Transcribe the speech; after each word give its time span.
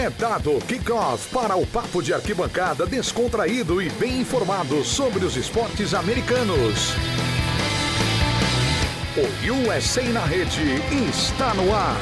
É 0.00 0.08
dado 0.08 0.58
kickoff 0.66 1.30
para 1.30 1.56
o 1.56 1.66
papo 1.66 2.02
de 2.02 2.14
arquibancada 2.14 2.86
descontraído 2.86 3.82
e 3.82 3.90
bem 3.90 4.22
informado 4.22 4.82
sobre 4.82 5.26
os 5.26 5.36
esportes 5.36 5.92
americanos. 5.92 6.94
O 9.14 9.68
USA 9.68 10.02
na 10.04 10.24
rede 10.24 10.62
está 11.06 11.52
no 11.52 11.74
ar. 11.74 12.00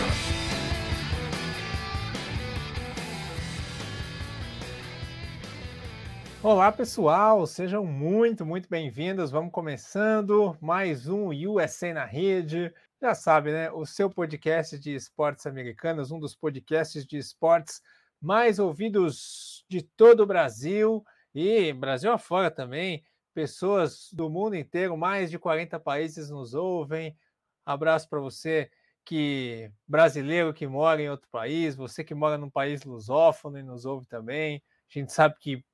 Olá 6.41 6.71
pessoal, 6.71 7.45
sejam 7.49 7.85
muito, 7.85 8.47
muito 8.47 8.69
bem-vindos. 8.69 9.33
Vamos 9.33 9.51
começando 9.51 10.57
mais 10.61 11.09
um 11.09 11.31
USA 11.31 11.93
na 11.93 12.05
rede. 12.05 12.73
Já 13.01 13.15
sabe, 13.15 13.53
né? 13.53 13.71
O 13.71 13.87
seu 13.87 14.11
podcast 14.11 14.77
de 14.77 14.93
esportes 14.93 15.47
americanos, 15.47 16.11
um 16.11 16.19
dos 16.19 16.35
podcasts 16.35 17.07
de 17.07 17.17
esportes 17.17 17.81
mais 18.21 18.59
ouvidos 18.59 19.65
de 19.69 19.83
todo 19.83 20.25
o 20.25 20.27
Brasil 20.27 21.05
e 21.33 21.73
Brasil 21.73 22.11
afora 22.11 22.51
também. 22.51 23.05
Pessoas 23.33 24.09
do 24.13 24.29
mundo 24.29 24.57
inteiro, 24.57 24.97
mais 24.97 25.31
de 25.31 25.39
40 25.39 25.79
países 25.79 26.29
nos 26.29 26.55
ouvem. 26.55 27.17
Abraço 27.65 28.09
para 28.09 28.19
você 28.19 28.69
que 29.05 29.71
brasileiro 29.87 30.53
que 30.53 30.67
mora 30.67 31.01
em 31.01 31.09
outro 31.09 31.29
país, 31.31 31.77
você 31.77 32.03
que 32.03 32.17
mora 32.17 32.37
num 32.37 32.51
país 32.51 32.83
lusófono 32.83 33.59
e 33.59 33.63
nos 33.63 33.85
ouve 33.85 34.07
também. 34.07 34.61
A 34.91 34.99
gente 34.99 35.13
sabe 35.13 35.37
que 35.39 35.65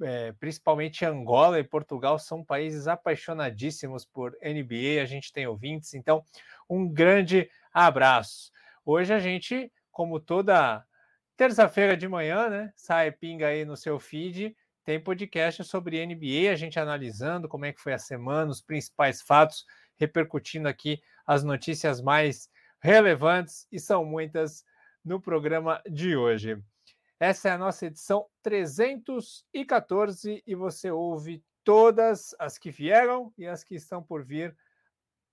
é, 0.00 0.32
principalmente 0.32 1.04
Angola 1.04 1.58
e 1.60 1.64
Portugal 1.64 2.18
são 2.18 2.44
países 2.44 2.88
apaixonadíssimos 2.88 4.04
por 4.04 4.36
NBA. 4.42 5.02
A 5.02 5.04
gente 5.04 5.32
tem 5.32 5.46
ouvintes, 5.46 5.94
então 5.94 6.24
um 6.72 6.88
grande 6.88 7.50
abraço. 7.72 8.50
Hoje 8.84 9.12
a 9.12 9.18
gente, 9.18 9.70
como 9.90 10.18
toda 10.18 10.82
terça-feira 11.36 11.94
de 11.94 12.08
manhã, 12.08 12.48
né? 12.48 12.72
Sai 12.74 13.12
pinga 13.12 13.48
aí 13.48 13.64
no 13.64 13.76
seu 13.76 14.00
feed, 14.00 14.56
tem 14.82 14.98
podcast 14.98 15.62
sobre 15.64 16.04
NBA, 16.04 16.50
a 16.50 16.56
gente 16.56 16.80
analisando 16.80 17.46
como 17.46 17.66
é 17.66 17.72
que 17.72 17.80
foi 17.80 17.92
a 17.92 17.98
semana, 17.98 18.50
os 18.50 18.62
principais 18.62 19.20
fatos, 19.20 19.66
repercutindo 19.98 20.66
aqui 20.66 20.98
as 21.26 21.44
notícias 21.44 22.00
mais 22.00 22.48
relevantes, 22.80 23.66
e 23.70 23.78
são 23.78 24.04
muitas 24.04 24.64
no 25.04 25.20
programa 25.20 25.80
de 25.86 26.16
hoje. 26.16 26.56
Essa 27.20 27.50
é 27.50 27.52
a 27.52 27.58
nossa 27.58 27.86
edição 27.86 28.26
314 28.42 30.42
e 30.44 30.54
você 30.54 30.90
ouve 30.90 31.44
todas 31.62 32.34
as 32.38 32.58
que 32.58 32.70
vieram 32.70 33.32
e 33.36 33.46
as 33.46 33.62
que 33.62 33.74
estão 33.74 34.02
por 34.02 34.24
vir 34.24 34.56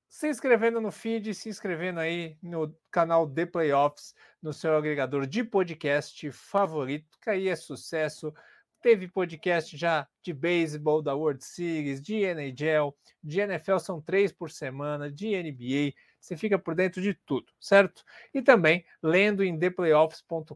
se 0.09 0.27
inscrevendo 0.27 0.81
no 0.81 0.91
feed, 0.91 1.33
se 1.35 1.49
inscrevendo 1.49 1.99
aí 1.99 2.35
no 2.41 2.75
canal 2.89 3.29
The 3.29 3.45
Playoffs, 3.45 4.15
no 4.41 4.51
seu 4.51 4.75
agregador 4.75 5.27
de 5.27 5.43
podcast 5.43 6.31
favorito, 6.31 7.17
que 7.21 7.29
aí 7.29 7.47
é 7.47 7.55
sucesso. 7.55 8.33
Teve 8.81 9.07
podcast 9.07 9.77
já 9.77 10.07
de 10.23 10.33
beisebol, 10.33 11.01
da 11.03 11.13
World 11.13 11.43
Series, 11.45 12.01
de 12.01 12.23
NHL, 12.23 12.95
de 13.23 13.39
NFL, 13.39 13.77
são 13.77 14.01
três 14.01 14.31
por 14.31 14.49
semana, 14.49 15.11
de 15.11 15.27
NBA, 15.27 15.93
você 16.19 16.35
fica 16.35 16.59
por 16.59 16.75
dentro 16.75 17.01
de 17.01 17.13
tudo, 17.13 17.47
certo? 17.59 18.03
E 18.33 18.41
também 18.41 18.85
lendo 19.01 19.43
em 19.43 19.57
theplayoffs.com.br 19.57 20.55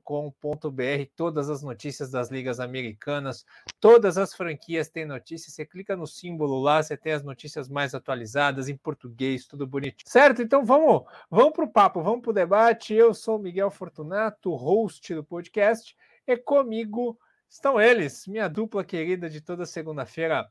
todas 1.15 1.49
as 1.49 1.63
notícias 1.63 2.11
das 2.11 2.29
ligas 2.29 2.59
americanas, 2.59 3.45
todas 3.79 4.17
as 4.17 4.33
franquias 4.33 4.89
têm 4.89 5.05
notícias, 5.05 5.53
você 5.53 5.65
clica 5.65 5.95
no 5.95 6.05
símbolo 6.05 6.59
lá, 6.59 6.83
você 6.83 6.97
tem 6.97 7.13
as 7.13 7.23
notícias 7.23 7.69
mais 7.69 7.95
atualizadas 7.95 8.67
em 8.67 8.75
português, 8.75 9.47
tudo 9.47 9.65
bonitinho. 9.65 10.03
Certo? 10.05 10.41
Então 10.41 10.65
vamos, 10.65 11.03
vamos 11.29 11.53
para 11.53 11.65
o 11.65 11.71
papo, 11.71 12.03
vamos 12.03 12.21
para 12.21 12.31
o 12.31 12.33
debate. 12.33 12.93
Eu 12.93 13.13
sou 13.13 13.39
Miguel 13.39 13.71
Fortunato, 13.71 14.53
host 14.53 15.15
do 15.15 15.23
podcast, 15.23 15.95
e 16.27 16.37
comigo 16.37 17.17
estão 17.49 17.79
eles, 17.79 18.27
minha 18.27 18.47
dupla 18.47 18.83
querida 18.83 19.29
de 19.29 19.39
toda 19.39 19.65
segunda-feira. 19.65 20.49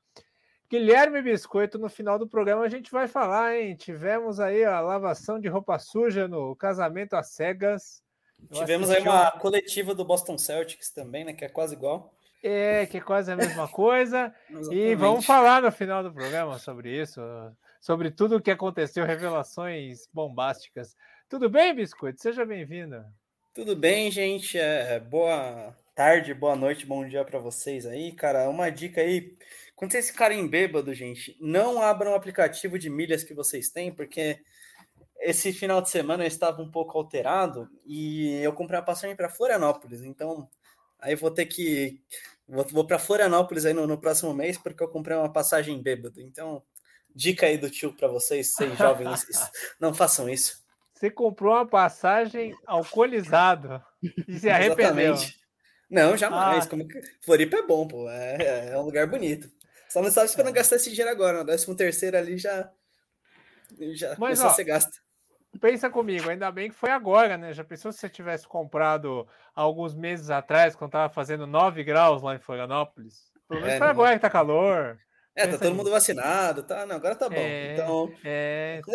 Guilherme 0.72 1.20
Biscoito, 1.20 1.78
no 1.78 1.90
final 1.90 2.18
do 2.18 2.26
programa 2.26 2.64
a 2.64 2.68
gente 2.70 2.90
vai 2.90 3.06
falar, 3.06 3.54
hein? 3.54 3.76
Tivemos 3.76 4.40
aí 4.40 4.64
a 4.64 4.80
lavação 4.80 5.38
de 5.38 5.46
roupa 5.46 5.78
suja 5.78 6.26
no 6.26 6.56
casamento 6.56 7.12
às 7.12 7.28
cegas. 7.32 8.02
Eu 8.50 8.56
Tivemos 8.56 8.88
aí 8.88 9.02
uma 9.02 9.30
coletiva 9.32 9.94
do 9.94 10.02
Boston 10.02 10.38
Celtics 10.38 10.90
também, 10.90 11.26
né? 11.26 11.34
Que 11.34 11.44
é 11.44 11.48
quase 11.50 11.74
igual. 11.74 12.14
É, 12.42 12.86
que 12.86 12.96
é 12.96 13.00
quase 13.02 13.30
a 13.30 13.36
mesma 13.36 13.68
coisa. 13.68 14.34
e 14.72 14.94
vamos 14.94 15.26
falar 15.26 15.60
no 15.60 15.70
final 15.70 16.02
do 16.02 16.10
programa 16.10 16.58
sobre 16.58 16.98
isso, 17.02 17.20
sobre 17.78 18.10
tudo 18.10 18.36
o 18.36 18.40
que 18.40 18.50
aconteceu, 18.50 19.04
revelações 19.04 20.08
bombásticas. 20.10 20.96
Tudo 21.28 21.50
bem, 21.50 21.74
Biscoito? 21.74 22.22
Seja 22.22 22.46
bem-vindo. 22.46 23.04
Tudo 23.52 23.76
bem, 23.76 24.10
gente. 24.10 24.58
É, 24.58 24.98
boa 24.98 25.76
tarde, 25.94 26.32
boa 26.32 26.56
noite, 26.56 26.86
bom 26.86 27.06
dia 27.06 27.22
para 27.26 27.38
vocês 27.38 27.84
aí, 27.84 28.12
cara. 28.12 28.48
Uma 28.48 28.70
dica 28.70 29.02
aí 29.02 29.36
quando 29.74 29.92
vocês 29.92 30.10
ficarem 30.10 30.46
bêbado, 30.46 30.94
gente, 30.94 31.36
não 31.40 31.82
abram 31.82 32.12
o 32.12 32.14
aplicativo 32.14 32.78
de 32.78 32.88
milhas 32.88 33.24
que 33.24 33.34
vocês 33.34 33.68
têm, 33.68 33.92
porque 33.92 34.40
esse 35.22 35.52
final 35.52 35.80
de 35.80 35.88
semana 35.90 36.24
eu 36.24 36.28
estava 36.28 36.60
um 36.60 36.70
pouco 36.70 36.98
alterado 36.98 37.68
e 37.86 38.40
eu 38.42 38.52
comprei 38.52 38.78
uma 38.78 38.84
passagem 38.84 39.16
para 39.16 39.28
Florianópolis. 39.28 40.02
Então, 40.02 40.48
aí 40.98 41.14
vou 41.14 41.30
ter 41.30 41.46
que. 41.46 42.00
Vou, 42.46 42.64
vou 42.64 42.86
para 42.86 42.98
Florianópolis 42.98 43.64
aí 43.64 43.72
no, 43.72 43.86
no, 43.86 43.98
próximo 43.98 44.34
mês, 44.34 44.58
porque 44.58 44.82
eu 44.82 44.88
comprei 44.88 45.16
uma 45.16 45.32
passagem 45.32 45.80
bêbado. 45.80 46.20
Então, 46.20 46.62
dica 47.14 47.46
aí 47.46 47.56
do 47.56 47.70
tio 47.70 47.92
para 47.92 48.08
vocês, 48.08 48.54
seis 48.54 48.76
jovens, 48.76 49.26
não 49.80 49.94
façam 49.94 50.28
isso. 50.28 50.62
Você 50.92 51.10
comprou 51.10 51.54
uma 51.54 51.66
passagem 51.66 52.54
alcoolizado 52.66 53.82
e 54.28 54.38
se 54.38 54.48
arrependeu. 54.50 55.14
Exatamente. 55.14 55.42
Não, 55.90 56.16
jamais. 56.16 56.64
Ah. 56.64 56.68
Como... 56.68 56.86
Floripa 57.20 57.56
é 57.56 57.62
bom, 57.66 57.86
pô. 57.86 58.08
É, 58.08 58.70
é 58.70 58.78
um 58.78 58.82
lugar 58.82 59.06
bonito. 59.06 59.50
Só 59.92 60.00
não 60.00 60.08
estava 60.08 60.24
esperando 60.24 60.48
é. 60.48 60.52
gastar 60.52 60.76
esse 60.76 60.88
dinheiro 60.88 61.10
agora. 61.10 61.40
No 61.40 61.44
décimo 61.44 61.76
terceiro 61.76 62.16
ali 62.16 62.38
já, 62.38 62.70
já 63.92 64.16
Mas, 64.18 64.40
ó, 64.40 64.46
a 64.46 64.50
ser 64.50 64.64
gasto. 64.64 65.02
Pensa 65.60 65.90
comigo, 65.90 66.30
ainda 66.30 66.50
bem 66.50 66.70
que 66.70 66.74
foi 66.74 66.90
agora, 66.90 67.36
né? 67.36 67.52
Já 67.52 67.62
pensou 67.62 67.92
se 67.92 67.98
você 67.98 68.08
tivesse 68.08 68.48
comprado 68.48 69.28
alguns 69.54 69.94
meses 69.94 70.30
atrás, 70.30 70.74
quando 70.74 70.88
estava 70.88 71.12
fazendo 71.12 71.46
9 71.46 71.84
graus 71.84 72.22
lá 72.22 72.34
em 72.34 72.38
Florianópolis? 72.38 73.30
Pelo 73.46 73.60
menos 73.60 73.74
é, 73.74 73.78
foi 73.78 73.86
agora 73.86 74.14
que 74.14 74.22
tá 74.22 74.30
calor. 74.30 74.98
É, 75.36 75.46
tá 75.46 75.58
todo 75.58 75.74
mundo 75.74 75.90
vacinado, 75.90 76.62
tá? 76.62 76.86
Não, 76.86 76.96
agora 76.96 77.14
tá 77.14 77.28
bom. 77.28 77.36
É, 77.36 77.74
então... 77.74 78.14
é 78.24 78.80
então. 78.80 78.94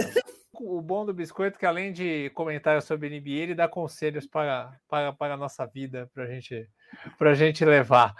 o 0.54 0.82
bom 0.82 1.06
do 1.06 1.14
biscoito 1.14 1.58
é 1.58 1.60
que 1.60 1.66
além 1.68 1.94
de 1.94 2.32
comentários 2.32 2.86
sobre 2.86 3.08
NBA, 3.08 3.44
ele 3.44 3.56
dá 3.56 3.68
conselhos 3.68 4.26
para, 4.26 4.76
para, 4.90 5.14
para 5.14 5.36
a 5.36 5.38
nossa 5.38 5.64
vida, 5.68 6.10
para 6.12 6.26
gente, 6.26 6.68
a 7.20 7.34
gente 7.36 7.64
levar. 7.64 8.16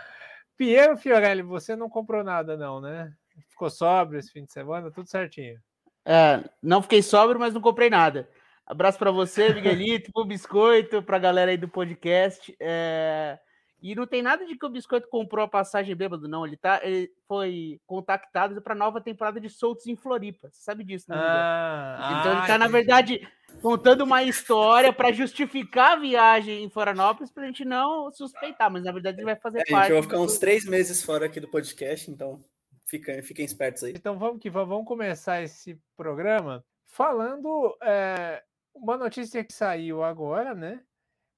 Piero 0.58 0.98
Fiorelli, 0.98 1.44
você 1.44 1.76
não 1.76 1.90
comprou 1.90 2.24
nada, 2.24 2.58
não, 2.58 2.82
né? 2.82 3.14
Ficou 3.50 3.70
sóbrio 3.70 4.20
esse 4.20 4.32
fim 4.32 4.44
de 4.44 4.52
semana, 4.52 4.92
tudo 4.92 5.08
certinho. 5.08 5.60
É, 6.04 6.44
não 6.62 6.82
fiquei 6.82 7.02
sóbrio, 7.02 7.40
mas 7.40 7.54
não 7.54 7.62
comprei 7.62 7.90
nada. 7.90 8.28
Abraço 8.66 8.98
para 8.98 9.12
você, 9.12 9.54
Miguelito, 9.54 10.12
pro 10.12 10.26
Biscoito, 10.26 11.02
para 11.04 11.18
a 11.18 11.20
galera 11.20 11.52
aí 11.52 11.58
do 11.58 11.70
podcast. 11.70 12.56
É... 12.60 13.40
E 13.80 13.94
não 13.94 14.08
tem 14.08 14.24
nada 14.24 14.46
de 14.46 14.58
que 14.58 14.66
o 14.66 14.70
Biscoito 14.70 15.08
comprou 15.08 15.46
a 15.46 15.48
passagem 15.48 15.96
bêbado, 15.96 16.28
não. 16.28 16.46
Ele, 16.46 16.58
tá, 16.58 16.82
ele 16.84 17.12
foi 17.28 17.80
contactado 17.86 18.60
para 18.62 18.74
a 18.74 18.78
nova 18.78 19.00
temporada 19.00 19.40
de 19.40 19.50
Soltos 19.50 19.86
em 19.86 19.96
Floripa. 19.96 20.50
Você 20.52 20.64
sabe 20.64 20.84
disso, 20.84 21.06
né? 21.10 21.16
Ah, 21.18 22.18
então 22.20 22.32
ah, 22.32 22.38
ele 22.38 22.48
tá, 22.48 22.58
na 22.58 22.68
verdade, 22.68 23.22
contando 23.62 24.02
uma 24.04 24.24
história 24.24 24.94
para 24.94 25.12
justificar 25.12 25.94
a 25.94 26.00
viagem 26.00 26.64
em 26.64 26.70
Florianópolis 26.70 27.32
para 27.32 27.44
a 27.44 27.46
gente 27.48 27.66
não 27.66 28.12
suspeitar, 28.12 28.72
mas 28.72 28.84
na 28.84 28.92
verdade 28.92 29.18
ele 29.18 29.26
vai 29.26 29.36
fazer 29.36 29.62
é, 29.62 29.72
parte. 29.72 29.90
Eu 29.90 29.96
vou 29.96 30.04
ficar 30.04 30.20
uns 30.20 30.38
três 30.38 30.66
meses 30.66 31.04
fora 31.04 31.26
aqui 31.26 31.40
do 31.40 31.50
podcast, 31.50 32.10
então 32.10 32.44
fiquem, 32.86 33.22
fiquem 33.22 33.46
espertos 33.46 33.84
aí. 33.84 33.94
Então 33.94 34.18
vamos 34.18 34.40
que 34.40 34.50
vamos 34.50 34.86
começar 34.86 35.42
esse 35.42 35.80
programa 35.96 36.64
falando 36.86 37.76
é, 37.82 38.44
uma 38.74 38.98
notícia 38.98 39.44
que 39.44 39.54
saiu 39.54 40.04
agora, 40.04 40.54
né? 40.54 40.82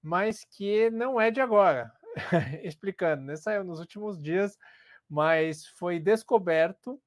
Mas 0.01 0.45
que 0.45 0.89
não 0.91 1.19
é 1.19 1.29
de 1.31 1.41
agora. 1.41 1.91
explicando, 2.63 3.23
né? 3.23 3.35
Saiu 3.35 3.63
nos 3.63 3.79
últimos 3.79 4.21
dias, 4.21 4.57
mas 5.09 5.65
foi 5.77 5.99
descoberto 5.99 6.99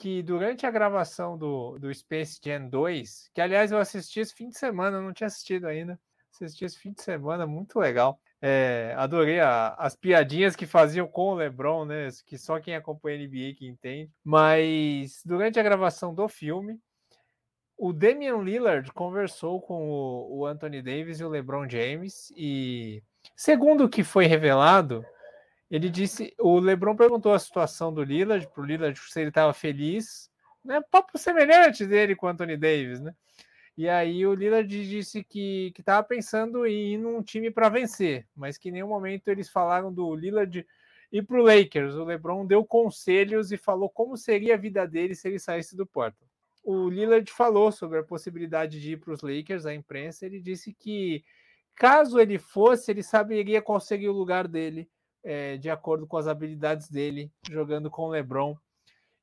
que 0.00 0.22
durante 0.22 0.64
a 0.64 0.70
gravação 0.70 1.36
do, 1.36 1.78
do 1.78 1.94
Space 1.94 2.40
Jam 2.42 2.68
2, 2.70 3.30
que 3.34 3.40
aliás 3.40 3.70
eu 3.70 3.78
assisti 3.78 4.20
esse 4.20 4.34
fim 4.34 4.48
de 4.48 4.58
semana, 4.58 5.00
não 5.00 5.12
tinha 5.12 5.26
assistido 5.26 5.66
ainda, 5.66 6.00
assisti 6.32 6.64
esse 6.64 6.78
fim 6.78 6.92
de 6.92 7.02
semana, 7.02 7.46
muito 7.46 7.78
legal. 7.78 8.18
É, 8.40 8.94
adorei 8.96 9.40
a, 9.40 9.74
as 9.74 9.94
piadinhas 9.94 10.56
que 10.56 10.64
faziam 10.64 11.06
com 11.06 11.28
o 11.28 11.34
LeBron, 11.34 11.84
né? 11.84 12.08
Que 12.24 12.38
só 12.38 12.58
quem 12.58 12.74
acompanha 12.74 13.18
NBA 13.18 13.54
que 13.54 13.68
entende. 13.68 14.10
Mas 14.24 15.20
durante 15.22 15.60
a 15.60 15.62
gravação 15.62 16.14
do 16.14 16.26
filme, 16.26 16.80
o 17.76 17.92
Damian 17.92 18.38
Lillard 18.38 18.90
conversou 18.92 19.60
com 19.60 19.90
o, 19.90 20.38
o 20.38 20.46
Anthony 20.46 20.80
Davis 20.80 21.20
e 21.20 21.24
o 21.24 21.28
LeBron 21.28 21.68
James 21.68 22.32
e 22.34 23.02
Segundo 23.36 23.84
o 23.84 23.88
que 23.88 24.04
foi 24.04 24.26
revelado, 24.26 25.04
ele 25.70 25.88
disse, 25.88 26.34
o 26.38 26.58
LeBron 26.58 26.96
perguntou 26.96 27.32
a 27.32 27.38
situação 27.38 27.94
do 27.94 28.02
Lillard 28.02 28.46
para 28.48 28.62
o 28.62 28.66
Lillard 28.66 28.98
se 28.98 29.20
ele 29.20 29.28
estava 29.28 29.52
feliz, 29.52 30.30
né? 30.64 30.80
Papo 30.90 31.16
semelhante 31.16 31.86
dele 31.86 32.16
com 32.16 32.26
o 32.26 32.28
Anthony 32.28 32.56
Davis, 32.56 33.00
né? 33.00 33.14
E 33.76 33.88
aí 33.88 34.26
o 34.26 34.34
Lillard 34.34 34.68
disse 34.68 35.22
que 35.24 35.72
estava 35.78 36.02
pensando 36.06 36.66
em 36.66 36.94
ir 36.94 36.98
num 36.98 37.22
time 37.22 37.50
para 37.50 37.68
vencer, 37.68 38.26
mas 38.34 38.58
que 38.58 38.68
em 38.68 38.72
nenhum 38.72 38.88
momento 38.88 39.28
eles 39.28 39.48
falaram 39.48 39.92
do 39.92 40.14
Lillard 40.14 40.66
ir 41.12 41.22
para 41.22 41.40
o 41.40 41.42
Lakers. 41.42 41.94
O 41.94 42.04
LeBron 42.04 42.44
deu 42.44 42.64
conselhos 42.64 43.52
e 43.52 43.56
falou 43.56 43.88
como 43.88 44.16
seria 44.16 44.54
a 44.54 44.58
vida 44.58 44.86
dele 44.86 45.14
se 45.14 45.28
ele 45.28 45.38
saísse 45.38 45.76
do 45.76 45.86
Portland. 45.86 46.30
O 46.62 46.88
Lillard 46.90 47.30
falou 47.30 47.72
sobre 47.72 47.98
a 47.98 48.02
possibilidade 48.02 48.80
de 48.80 48.92
ir 48.92 48.96
para 48.98 49.14
os 49.14 49.22
Lakers, 49.22 49.64
a 49.64 49.74
imprensa, 49.74 50.26
ele 50.26 50.40
disse 50.40 50.74
que 50.74 51.24
caso 51.74 52.20
ele 52.20 52.38
fosse, 52.38 52.90
ele 52.90 53.02
saberia 53.02 53.62
qual 53.62 53.80
seria 53.80 54.10
o 54.10 54.14
lugar 54.14 54.46
dele, 54.46 54.90
é, 55.22 55.56
de 55.56 55.70
acordo 55.70 56.06
com 56.06 56.16
as 56.16 56.26
habilidades 56.26 56.88
dele, 56.88 57.32
jogando 57.48 57.90
com 57.90 58.08
LeBron 58.08 58.56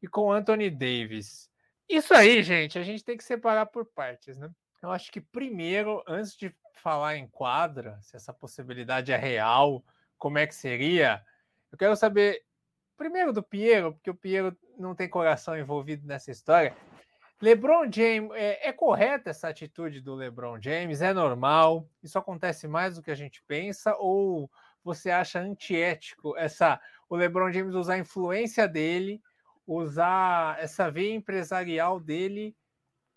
e 0.01 0.07
com 0.07 0.31
Anthony 0.31 0.69
Davis. 0.69 1.49
Isso 1.89 2.13
aí, 2.13 2.43
gente, 2.43 2.77
a 2.77 2.83
gente 2.83 3.03
tem 3.03 3.17
que 3.17 3.23
separar 3.23 3.65
por 3.67 3.85
partes, 3.85 4.37
né? 4.37 4.49
Eu 4.81 4.91
acho 4.91 5.11
que 5.11 5.21
primeiro, 5.21 6.03
antes 6.07 6.35
de 6.35 6.53
falar 6.73 7.17
em 7.17 7.27
quadra, 7.27 7.97
se 8.01 8.15
essa 8.15 8.33
possibilidade 8.33 9.11
é 9.11 9.17
real, 9.17 9.83
como 10.17 10.37
é 10.37 10.45
que 10.45 10.53
seria, 10.53 11.23
eu 11.71 11.77
quero 11.77 11.95
saber 11.95 12.43
primeiro 12.95 13.31
do 13.31 13.43
Piero, 13.43 13.93
porque 13.93 14.09
o 14.09 14.15
Piero 14.15 14.55
não 14.77 14.95
tem 14.95 15.09
coração 15.09 15.57
envolvido 15.57 16.05
nessa 16.05 16.31
história. 16.31 16.75
LeBron 17.41 17.91
James, 17.91 18.31
é, 18.33 18.69
é 18.69 18.73
correta 18.73 19.29
essa 19.29 19.47
atitude 19.47 20.01
do 20.01 20.15
LeBron 20.15 20.59
James? 20.59 21.01
É 21.01 21.13
normal? 21.13 21.87
Isso 22.01 22.17
acontece 22.17 22.67
mais 22.67 22.95
do 22.95 23.03
que 23.03 23.11
a 23.11 23.15
gente 23.15 23.43
pensa? 23.47 23.95
Ou 23.97 24.49
você 24.87 25.11
acha 25.11 25.39
antiético 25.39 26.35
essa 26.37 26.79
o 27.09 27.15
LeBron 27.15 27.51
James 27.51 27.75
usar 27.75 27.93
a 27.93 27.99
influência 27.99 28.67
dele 28.67 29.21
usar 29.67 30.57
essa 30.59 30.89
veia 30.89 31.13
empresarial 31.13 31.99
dele 31.99 32.55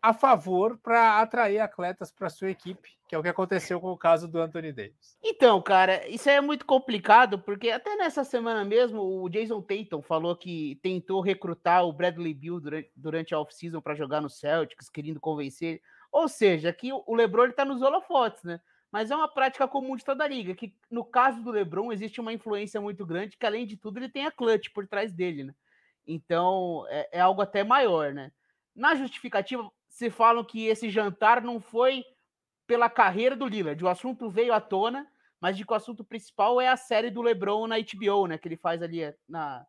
a 0.02 0.12
favor 0.12 0.78
para 0.78 1.20
atrair 1.20 1.61
atletas 1.61 2.11
para 2.11 2.31
sua 2.31 2.50
equipe, 2.50 2.90
que 3.06 3.14
é 3.14 3.19
o 3.19 3.22
que 3.22 3.28
aconteceu 3.28 3.78
com 3.78 3.93
o 3.93 3.99
caso 3.99 4.26
do 4.26 4.40
Anthony 4.40 4.72
Davis. 4.72 5.17
Então, 5.22 5.61
cara, 5.61 6.08
isso 6.08 6.28
é 6.28 6.40
muito 6.40 6.64
complicado, 6.64 7.38
porque 7.38 7.70
até 7.70 7.94
nessa 7.96 8.25
semana 8.25 8.64
mesmo 8.64 9.02
o 9.02 9.28
Jason 9.28 9.61
Tatum 9.61 10.00
falou 10.00 10.34
que 10.34 10.81
tentou 10.82 11.20
recrutar 11.20 11.84
o 11.84 11.93
Bradley 11.93 12.32
Beal 12.32 12.58
durante, 12.58 12.90
durante 12.96 13.34
a 13.34 13.38
off-season 13.38 13.81
para 13.81 13.94
jogar 13.94 14.22
no 14.22 14.31
Celtics, 14.31 14.88
querendo 14.88 15.20
convencer. 15.20 15.82
Ou 16.11 16.28
seja, 16.28 16.72
que 16.72 16.90
o 16.93 17.14
LeBron 17.14 17.49
está 17.49 17.64
nos 17.64 17.82
holofotes, 17.82 18.43
né? 18.43 18.58
Mas 18.93 19.11
é 19.11 19.17
uma 19.17 19.29
prática 19.29 19.69
comum 19.69 19.97
de 19.97 20.05
toda 20.05 20.25
a 20.25 20.29
liga, 20.29 20.55
que 20.55 20.75
no 20.91 21.05
caso 21.05 21.43
do 21.43 21.51
LeBron 21.51 21.93
existe 21.93 22.21
uma 22.21 22.33
influência 22.33 22.81
muito 22.81 23.07
grande, 23.07 23.37
que 23.37 23.47
além 23.47 23.67
de 23.67 23.77
tudo 23.77 23.99
ele 23.99 24.09
tem 24.09 24.27
a 24.27 24.33
clutch 24.33 24.71
por 24.75 24.87
trás 24.87 25.13
dele, 25.13 25.45
né? 25.45 25.55
Então, 26.07 26.85
é, 26.89 27.09
é 27.13 27.21
algo 27.21 27.41
até 27.41 27.63
maior, 27.63 28.13
né? 28.13 28.33
Na 28.75 28.95
justificativa, 28.95 29.71
se 29.89 30.11
falam 30.11 30.45
que 30.45 30.67
esse 30.67 30.91
jantar 30.91 31.43
não 31.43 31.61
foi 31.61 32.05
pela 32.67 32.91
carreira 32.91 33.37
do 33.37 33.47
Lillard. 33.47 33.83
O 33.85 33.89
assunto 33.89 34.31
veio 34.31 34.53
à 34.53 34.61
tona, 34.61 35.07
mas 35.41 35.57
de 35.57 35.65
que 35.65 35.73
o 35.73 35.77
assunto 35.77 36.05
principal 36.05 36.61
é 36.61 36.69
a 36.69 36.77
série 36.77 37.11
do 37.11 37.23
LeBron 37.23 37.67
na 37.67 37.77
HBO, 37.79 38.27
né? 38.27 38.39
Que 38.39 38.49
ele 38.49 38.57
faz 38.57 38.83
ali 38.83 39.03
eh, 39.03 39.17
na 39.29 39.65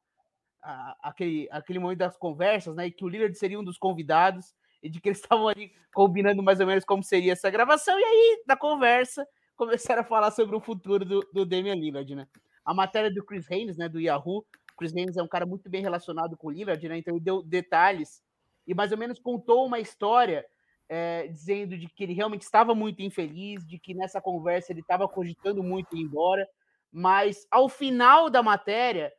a, 0.62 1.10
aquele, 1.10 1.48
aquele 1.52 1.80
momento 1.80 2.00
das 2.00 2.18
conversas, 2.18 2.76
né? 2.76 2.88
E 2.88 2.92
que 2.92 3.04
o 3.04 3.08
Lillard 3.08 3.36
seria 3.36 3.60
um 3.60 3.64
dos 3.64 3.78
convidados 3.78 4.54
e 4.81 4.89
de 4.89 5.00
que 5.00 5.10
eles 5.10 5.19
estavam 5.22 5.48
ali 5.48 5.72
combinando 5.94 6.42
mais 6.42 6.60
ou 6.60 6.68
menos 6.68 6.83
como 6.83 7.04
seria 7.04 7.33
essa 7.33 7.50
gravação. 7.50 8.00
E 8.00 8.04
aí, 8.04 8.44
na 8.48 8.56
conversa, 8.56 9.28
começaram 9.56 10.01
a 10.01 10.06
falar 10.06 10.31
sobre 10.31 10.56
o 10.56 10.60
futuro 10.60 11.06
do, 11.06 11.19
do 11.33 11.45
Damian 11.45 11.75
Lillard, 11.75 12.16
né? 12.16 12.28
A 12.63 12.74
matéria 12.74 13.12
do 13.12 13.24
Chris 13.24 13.50
Haynes, 13.51 13.78
né? 13.78 13.89
Do 13.89 14.00
Yahoo, 14.00 14.45
Chris 14.78 14.95
Haynes 14.95 15.18
é 15.18 15.24
um 15.24 15.28
cara 15.28 15.45
muito 15.45 15.69
bem 15.69 15.81
relacionado 15.81 16.36
com 16.36 16.48
o 16.48 16.51
Lillard, 16.51 16.88
né? 16.88 16.98
Então 16.98 17.13
ele 17.13 17.24
deu 17.24 17.44
detalhes 17.44 18.24
e 18.66 18.74
mais 18.74 18.92
ou 18.92 18.98
menos 18.98 19.19
contou 19.19 19.66
uma 19.66 19.80
história 19.80 20.45
é, 20.89 21.27
dizendo 21.27 21.77
de 21.77 21.88
que 21.88 22.04
ele 22.04 22.13
realmente 22.13 22.42
estava 22.42 22.75
muito 22.75 23.01
infeliz, 23.01 23.66
de 23.66 23.80
que 23.80 23.94
nessa 23.94 24.19
conversa 24.19 24.72
ele 24.72 24.81
estava 24.81 25.07
cogitando 25.07 25.63
muito 25.63 25.95
ir 25.95 26.01
embora, 26.01 26.48
mas 26.92 27.48
ao 27.50 27.69
final 27.69 28.30
da 28.30 28.44
matéria 28.44 29.12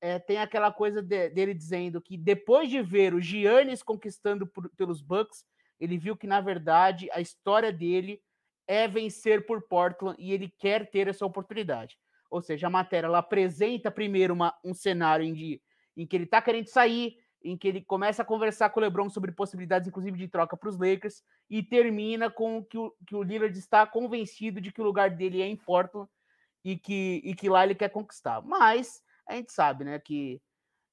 é, 0.00 0.18
tem 0.18 0.38
aquela 0.38 0.72
coisa 0.72 1.02
de, 1.02 1.28
dele 1.30 1.54
dizendo 1.54 2.00
que 2.00 2.16
depois 2.16 2.70
de 2.70 2.82
ver 2.82 3.14
o 3.14 3.20
Giannis 3.20 3.82
conquistando 3.82 4.46
por, 4.46 4.68
pelos 4.70 5.00
Bucks, 5.00 5.44
ele 5.80 5.98
viu 5.98 6.16
que 6.16 6.26
na 6.26 6.40
verdade 6.40 7.08
a 7.12 7.20
história 7.20 7.72
dele 7.72 8.20
é 8.66 8.86
vencer 8.86 9.46
por 9.46 9.62
Portland 9.62 10.16
e 10.20 10.32
ele 10.32 10.52
quer 10.58 10.90
ter 10.90 11.08
essa 11.08 11.24
oportunidade. 11.24 11.96
Ou 12.30 12.42
seja, 12.42 12.66
a 12.66 12.70
matéria 12.70 13.06
ela 13.06 13.18
apresenta 13.18 13.90
primeiro 13.90 14.34
uma, 14.34 14.54
um 14.62 14.74
cenário 14.74 15.24
em, 15.24 15.32
de, 15.32 15.62
em 15.96 16.06
que 16.06 16.14
ele 16.14 16.24
está 16.24 16.42
querendo 16.42 16.66
sair, 16.66 17.16
em 17.42 17.56
que 17.56 17.66
ele 17.66 17.80
começa 17.80 18.22
a 18.22 18.24
conversar 18.24 18.68
com 18.70 18.80
o 18.80 18.82
LeBron 18.82 19.08
sobre 19.08 19.32
possibilidades, 19.32 19.88
inclusive, 19.88 20.18
de 20.18 20.28
troca 20.28 20.56
para 20.56 20.68
os 20.68 20.78
Lakers, 20.78 21.22
e 21.48 21.62
termina 21.62 22.30
com 22.30 22.62
que 22.62 22.76
o, 22.76 22.92
que 23.06 23.14
o 23.14 23.22
Lillard 23.22 23.56
está 23.58 23.86
convencido 23.86 24.60
de 24.60 24.70
que 24.70 24.80
o 24.80 24.84
lugar 24.84 25.10
dele 25.10 25.40
é 25.40 25.46
em 25.46 25.56
Portland 25.56 26.08
e 26.62 26.76
que, 26.76 27.22
e 27.24 27.34
que 27.34 27.48
lá 27.48 27.64
ele 27.64 27.74
quer 27.74 27.88
conquistar. 27.88 28.42
Mas 28.42 29.00
a 29.28 29.34
gente 29.34 29.52
sabe, 29.52 29.84
né, 29.84 29.98
que 29.98 30.40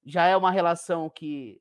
já 0.06 0.28
é 0.28 0.36
uma 0.36 0.52
relação 0.52 1.10
que, 1.10 1.60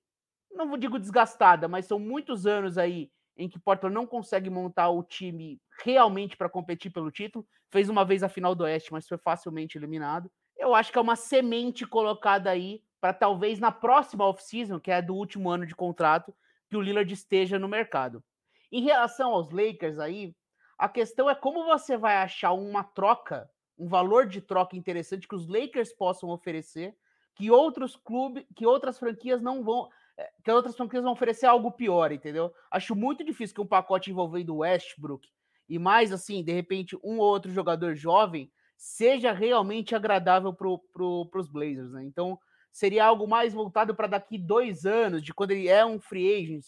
não 0.50 0.76
digo 0.76 0.98
desgastada, 0.98 1.66
mas 1.68 1.86
são 1.86 1.98
muitos 1.98 2.46
anos 2.46 2.76
aí 2.76 3.10
em 3.36 3.48
que 3.48 3.58
Portland 3.58 3.94
não 3.94 4.06
consegue 4.06 4.50
montar 4.50 4.90
o 4.90 5.02
time 5.02 5.60
realmente 5.82 6.36
para 6.36 6.48
competir 6.48 6.92
pelo 6.92 7.10
título. 7.10 7.46
Fez 7.70 7.88
uma 7.88 8.04
vez 8.04 8.22
a 8.22 8.28
final 8.28 8.54
do 8.54 8.64
Oeste, 8.64 8.92
mas 8.92 9.08
foi 9.08 9.18
facilmente 9.18 9.76
eliminado. 9.76 10.30
Eu 10.56 10.74
acho 10.74 10.92
que 10.92 10.98
é 10.98 11.00
uma 11.00 11.16
semente 11.16 11.84
colocada 11.84 12.50
aí 12.50 12.82
para 13.00 13.12
talvez 13.12 13.58
na 13.58 13.72
próxima 13.72 14.24
off-season, 14.24 14.78
que 14.78 14.90
é 14.90 15.02
do 15.02 15.14
último 15.14 15.50
ano 15.50 15.66
de 15.66 15.74
contrato, 15.74 16.34
que 16.70 16.76
o 16.76 16.80
Lillard 16.80 17.12
esteja 17.12 17.58
no 17.58 17.68
mercado. 17.68 18.22
Em 18.70 18.82
relação 18.82 19.32
aos 19.32 19.50
Lakers 19.50 19.98
aí, 19.98 20.34
a 20.78 20.88
questão 20.88 21.28
é 21.28 21.34
como 21.34 21.64
você 21.64 21.96
vai 21.96 22.16
achar 22.16 22.52
uma 22.52 22.82
troca, 22.82 23.50
um 23.78 23.88
valor 23.88 24.26
de 24.26 24.40
troca 24.40 24.76
interessante 24.76 25.26
que 25.28 25.34
os 25.34 25.48
Lakers 25.48 25.92
possam 25.92 26.30
oferecer, 26.30 26.96
que 27.34 27.50
outros 27.50 27.96
clubes, 27.96 28.44
que 28.54 28.66
outras 28.66 28.98
franquias 28.98 29.42
não 29.42 29.64
vão, 29.64 29.88
é, 30.16 30.30
que 30.44 30.50
outras 30.50 30.76
franquias 30.76 31.02
vão 31.02 31.12
oferecer 31.12 31.46
algo 31.46 31.72
pior, 31.72 32.12
entendeu? 32.12 32.52
Acho 32.70 32.94
muito 32.94 33.24
difícil 33.24 33.54
que 33.54 33.60
um 33.60 33.66
pacote 33.66 34.10
envolvendo 34.10 34.56
Westbrook 34.56 35.28
e 35.68 35.78
mais 35.78 36.12
assim, 36.12 36.42
de 36.44 36.52
repente, 36.52 36.96
um 37.02 37.18
ou 37.18 37.26
outro 37.26 37.50
jogador 37.50 37.94
jovem 37.94 38.50
seja 38.76 39.32
realmente 39.32 39.94
agradável 39.94 40.52
para 40.52 40.68
pro, 40.92 41.30
os 41.34 41.48
Blazers, 41.48 41.92
né? 41.92 42.04
Então, 42.04 42.38
seria 42.70 43.04
algo 43.06 43.26
mais 43.26 43.54
voltado 43.54 43.94
para 43.94 44.06
daqui 44.06 44.36
dois 44.36 44.84
anos, 44.84 45.22
de 45.22 45.32
quando 45.32 45.52
ele 45.52 45.68
é 45.68 45.84
um 45.86 45.98
free 45.98 46.42
agent. 46.42 46.66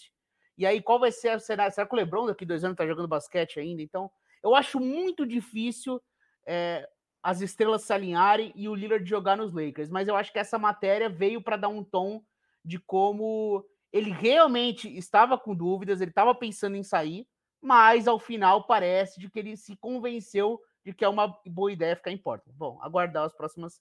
E 0.56 0.64
aí, 0.64 0.80
qual 0.80 0.98
vai 0.98 1.12
ser 1.12 1.36
o 1.36 1.40
cenário? 1.40 1.74
Será 1.74 1.86
que 1.86 1.94
o 1.94 1.96
LeBron 1.96 2.26
daqui 2.26 2.46
dois 2.46 2.64
anos 2.64 2.74
está 2.74 2.86
jogando 2.86 3.08
basquete 3.08 3.60
ainda? 3.60 3.82
Então, 3.82 4.10
eu 4.42 4.54
acho 4.54 4.80
muito 4.80 5.26
difícil 5.26 6.00
é, 6.46 6.88
as 7.26 7.40
estrelas 7.40 7.82
se 7.82 7.92
alinharem 7.92 8.52
e 8.54 8.68
o 8.68 8.74
Lillard 8.76 9.04
jogar 9.04 9.36
nos 9.36 9.52
Lakers. 9.52 9.90
Mas 9.90 10.06
eu 10.06 10.14
acho 10.14 10.32
que 10.32 10.38
essa 10.38 10.56
matéria 10.56 11.08
veio 11.08 11.42
para 11.42 11.56
dar 11.56 11.66
um 11.66 11.82
tom 11.82 12.22
de 12.64 12.78
como 12.78 13.66
ele 13.92 14.12
realmente 14.12 14.96
estava 14.96 15.36
com 15.36 15.52
dúvidas, 15.52 16.00
ele 16.00 16.12
estava 16.12 16.32
pensando 16.36 16.76
em 16.76 16.84
sair, 16.84 17.26
mas 17.60 18.06
ao 18.06 18.20
final 18.20 18.64
parece 18.68 19.18
de 19.18 19.28
que 19.28 19.40
ele 19.40 19.56
se 19.56 19.74
convenceu 19.74 20.60
de 20.84 20.94
que 20.94 21.04
é 21.04 21.08
uma 21.08 21.36
boa 21.44 21.72
ideia 21.72 21.96
ficar 21.96 22.12
em 22.12 22.16
Portland. 22.16 22.56
Bom, 22.56 22.78
aguardar 22.80 23.24
as 23.24 23.34
próximas 23.34 23.80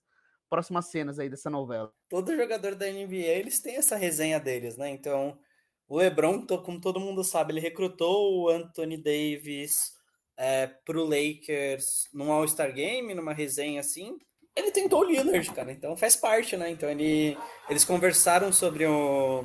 próximas 0.49 0.87
cenas 0.87 1.19
aí 1.19 1.29
dessa 1.29 1.49
novela. 1.49 1.93
Todo 2.09 2.35
jogador 2.35 2.73
da 2.73 2.87
NBA, 2.87 3.27
eles 3.27 3.61
têm 3.61 3.75
essa 3.75 3.95
resenha 3.95 4.39
deles, 4.39 4.75
né? 4.75 4.89
Então, 4.89 5.37
o 5.87 5.97
LeBron, 5.97 6.47
como 6.47 6.81
todo 6.81 6.99
mundo 6.99 7.23
sabe, 7.23 7.53
ele 7.53 7.59
recrutou 7.59 8.41
o 8.41 8.49
Anthony 8.49 8.97
Davis 8.97 9.93
é, 10.37 10.67
pro 10.67 11.03
Lakers 11.03 12.07
num 12.13 12.31
All-Star 12.31 12.73
Game, 12.73 13.13
numa 13.13 13.33
resenha 13.33 13.79
assim, 13.79 14.17
ele 14.55 14.71
tentou 14.71 15.01
o 15.01 15.03
Lillard, 15.03 15.51
cara, 15.51 15.71
então 15.71 15.97
faz 15.97 16.15
parte, 16.15 16.55
né? 16.55 16.69
Então 16.69 16.89
ele, 16.89 17.37
eles 17.69 17.83
conversaram 17.83 18.53
sobre 18.53 18.85
o, 18.85 19.43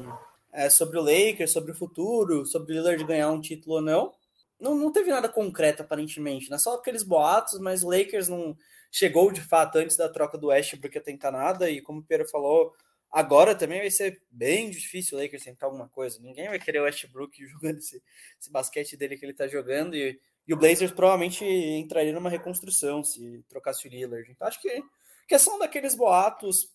é, 0.53 0.71
sobre 0.71 0.99
o 0.99 1.03
Lakers, 1.03 1.51
sobre 1.51 1.73
o 1.73 1.75
futuro, 1.75 2.47
sobre 2.47 2.73
o 2.73 2.77
Lillard 2.77 3.05
ganhar 3.05 3.31
um 3.31 3.41
título 3.41 3.77
ou 3.77 3.83
não. 3.83 4.15
Não, 4.61 4.77
não 4.77 4.93
teve 4.93 5.11
nada 5.11 5.29
concreto, 5.29 5.83
aparentemente, 5.83 6.51
né? 6.51 6.59
Só 6.59 6.75
aqueles 6.75 7.03
boatos, 7.03 7.59
mas 7.59 7.83
o 7.83 7.91
Lakers 7.91 8.29
não 8.29 8.57
chegou 8.93 9.33
de 9.33 9.41
fato 9.41 9.79
antes 9.79 9.97
da 9.97 10.09
troca 10.09 10.37
do 10.37 10.49
Westbrook 10.49 10.97
a 10.99 11.01
tentar 11.01 11.33
nada, 11.33 11.71
e 11.71 11.81
como 11.81 12.01
o 12.01 12.05
Pedro 12.05 12.29
falou, 12.29 12.73
agora 13.11 13.55
também 13.55 13.81
vai 13.81 13.91
ser 13.91 14.23
bem 14.31 14.71
difícil 14.71 15.19
o 15.19 15.21
Lakers 15.21 15.45
tentar 15.45 15.67
alguma 15.67 15.89
coisa. 15.89 16.21
Ninguém 16.21 16.49
vai 16.49 16.59
querer 16.59 16.81
o 16.81 16.85
Westbrook 16.85 17.35
jogando 17.49 17.79
esse, 17.79 18.03
esse 18.39 18.51
basquete 18.51 18.97
dele 18.97 19.17
que 19.17 19.25
ele 19.25 19.35
tá 19.35 19.49
jogando, 19.49 19.97
e, 19.97 20.21
e 20.51 20.53
o 20.53 20.57
Blazers 20.57 20.91
provavelmente 20.91 21.45
entraria 21.45 22.13
numa 22.13 22.29
reconstrução 22.29 23.05
se 23.05 23.41
trocasse 23.49 23.87
o 23.87 23.89
Lillard. 23.89 24.29
Então 24.29 24.49
acho 24.49 24.61
que 24.61 25.39
são 25.39 25.61
daqueles 25.61 25.95
boatos 25.95 26.69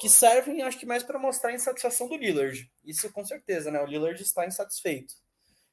que 0.00 0.08
servem, 0.08 0.62
acho 0.62 0.78
que 0.78 0.86
mais 0.86 1.02
para 1.02 1.18
mostrar 1.18 1.50
a 1.50 1.54
insatisfação 1.54 2.08
do 2.08 2.16
Lillard. 2.16 2.72
Isso 2.82 3.12
com 3.12 3.22
certeza, 3.22 3.70
né? 3.70 3.82
O 3.82 3.84
Lillard 3.84 4.18
está 4.22 4.46
insatisfeito. 4.46 5.12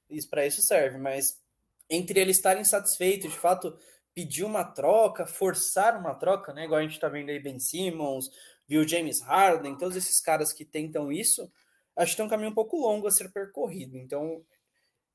Isso 0.09 0.29
para 0.29 0.45
isso 0.45 0.61
serve, 0.61 0.97
mas 0.97 1.39
entre 1.89 2.19
ele 2.19 2.31
estar 2.31 2.59
insatisfeito, 2.59 3.29
de 3.29 3.39
fato, 3.39 3.73
pedir 4.13 4.43
uma 4.43 4.65
troca, 4.65 5.25
forçar 5.25 5.97
uma 5.97 6.15
troca, 6.15 6.51
né? 6.51 6.65
Igual 6.65 6.81
a 6.81 6.83
gente 6.83 6.95
está 6.95 7.07
vendo 7.07 7.29
aí 7.29 7.39
Ben 7.39 7.57
Simmons, 7.57 8.29
viu 8.67 8.85
James 8.85 9.21
Harden, 9.21 9.77
todos 9.77 9.95
esses 9.95 10.19
caras 10.19 10.51
que 10.51 10.65
tentam 10.65 11.09
isso, 11.09 11.49
acho 11.95 12.11
que 12.11 12.17
tem 12.17 12.25
um 12.25 12.29
caminho 12.29 12.51
um 12.51 12.53
pouco 12.53 12.75
longo 12.75 13.07
a 13.07 13.11
ser 13.11 13.31
percorrido. 13.31 13.97
Então, 13.97 14.43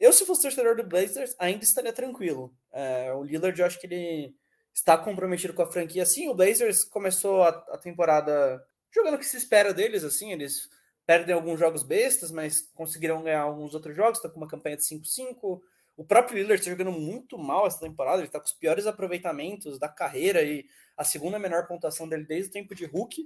eu, 0.04 0.12
se 0.12 0.26
fosse 0.26 0.42
torcedor 0.42 0.76
do 0.76 0.84
Blazers, 0.84 1.34
ainda 1.38 1.64
estaria 1.64 1.92
tranquilo. 1.92 2.54
É, 2.70 3.12
o 3.14 3.22
Lillard, 3.22 3.58
eu 3.58 3.64
acho 3.64 3.80
que 3.80 3.86
ele 3.86 4.34
está 4.72 4.98
comprometido 4.98 5.54
com 5.54 5.62
a 5.62 5.70
franquia. 5.70 6.04
Sim, 6.04 6.28
o 6.28 6.34
Blazers 6.34 6.84
começou 6.84 7.42
a, 7.42 7.48
a 7.48 7.78
temporada 7.78 8.62
jogando 8.92 9.14
o 9.14 9.18
que 9.18 9.24
se 9.24 9.38
espera 9.38 9.72
deles, 9.72 10.04
assim, 10.04 10.32
eles 10.32 10.68
perdem 11.06 11.34
alguns 11.34 11.58
jogos 11.58 11.82
bestas, 11.82 12.30
mas 12.30 12.60
conseguiram 12.74 13.22
ganhar 13.22 13.40
alguns 13.40 13.74
outros 13.74 13.96
jogos, 13.96 14.18
estão 14.18 14.30
com 14.30 14.36
uma 14.36 14.48
campanha 14.48 14.76
de 14.76 14.82
5-5. 14.82 15.60
O 15.96 16.04
próprio 16.04 16.36
Lillard 16.36 16.60
está 16.60 16.70
jogando 16.70 16.92
muito 16.92 17.38
mal 17.38 17.66
essa 17.66 17.80
temporada, 17.80 18.18
ele 18.18 18.26
está 18.26 18.38
com 18.38 18.46
os 18.46 18.52
piores 18.52 18.86
aproveitamentos 18.86 19.78
da 19.78 19.88
carreira 19.88 20.42
e 20.42 20.66
a 20.98 21.04
segunda 21.04 21.38
menor 21.38 21.66
pontuação 21.66 22.06
dele 22.06 22.24
desde 22.24 22.50
o 22.50 22.52
tempo 22.52 22.74
de 22.74 22.84
Hulk. 22.84 23.24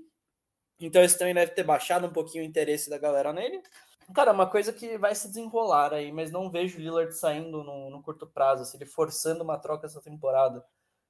Então 0.79 1.03
isso 1.03 1.19
também 1.19 1.35
deve 1.35 1.53
ter 1.53 1.65
baixado 1.65 2.07
um 2.07 2.13
pouquinho 2.13 2.45
o 2.45 2.47
interesse 2.47 2.89
da 2.89 2.99
galera 2.99 3.33
nele. 3.33 3.61
Cara, 4.15 4.33
uma 4.33 4.47
coisa 4.47 4.73
que 4.73 4.97
vai 4.97 5.15
se 5.15 5.29
desenrolar 5.29 5.93
aí, 5.93 6.11
mas 6.11 6.31
não 6.31 6.51
vejo 6.51 6.79
o 6.79 6.81
Lillard 6.81 7.13
saindo 7.15 7.63
no, 7.63 7.91
no 7.91 8.03
curto 8.03 8.27
prazo, 8.27 8.65
se 8.65 8.77
ele 8.77 8.87
forçando 8.87 9.45
uma 9.45 9.59
troca 9.59 9.87
essa 9.87 10.01
temporada. 10.01 10.65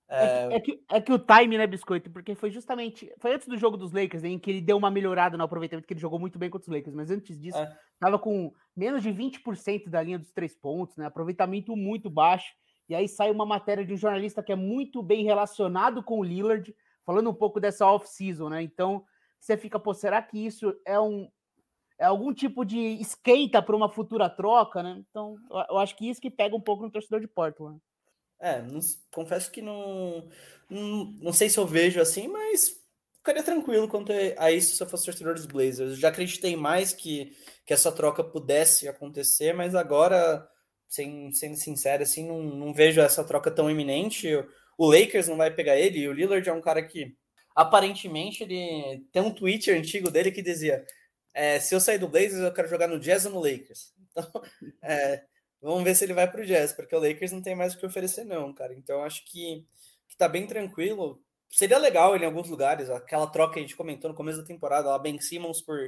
É... 0.09 0.57
É, 0.57 0.61
que, 0.61 0.83
é 0.91 1.01
que 1.01 1.13
o 1.13 1.19
time, 1.19 1.59
né, 1.59 1.67
Biscoito? 1.67 2.11
Porque 2.11 2.35
foi 2.35 2.51
justamente. 2.51 3.13
Foi 3.19 3.35
antes 3.35 3.47
do 3.47 3.59
jogo 3.59 3.77
dos 3.77 3.93
Lakers, 3.93 4.23
né, 4.23 4.31
em 4.31 4.39
que 4.39 4.51
ele 4.51 4.61
deu 4.61 4.77
uma 4.77 4.91
melhorada 4.91 5.37
no 5.37 5.45
aproveitamento, 5.45 5.87
que 5.87 5.93
ele 5.93 6.01
jogou 6.01 6.19
muito 6.19 6.39
bem 6.39 6.49
contra 6.49 6.69
os 6.69 6.77
Lakers. 6.77 6.95
Mas 6.95 7.11
antes 7.11 7.39
disso, 7.39 7.59
é. 7.59 7.79
tava 8.01 8.19
com 8.19 8.53
menos 8.75 9.03
de 9.03 9.11
20% 9.11 9.89
da 9.89 10.03
linha 10.03 10.19
dos 10.19 10.33
três 10.33 10.55
pontos, 10.57 10.97
né? 10.97 11.07
Aproveitamento 11.07 11.77
muito 11.77 12.09
baixo. 12.09 12.55
E 12.89 12.95
aí 12.95 13.07
sai 13.07 13.31
uma 13.31 13.45
matéria 13.45 13.85
de 13.85 13.93
um 13.93 13.99
jornalista 13.99 14.43
que 14.43 14.51
é 14.51 14.57
muito 14.57 15.03
bem 15.03 15.25
relacionado 15.25 16.03
com 16.03 16.21
o 16.21 16.25
Lillard, 16.25 16.75
falando 17.05 17.29
um 17.29 17.35
pouco 17.35 17.61
dessa 17.61 17.87
off-season, 17.87 18.49
né? 18.49 18.63
Então, 18.63 19.05
você 19.39 19.59
fica, 19.59 19.79
pô, 19.79 19.93
será 19.93 20.23
que 20.23 20.39
isso 20.39 20.75
é 20.87 20.99
um. 20.99 21.29
É 21.99 22.05
algum 22.05 22.33
tipo 22.33 22.65
de 22.65 22.79
esquenta 23.01 23.61
para 23.61 23.75
uma 23.75 23.93
futura 23.93 24.31
troca, 24.31 24.83
né? 24.83 25.03
Então, 25.11 25.37
eu 25.69 25.79
acho 25.79 25.97
que 25.97 26.09
isso 26.09 26.21
que 26.21 26.31
pega 26.31 26.55
um 26.55 26.61
pouco 26.61 26.85
no 26.85 26.91
torcedor 26.91 27.21
de 27.21 27.27
Portland. 27.27 27.81
É, 28.41 28.63
não, 28.63 28.79
confesso 29.13 29.51
que 29.51 29.61
não, 29.61 30.29
não, 30.71 31.05
não 31.21 31.33
sei 31.33 31.49
se 31.49 31.59
eu 31.59 31.67
vejo 31.67 32.01
assim, 32.01 32.29
mas 32.29 32.77
ficaria 33.17 33.43
tranquilo 33.43 33.89
quanto 33.89 34.13
a 34.39 34.53
isso 34.53 34.77
se 34.77 34.83
eu 34.83 34.89
fosse 34.89 35.05
torcedor 35.07 35.35
dos 35.35 35.47
Blazers. 35.47 35.91
Eu 35.91 35.97
já 35.97 36.09
acreditei 36.09 36.57
mais 36.57 36.93
que, 36.93 37.37
que 37.67 37.75
essa 37.75 37.91
troca 37.91 38.23
pudesse 38.23 38.89
acontecer, 38.89 39.53
mas 39.53 39.75
agora, 39.75 40.49
sem, 40.89 41.33
sendo 41.33 41.57
sincero, 41.57 42.03
assim, 42.05 42.27
não, 42.27 42.43
não 42.43 42.73
vejo 42.73 43.01
essa 43.01 43.25
troca 43.25 43.51
tão 43.51 43.71
iminente. 43.71 44.29
O 44.79 44.91
Lakers 44.91 45.27
não 45.27 45.37
vai 45.37 45.51
pegar 45.51 45.77
ele, 45.77 45.99
e 45.99 46.09
o 46.09 46.13
Lillard 46.13 46.49
é 46.49 46.53
um 46.53 46.61
cara 46.61 46.83
que 46.83 47.17
aparentemente 47.57 48.45
ele 48.45 49.05
tem 49.13 49.21
um 49.21 49.35
tweet 49.35 49.69
antigo 49.73 50.11
dele 50.13 50.31
que 50.31 50.41
dizia: 50.41 50.87
é, 51.39 51.61
se 51.61 51.75
eu 51.75 51.81
sair 51.81 51.99
do 51.99 52.09
Blazers, 52.09 52.43
eu 52.43 52.53
quero 52.53 52.69
jogar 52.69 52.89
no 52.89 52.99
Jazz 52.99 53.27
ou 53.27 53.33
no 53.33 53.41
Lakers. 53.41 53.93
Então, 54.11 54.43
é, 54.83 55.23
Vamos 55.61 55.83
ver 55.83 55.95
se 55.95 56.05
ele 56.05 56.13
vai 56.13 56.31
para 56.31 56.41
o 56.41 56.47
Jazz, 56.47 56.73
porque 56.73 56.95
o 56.95 57.01
Lakers 57.01 57.33
não 57.33 57.43
tem 57.43 57.55
mais 57.57 57.75
o 57.75 57.79
que 57.79 57.87
oferecer, 57.87 58.25
não, 58.25 58.53
cara. 58.55 58.73
Então 58.75 59.03
acho 59.03 59.25
que, 59.25 59.67
que 60.09 60.17
tá 60.17 60.29
bem 60.29 60.47
tranquilo. 60.47 61.21
Seria 61.51 61.79
legal 61.79 62.15
ele 62.15 62.25
em 62.25 62.29
alguns 62.29 62.49
lugares, 62.49 62.89
aquela 62.91 63.27
troca 63.27 63.55
que 63.55 63.59
a 63.59 63.63
gente 63.63 63.77
comentou 63.77 64.11
no 64.11 64.17
começo 64.17 64.39
da 64.39 64.47
temporada, 64.47 64.89
lá 64.89 64.99
Ben 64.99 65.21
Simmons 65.21 65.61
por, 65.61 65.79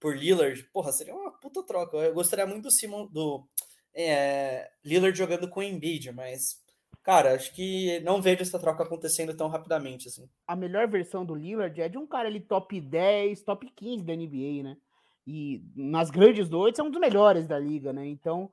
por 0.00 0.16
Lillard. 0.16 0.60
Porra, 0.72 0.90
seria 0.90 1.14
uma 1.14 1.30
puta 1.30 1.62
troca. 1.62 1.96
Eu 1.98 2.14
gostaria 2.14 2.46
muito 2.46 2.64
do 2.64 2.70
Simon, 2.70 3.06
do 3.06 3.46
é, 3.94 4.68
Lillard 4.84 5.16
jogando 5.16 5.48
com 5.48 5.60
o 5.60 5.62
Embiid, 5.62 6.10
mas 6.12 6.60
cara, 7.06 7.36
acho 7.36 7.54
que 7.54 8.00
não 8.00 8.20
vejo 8.20 8.42
essa 8.42 8.58
troca 8.58 8.82
acontecendo 8.82 9.32
tão 9.32 9.46
rapidamente 9.46 10.08
assim. 10.08 10.28
A 10.44 10.56
melhor 10.56 10.88
versão 10.88 11.24
do 11.24 11.36
Lillard 11.36 11.80
é 11.80 11.88
de 11.88 11.96
um 11.96 12.04
cara 12.04 12.26
ali 12.26 12.40
top 12.40 12.80
10, 12.80 13.44
top 13.44 13.70
15 13.76 14.02
da 14.02 14.12
NBA, 14.12 14.64
né? 14.64 14.76
E 15.24 15.62
nas 15.76 16.10
grandes 16.10 16.50
noites 16.50 16.80
é 16.80 16.82
um 16.82 16.90
dos 16.90 17.00
melhores 17.00 17.46
da 17.46 17.56
liga, 17.60 17.92
né? 17.92 18.04
Então, 18.08 18.52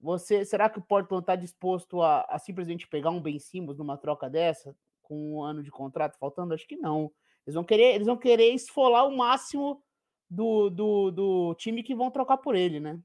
você, 0.00 0.44
será 0.44 0.70
que 0.70 0.78
o 0.78 0.82
Portland 0.82 1.24
está 1.24 1.34
disposto 1.34 2.00
a, 2.00 2.20
a, 2.28 2.38
simplesmente 2.38 2.86
pegar 2.86 3.10
um 3.10 3.20
Ben 3.20 3.36
Simmons 3.40 3.76
numa 3.76 3.98
troca 3.98 4.30
dessa, 4.30 4.76
com 5.02 5.34
um 5.34 5.42
ano 5.42 5.60
de 5.60 5.70
contrato 5.72 6.16
faltando? 6.20 6.54
Acho 6.54 6.68
que 6.68 6.76
não. 6.76 7.10
Eles 7.44 7.56
vão 7.56 7.64
querer, 7.64 7.96
eles 7.96 8.06
vão 8.06 8.16
querer 8.16 8.54
esfolar 8.54 9.08
o 9.08 9.16
máximo 9.16 9.82
do, 10.30 10.70
do, 10.70 11.10
do 11.10 11.54
time 11.56 11.82
que 11.82 11.96
vão 11.96 12.12
trocar 12.12 12.36
por 12.36 12.54
ele, 12.54 12.78
né? 12.78 13.00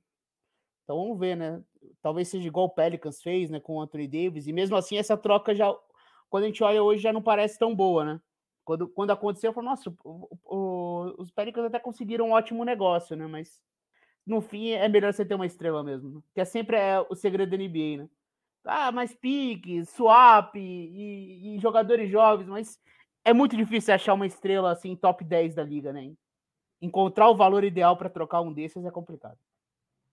Então 0.83 0.97
vamos 0.97 1.17
ver, 1.17 1.35
né? 1.35 1.63
Talvez 2.03 2.27
seja 2.27 2.45
igual 2.45 2.65
o 2.65 2.69
Pelicans 2.69 3.21
fez, 3.21 3.49
né, 3.49 3.61
com 3.61 3.77
o 3.77 3.81
Anthony 3.81 4.07
Davis, 4.09 4.45
e 4.45 4.51
mesmo 4.51 4.75
assim 4.75 4.97
essa 4.97 5.15
troca 5.15 5.55
já, 5.55 5.73
quando 6.29 6.43
a 6.43 6.47
gente 6.47 6.61
olha 6.61 6.83
hoje, 6.83 7.01
já 7.01 7.13
não 7.13 7.21
parece 7.21 7.57
tão 7.57 7.73
boa, 7.73 8.03
né? 8.03 8.21
Quando, 8.65 8.89
quando 8.89 9.11
aconteceu, 9.11 9.49
eu 9.49 9.53
falei, 9.53 9.69
nossa, 9.69 9.89
o, 10.03 10.27
o, 10.43 11.15
os 11.17 11.31
Pelicans 11.31 11.65
até 11.65 11.79
conseguiram 11.79 12.27
um 12.27 12.31
ótimo 12.33 12.65
negócio, 12.65 13.15
né? 13.15 13.25
Mas 13.25 13.57
no 14.27 14.41
fim 14.41 14.71
é 14.71 14.87
melhor 14.89 15.13
você 15.13 15.25
ter 15.25 15.35
uma 15.35 15.45
estrela 15.45 15.81
mesmo. 15.81 16.09
Né? 16.15 16.21
Que 16.33 16.41
é 16.41 16.45
sempre 16.45 16.75
é 16.75 16.99
o 17.09 17.15
segredo 17.15 17.49
da 17.49 17.57
NBA, 17.57 18.03
né? 18.03 18.09
Ah, 18.65 18.91
mais 18.91 19.13
piques, 19.15 19.89
swap 19.89 20.55
e, 20.55 21.55
e, 21.55 21.59
jogadores 21.59 22.09
jovens, 22.09 22.47
mas 22.47 22.79
é 23.25 23.33
muito 23.33 23.57
difícil 23.57 23.93
achar 23.93 24.13
uma 24.13 24.25
estrela 24.25 24.71
assim, 24.71 24.95
top 24.95 25.23
10 25.23 25.55
da 25.55 25.63
liga, 25.63 25.91
né? 25.93 26.13
Encontrar 26.81 27.29
o 27.29 27.35
valor 27.35 27.63
ideal 27.63 27.95
para 27.97 28.09
trocar 28.09 28.41
um 28.41 28.53
desses 28.53 28.85
é 28.85 28.91
complicado. 28.91 29.37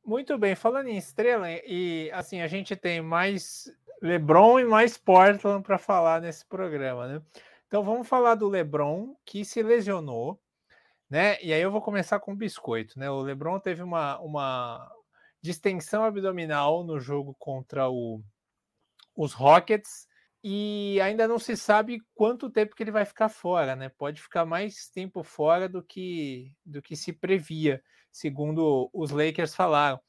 Muito 0.05 0.37
bem, 0.39 0.55
falando 0.55 0.89
em 0.89 0.97
estrela, 0.97 1.47
e 1.51 2.11
assim, 2.13 2.41
a 2.41 2.47
gente 2.47 2.75
tem 2.75 3.01
mais 3.01 3.73
LeBron 4.03 4.59
e 4.59 4.65
mais 4.65 4.97
Portland 4.97 5.63
para 5.63 5.79
falar 5.79 6.21
nesse 6.21 6.45
programa, 6.47 7.07
né? 7.07 7.23
Então 7.67 7.85
vamos 7.85 8.09
falar 8.09 8.35
do 8.35 8.49
LeBron 8.49 9.15
que 9.25 9.45
se 9.45 9.63
lesionou 9.63 10.41
né? 11.11 11.43
E 11.43 11.53
aí 11.53 11.61
eu 11.61 11.73
vou 11.73 11.83
começar 11.83 12.21
com 12.21 12.33
o 12.33 12.37
biscoito, 12.37 12.97
né? 12.99 13.11
O 13.11 13.21
LeBron 13.21 13.59
teve 13.59 13.83
uma, 13.83 14.19
uma 14.21 14.89
distensão 15.43 16.05
abdominal 16.05 16.85
no 16.85 17.01
jogo 17.01 17.35
contra 17.37 17.91
o, 17.91 18.23
os 19.17 19.33
Rockets 19.33 20.07
e 20.43 21.01
ainda 21.03 21.27
não 21.27 21.39
se 21.39 21.57
sabe 21.57 22.01
quanto 22.15 22.49
tempo 22.49 22.77
que 22.77 22.83
ele 22.83 22.93
vai 22.93 23.05
ficar 23.05 23.29
fora, 23.29 23.75
né? 23.75 23.89
Pode 23.89 24.23
ficar 24.23 24.47
mais 24.47 24.89
tempo 24.89 25.25
fora 25.25 25.69
do 25.69 25.83
que 25.83 26.53
do 26.65 26.81
que 26.81 26.95
se 26.95 27.13
previa, 27.13 27.83
segundo 28.11 28.91
os 28.93 29.11
Lakers 29.11 29.55
falaram. 29.55 30.01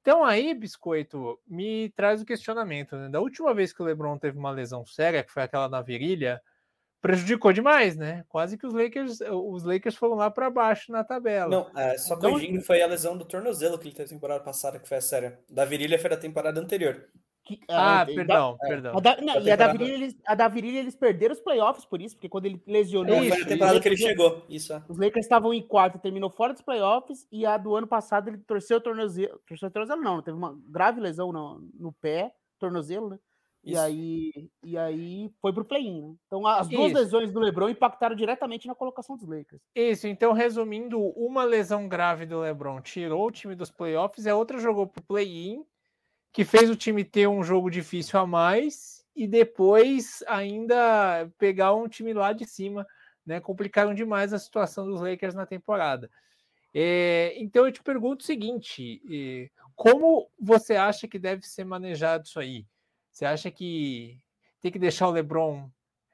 Então 0.00 0.24
aí, 0.24 0.54
biscoito, 0.54 1.38
me 1.46 1.90
traz 1.90 2.22
o 2.22 2.24
questionamento, 2.24 2.96
né? 2.96 3.08
Da 3.08 3.20
última 3.20 3.52
vez 3.52 3.72
que 3.72 3.82
o 3.82 3.84
LeBron 3.84 4.16
teve 4.18 4.38
uma 4.38 4.52
lesão 4.52 4.86
séria, 4.86 5.24
que 5.24 5.32
foi 5.32 5.42
aquela 5.42 5.68
na 5.68 5.82
virilha, 5.82 6.40
prejudicou 7.00 7.52
demais, 7.52 7.96
né? 7.96 8.24
Quase 8.28 8.56
que 8.56 8.66
os 8.66 8.72
Lakers, 8.72 9.20
os 9.20 9.64
Lakers 9.64 9.96
foram 9.96 10.14
lá 10.14 10.30
para 10.30 10.50
baixo 10.50 10.92
na 10.92 11.02
tabela. 11.02 11.48
Não, 11.48 11.80
é, 11.80 11.98
só 11.98 12.14
então, 12.14 12.32
corrigindo, 12.32 12.62
foi 12.62 12.82
a 12.82 12.86
lesão 12.86 13.16
do 13.16 13.24
tornozelo 13.24 13.78
que 13.78 13.88
ele 13.88 13.94
teve 13.94 14.08
temporada 14.08 14.42
passada, 14.42 14.78
que 14.78 14.88
foi 14.88 14.98
a 14.98 15.00
séria. 15.00 15.40
Da 15.50 15.64
virilha 15.64 15.98
foi 15.98 16.10
da 16.10 16.16
temporada 16.16 16.60
anterior. 16.60 17.08
Que, 17.46 17.60
ah, 17.68 18.00
ah 18.00 18.06
perdão, 18.06 18.58
da, 18.60 18.68
perdão. 18.68 18.96
A 18.96 19.00
da, 19.00 19.20
não, 19.20 19.40
e 19.40 19.50
a 19.52 19.54
da, 19.54 19.70
virilha, 19.70 19.94
eles, 19.94 20.16
a 20.26 20.34
da 20.34 20.48
virilha 20.48 20.80
eles 20.80 20.96
perderam 20.96 21.32
os 21.32 21.40
playoffs 21.40 21.84
por 21.84 22.02
isso, 22.02 22.16
porque 22.16 22.28
quando 22.28 22.46
ele 22.46 22.60
lesionou. 22.66 23.14
É, 23.14 23.28
foi 23.28 23.42
a 23.42 23.46
temporada 23.46 23.80
que 23.80 23.88
ele 23.88 23.96
chegou. 23.96 24.42
Isso. 24.48 24.72
É. 24.72 24.82
Os 24.88 24.98
Lakers 24.98 25.24
estavam 25.24 25.54
em 25.54 25.62
quarto, 25.62 26.00
terminou 26.00 26.28
fora 26.28 26.52
dos 26.52 26.62
playoffs, 26.62 27.24
e 27.30 27.46
a 27.46 27.56
do 27.56 27.76
ano 27.76 27.86
passado 27.86 28.28
ele 28.28 28.38
torceu 28.38 28.78
o 28.78 28.80
tornozelo. 28.80 29.40
Torceu 29.46 29.68
o 29.68 29.70
tornozelo, 29.70 30.02
não, 30.02 30.20
teve 30.20 30.36
uma 30.36 30.58
grave 30.68 31.00
lesão 31.00 31.30
no, 31.30 31.60
no 31.78 31.92
pé, 31.92 32.34
tornozelo, 32.58 33.10
né? 33.10 33.18
E 33.66 33.76
aí, 33.76 34.32
e 34.64 34.78
aí 34.78 35.28
foi 35.40 35.52
pro 35.52 35.64
play-in. 35.64 36.00
Né? 36.00 36.14
Então 36.26 36.46
as 36.46 36.68
duas 36.68 36.92
Isso. 36.92 36.98
lesões 37.00 37.32
do 37.32 37.40
LeBron 37.40 37.68
impactaram 37.68 38.14
diretamente 38.14 38.68
na 38.68 38.76
colocação 38.76 39.16
dos 39.16 39.26
Lakers. 39.26 39.60
Isso, 39.74 40.06
então 40.06 40.32
resumindo, 40.32 41.00
uma 41.16 41.42
lesão 41.42 41.88
grave 41.88 42.26
do 42.26 42.40
LeBron 42.40 42.80
tirou 42.80 43.26
o 43.26 43.30
time 43.30 43.56
dos 43.56 43.70
playoffs, 43.70 44.24
e 44.24 44.30
a 44.30 44.36
outra 44.36 44.58
jogou 44.58 44.86
pro 44.86 45.02
play-in, 45.02 45.64
que 46.36 46.44
fez 46.44 46.68
o 46.68 46.76
time 46.76 47.02
ter 47.02 47.26
um 47.26 47.42
jogo 47.42 47.70
difícil 47.70 48.20
a 48.20 48.26
mais 48.26 49.02
e 49.16 49.26
depois 49.26 50.22
ainda 50.28 51.26
pegar 51.38 51.74
um 51.74 51.88
time 51.88 52.12
lá 52.12 52.34
de 52.34 52.44
cima, 52.44 52.86
né? 53.24 53.40
Complicaram 53.40 53.94
demais 53.94 54.34
a 54.34 54.38
situação 54.38 54.84
dos 54.84 55.00
Lakers 55.00 55.34
na 55.34 55.46
temporada. 55.46 56.10
É, 56.74 57.32
então 57.38 57.64
eu 57.64 57.72
te 57.72 57.82
pergunto 57.82 58.22
o 58.22 58.26
seguinte: 58.26 59.00
é, 59.10 59.48
como 59.74 60.30
você 60.38 60.76
acha 60.76 61.08
que 61.08 61.18
deve 61.18 61.46
ser 61.46 61.64
manejado 61.64 62.26
isso 62.26 62.38
aí? 62.38 62.66
Você 63.10 63.24
acha 63.24 63.50
que 63.50 64.18
tem 64.60 64.70
que 64.70 64.78
deixar 64.78 65.08
o 65.08 65.12
LeBron 65.12 65.70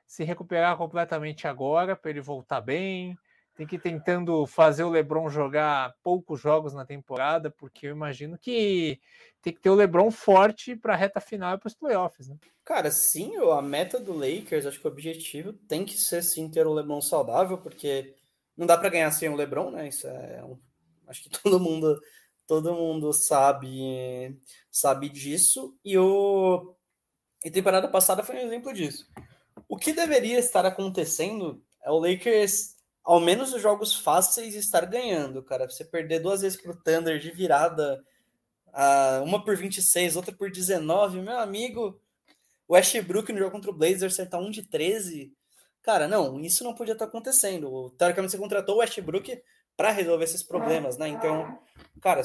se 0.07 0.23
recuperar 0.23 0.77
completamente 0.77 1.49
agora 1.49 1.97
para 1.97 2.13
ele 2.13 2.21
voltar 2.21 2.61
bem? 2.61 3.19
Tem 3.55 3.67
que 3.67 3.77
ir 3.77 3.81
tentando 3.81 4.47
fazer 4.47 4.83
o 4.83 4.91
LeBron 4.91 5.29
jogar 5.29 5.95
poucos 6.03 6.41
jogos 6.41 6.73
na 6.73 6.87
temporada, 6.87 7.51
porque 7.51 7.87
eu 7.87 7.91
imagino 7.91 8.39
que 8.39 8.99
tem 9.43 9.53
que 9.53 9.61
ter 9.61 9.71
o 9.71 9.75
LeBron 9.75 10.11
forte 10.11 10.75
para 10.75 10.95
a 10.95 10.97
reta 10.97 11.21
final 11.21 11.55
e 11.55 11.59
para 11.59 11.67
os 11.67 11.75
playoffs, 11.75 12.29
né? 12.29 12.37
Cara, 12.65 12.91
sim, 12.91 13.37
a 13.37 13.61
meta 13.61 13.99
do 13.99 14.13
Lakers, 14.15 14.67
acho 14.67 14.81
que 14.81 14.87
o 14.87 14.91
objetivo 14.91 15.53
tem 15.53 15.85
que 15.85 15.99
ser 15.99 16.23
sim 16.23 16.49
ter 16.49 16.67
o 16.67 16.73
LeBron 16.73 17.01
saudável, 17.01 17.59
porque 17.59 18.15
não 18.57 18.67
dá 18.67 18.79
para 18.79 18.89
ganhar 18.89 19.11
sem 19.11 19.29
o 19.29 19.37
LeBron, 19.37 19.71
né? 19.71 19.89
Isso 19.89 20.07
é 20.07 20.43
um... 20.45 20.59
acho 21.09 21.25
que 21.25 21.31
todo 21.43 21.61
mundo 21.61 22.01
todo 22.47 22.75
mundo 22.75 23.13
sabe 23.13 24.39
sabe 24.71 25.09
disso. 25.09 25.77
E 25.85 25.99
o 25.99 26.75
e 27.45 27.51
temporada 27.51 27.89
passada 27.89 28.23
foi 28.23 28.37
um 28.37 28.47
exemplo 28.47 28.73
disso. 28.73 29.09
O 29.69 29.77
que 29.77 29.93
deveria 29.93 30.39
estar 30.39 30.65
acontecendo 30.65 31.63
é 31.83 31.91
o 31.91 31.99
Lakers, 31.99 32.77
ao 33.05 33.21
menos 33.21 33.53
os 33.53 33.61
jogos 33.61 33.95
fáceis, 33.95 34.55
estar 34.55 34.87
ganhando, 34.87 35.43
cara. 35.43 35.69
Você 35.69 35.85
perder 35.85 36.21
duas 36.21 36.43
vezes 36.43 36.61
pro 36.61 36.77
Thunder 36.77 37.19
de 37.19 37.31
virada 37.31 38.05
uma 39.25 39.45
por 39.45 39.57
26, 39.57 40.17
outra 40.17 40.35
por 40.35 40.51
19. 40.51 41.21
Meu 41.21 41.39
amigo, 41.39 42.01
o 42.67 42.75
Westbrook 42.75 43.33
no 43.33 43.39
jogo 43.39 43.51
contra 43.51 43.71
o 43.71 43.75
Blazers 43.75 44.15
acertar 44.15 44.41
um 44.41 44.51
de 44.51 44.63
13. 44.63 45.33
Cara, 45.83 46.07
não, 46.07 46.41
isso 46.41 46.65
não 46.65 46.75
podia 46.75 46.93
estar 46.93 47.07
acontecendo. 47.07 47.91
Teoricamente, 47.99 48.33
você 48.33 48.39
contratou 48.39 48.77
o 48.77 48.79
Westbrook 48.79 49.43
para 49.77 49.91
resolver 49.91 50.25
esses 50.25 50.43
problemas, 50.43 50.97
né? 50.97 51.09
Então, 51.09 51.59
cara, 52.01 52.23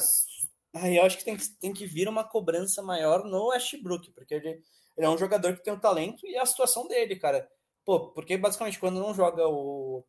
aí 0.74 0.96
eu 0.96 1.04
acho 1.04 1.18
que 1.18 1.24
tem, 1.24 1.36
tem 1.60 1.72
que 1.72 1.86
vir 1.86 2.08
uma 2.08 2.24
cobrança 2.24 2.82
maior 2.82 3.24
no 3.24 3.48
Westbrook, 3.48 4.12
porque 4.12 4.34
ele, 4.34 4.62
ele 4.96 5.06
é 5.06 5.10
um 5.10 5.18
jogador 5.18 5.56
que 5.56 5.64
tem 5.64 5.72
o 5.72 5.80
talento 5.80 6.26
e 6.26 6.36
a 6.36 6.46
situação 6.46 6.86
dele, 6.86 7.16
cara. 7.16 7.48
Pô, 7.84 8.10
porque 8.10 8.36
basicamente 8.36 8.78
quando 8.78 9.00
não 9.00 9.14
joga 9.14 9.46
o 9.48 10.04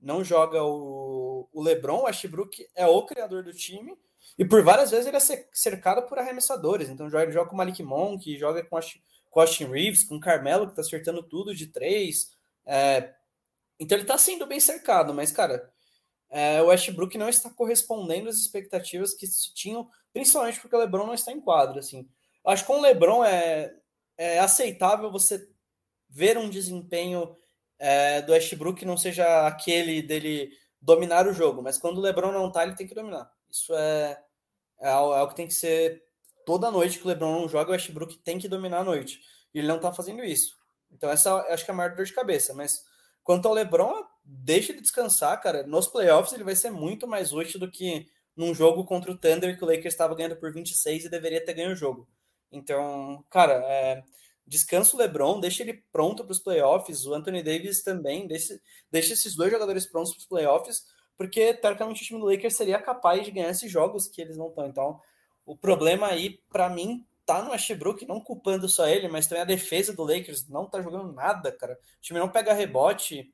não 0.00 0.22
joga 0.22 0.62
o, 0.62 1.48
o 1.52 1.62
LeBron, 1.62 2.00
o 2.00 2.04
Westbrook 2.04 2.66
é 2.74 2.86
o 2.86 3.04
criador 3.04 3.42
do 3.42 3.52
time 3.52 3.96
e 4.38 4.44
por 4.44 4.62
várias 4.62 4.90
vezes 4.90 5.06
ele 5.06 5.16
é 5.16 5.46
cercado 5.52 6.06
por 6.06 6.18
arremessadores. 6.18 6.88
Então 6.88 7.06
ele 7.06 7.32
joga 7.32 7.48
com 7.48 7.54
o 7.54 7.58
Malik 7.58 7.82
Monk, 7.82 8.36
joga 8.38 8.62
com, 8.64 8.78
com 9.30 9.40
Austin 9.40 9.64
Reeves, 9.64 10.04
com 10.04 10.16
o 10.16 10.20
Carmelo, 10.20 10.68
que 10.68 10.74
tá 10.74 10.82
acertando 10.82 11.22
tudo 11.22 11.54
de 11.54 11.66
três. 11.68 12.32
É, 12.64 13.14
então 13.78 13.96
ele 13.96 14.06
tá 14.06 14.18
sendo 14.18 14.46
bem 14.46 14.60
cercado, 14.60 15.14
mas, 15.14 15.32
cara, 15.32 15.70
é, 16.30 16.60
o 16.60 16.66
Westbrook 16.66 17.16
não 17.16 17.28
está 17.28 17.48
correspondendo 17.50 18.28
às 18.28 18.36
expectativas 18.36 19.14
que 19.14 19.26
se 19.26 19.54
tinham, 19.54 19.88
principalmente 20.12 20.60
porque 20.60 20.76
o 20.76 20.78
LeBron 20.78 21.06
não 21.06 21.14
está 21.14 21.32
em 21.32 21.40
quadro. 21.40 21.78
Assim. 21.78 22.08
Acho 22.44 22.62
que 22.62 22.66
com 22.66 22.78
o 22.78 22.82
LeBron 22.82 23.24
é, 23.24 23.74
é 24.16 24.38
aceitável 24.38 25.10
você 25.10 25.48
ver 26.08 26.36
um 26.36 26.48
desempenho 26.48 27.36
é, 27.78 28.22
do 28.22 28.32
Westbrook 28.32 28.84
não 28.84 28.96
seja 28.96 29.46
aquele 29.46 30.02
dele 30.02 30.50
dominar 30.80 31.26
o 31.26 31.32
jogo, 31.32 31.62
mas 31.62 31.78
quando 31.78 31.98
o 31.98 32.00
LeBron 32.00 32.32
não 32.32 32.50
tá, 32.50 32.62
ele 32.62 32.76
tem 32.76 32.86
que 32.86 32.94
dominar. 32.94 33.30
Isso 33.50 33.74
é, 33.74 34.18
é, 34.80 34.90
é 34.90 34.96
o 34.96 35.28
que 35.28 35.36
tem 35.36 35.46
que 35.46 35.54
ser 35.54 36.02
toda 36.44 36.70
noite 36.70 36.98
que 36.98 37.04
o 37.04 37.08
LeBron 37.08 37.40
não 37.40 37.48
joga, 37.48 37.70
o 37.70 37.72
Westbrook 37.72 38.18
tem 38.18 38.38
que 38.38 38.48
dominar 38.48 38.80
a 38.80 38.84
noite. 38.84 39.20
E 39.52 39.58
ele 39.58 39.68
não 39.68 39.80
tá 39.80 39.92
fazendo 39.92 40.24
isso. 40.24 40.56
Então 40.90 41.10
essa 41.10 41.34
acho 41.52 41.64
que 41.64 41.70
é 41.70 41.74
a 41.74 41.76
maior 41.76 41.94
dor 41.94 42.04
de 42.04 42.12
cabeça, 42.12 42.54
mas 42.54 42.84
quanto 43.22 43.48
ao 43.48 43.54
LeBron, 43.54 44.04
deixa 44.24 44.72
ele 44.72 44.80
descansar, 44.80 45.40
cara. 45.40 45.66
Nos 45.66 45.88
playoffs 45.88 46.32
ele 46.32 46.44
vai 46.44 46.54
ser 46.54 46.70
muito 46.70 47.06
mais 47.06 47.32
útil 47.32 47.58
do 47.58 47.70
que 47.70 48.06
num 48.36 48.54
jogo 48.54 48.84
contra 48.84 49.10
o 49.10 49.16
Thunder 49.16 49.56
que 49.56 49.64
o 49.64 49.66
Lakers 49.66 49.94
estava 49.94 50.14
ganhando 50.14 50.36
por 50.36 50.52
26 50.52 51.06
e 51.06 51.08
deveria 51.08 51.44
ter 51.44 51.54
ganho 51.54 51.72
o 51.72 51.76
jogo. 51.76 52.08
Então, 52.52 53.24
cara, 53.30 53.54
é, 53.64 54.04
descansa 54.46 54.94
o 54.94 54.98
LeBron, 54.98 55.40
deixa 55.40 55.62
ele 55.62 55.82
pronto 55.90 56.24
para 56.24 56.32
os 56.32 56.38
playoffs, 56.38 57.04
o 57.04 57.14
Anthony 57.14 57.42
Davis 57.42 57.82
também, 57.82 58.26
deixa, 58.26 58.60
deixa 58.90 59.12
esses 59.12 59.34
dois 59.34 59.50
jogadores 59.50 59.86
prontos 59.86 60.12
para 60.12 60.20
os 60.20 60.26
playoffs, 60.26 60.84
porque 61.16 61.54
teoricamente 61.54 62.02
o 62.02 62.04
time 62.04 62.20
do 62.20 62.26
Lakers 62.26 62.56
seria 62.56 62.80
capaz 62.80 63.24
de 63.24 63.30
ganhar 63.30 63.50
esses 63.50 63.70
jogos 63.70 64.06
que 64.06 64.20
eles 64.20 64.36
não 64.36 64.48
estão. 64.48 64.66
Então, 64.66 65.00
o 65.44 65.56
problema 65.56 66.08
aí, 66.08 66.40
para 66.50 66.68
mim, 66.68 67.06
tá 67.24 67.42
no 67.42 67.50
Westbrook, 67.50 68.06
não 68.06 68.20
culpando 68.20 68.68
só 68.68 68.86
ele, 68.86 69.08
mas 69.08 69.26
também 69.26 69.42
a 69.42 69.46
defesa 69.46 69.92
do 69.92 70.04
Lakers 70.04 70.48
não 70.48 70.66
tá 70.66 70.80
jogando 70.80 71.12
nada, 71.12 71.50
cara. 71.50 71.74
O 71.74 72.00
time 72.00 72.20
não 72.20 72.28
pega 72.28 72.52
rebote. 72.52 73.32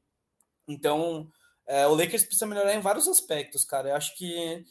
Então, 0.66 1.28
é, 1.66 1.87
o 1.87 1.95
Lakers 1.95 2.25
precisa 2.25 2.47
melhorar 2.47 2.75
em 2.75 2.81
vários 2.81 3.07
aspectos, 3.07 3.64
cara. 3.64 3.90
Eu 3.90 3.97
acho 3.97 4.16
que 4.16 4.64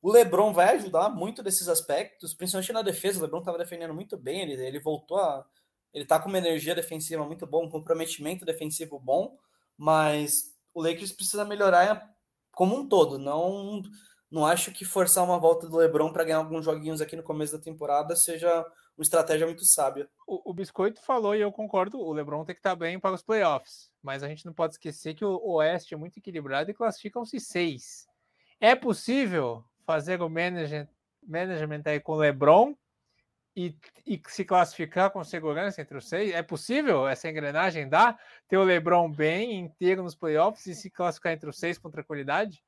o 0.00 0.12
LeBron 0.12 0.52
vai 0.52 0.76
ajudar 0.76 1.08
muito 1.08 1.42
desses 1.42 1.68
aspectos, 1.68 2.34
principalmente 2.34 2.72
na 2.72 2.82
defesa. 2.82 3.18
O 3.18 3.22
LeBron 3.22 3.40
estava 3.40 3.58
defendendo 3.58 3.94
muito 3.94 4.16
bem, 4.16 4.42
ele, 4.42 4.54
ele 4.64 4.80
voltou 4.80 5.18
a. 5.18 5.44
Ele 5.92 6.04
tá 6.04 6.18
com 6.18 6.28
uma 6.28 6.38
energia 6.38 6.74
defensiva 6.74 7.24
muito 7.24 7.46
bom, 7.46 7.64
um 7.64 7.70
comprometimento 7.70 8.44
defensivo 8.44 8.98
bom, 8.98 9.36
mas 9.76 10.54
o 10.74 10.82
Lakers 10.82 11.12
precisa 11.12 11.44
melhorar 11.44 12.08
como 12.52 12.76
um 12.76 12.88
todo, 12.88 13.18
não 13.18 13.82
não 14.30 14.44
acho 14.44 14.72
que 14.72 14.84
forçar 14.84 15.24
uma 15.24 15.38
volta 15.38 15.66
do 15.66 15.76
LeBron 15.76 16.12
para 16.12 16.24
ganhar 16.24 16.38
alguns 16.38 16.64
joguinhos 16.64 17.00
aqui 17.00 17.16
no 17.16 17.22
começo 17.22 17.56
da 17.56 17.62
temporada 17.62 18.14
seja 18.14 18.60
uma 18.96 19.02
estratégia 19.02 19.46
muito 19.46 19.64
sábia. 19.64 20.08
O, 20.26 20.50
o, 20.50 20.52
Biscoito 20.52 21.00
falou 21.00 21.34
e 21.34 21.40
eu 21.40 21.50
concordo, 21.50 21.98
o 21.98 22.12
LeBron 22.12 22.44
tem 22.44 22.54
que 22.54 22.58
estar 22.58 22.70
tá 22.70 22.76
bem 22.76 23.00
para 23.00 23.14
os 23.14 23.22
playoffs, 23.22 23.90
mas 24.02 24.22
a 24.22 24.28
gente 24.28 24.44
não 24.44 24.52
pode 24.52 24.74
esquecer 24.74 25.14
que 25.14 25.24
o 25.24 25.40
Oeste 25.54 25.94
é 25.94 25.96
muito 25.96 26.18
equilibrado 26.18 26.70
e 26.70 26.74
classificam-se 26.74 27.40
seis. 27.40 28.06
É 28.60 28.74
possível 28.74 29.64
fazer 29.86 30.20
o 30.20 30.28
management, 30.28 30.88
management 31.26 31.82
aí 31.86 32.00
com 32.00 32.12
o 32.12 32.16
LeBron 32.16 32.74
e, 33.58 33.76
e, 34.06 34.22
se 34.28 34.44
classificar 34.44 35.10
com 35.10 35.24
segurança 35.24 35.82
entre 35.82 35.98
os 35.98 36.08
seis? 36.08 36.32
É 36.32 36.44
possível 36.44 37.08
essa 37.08 37.28
engrenagem 37.28 37.88
dar? 37.88 38.16
Ter 38.46 38.56
o 38.56 38.62
LeBron 38.62 39.10
bem 39.10 39.58
inteiro 39.58 40.04
nos 40.04 40.14
playoffs 40.14 40.64
e 40.66 40.76
se 40.76 40.88
classificar 40.88 41.32
entre 41.32 41.50
os 41.50 41.58
seis 41.58 41.76
com 41.76 41.90
tranquilidade? 41.90 42.62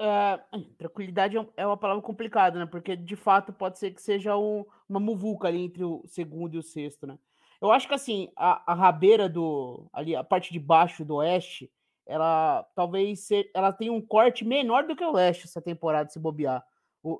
Uh, 0.00 0.60
tranquilidade 0.76 1.38
é, 1.38 1.46
é 1.58 1.66
uma 1.66 1.76
palavra 1.76 2.02
complicada, 2.02 2.58
né? 2.58 2.66
Porque 2.66 2.96
de 2.96 3.14
fato 3.14 3.52
pode 3.52 3.78
ser 3.78 3.92
que 3.92 4.02
seja 4.02 4.36
um, 4.36 4.66
uma 4.88 4.98
muvuca 4.98 5.46
ali 5.46 5.62
entre 5.62 5.84
o 5.84 6.02
segundo 6.06 6.54
e 6.54 6.58
o 6.58 6.62
sexto, 6.64 7.06
né? 7.06 7.16
Eu 7.60 7.70
acho 7.70 7.86
que 7.86 7.94
assim, 7.94 8.28
a, 8.36 8.72
a 8.72 8.74
rabeira 8.74 9.28
do. 9.28 9.88
ali, 9.92 10.16
a 10.16 10.24
parte 10.24 10.52
de 10.52 10.58
baixo 10.58 11.04
do 11.04 11.16
oeste, 11.16 11.70
ela 12.04 12.64
talvez 12.74 13.28
ela 13.54 13.72
tem 13.72 13.88
um 13.88 14.00
corte 14.00 14.44
menor 14.44 14.84
do 14.84 14.96
que 14.96 15.04
o 15.04 15.12
leste 15.12 15.44
essa 15.44 15.62
temporada, 15.62 16.10
se 16.10 16.18
bobear. 16.18 16.64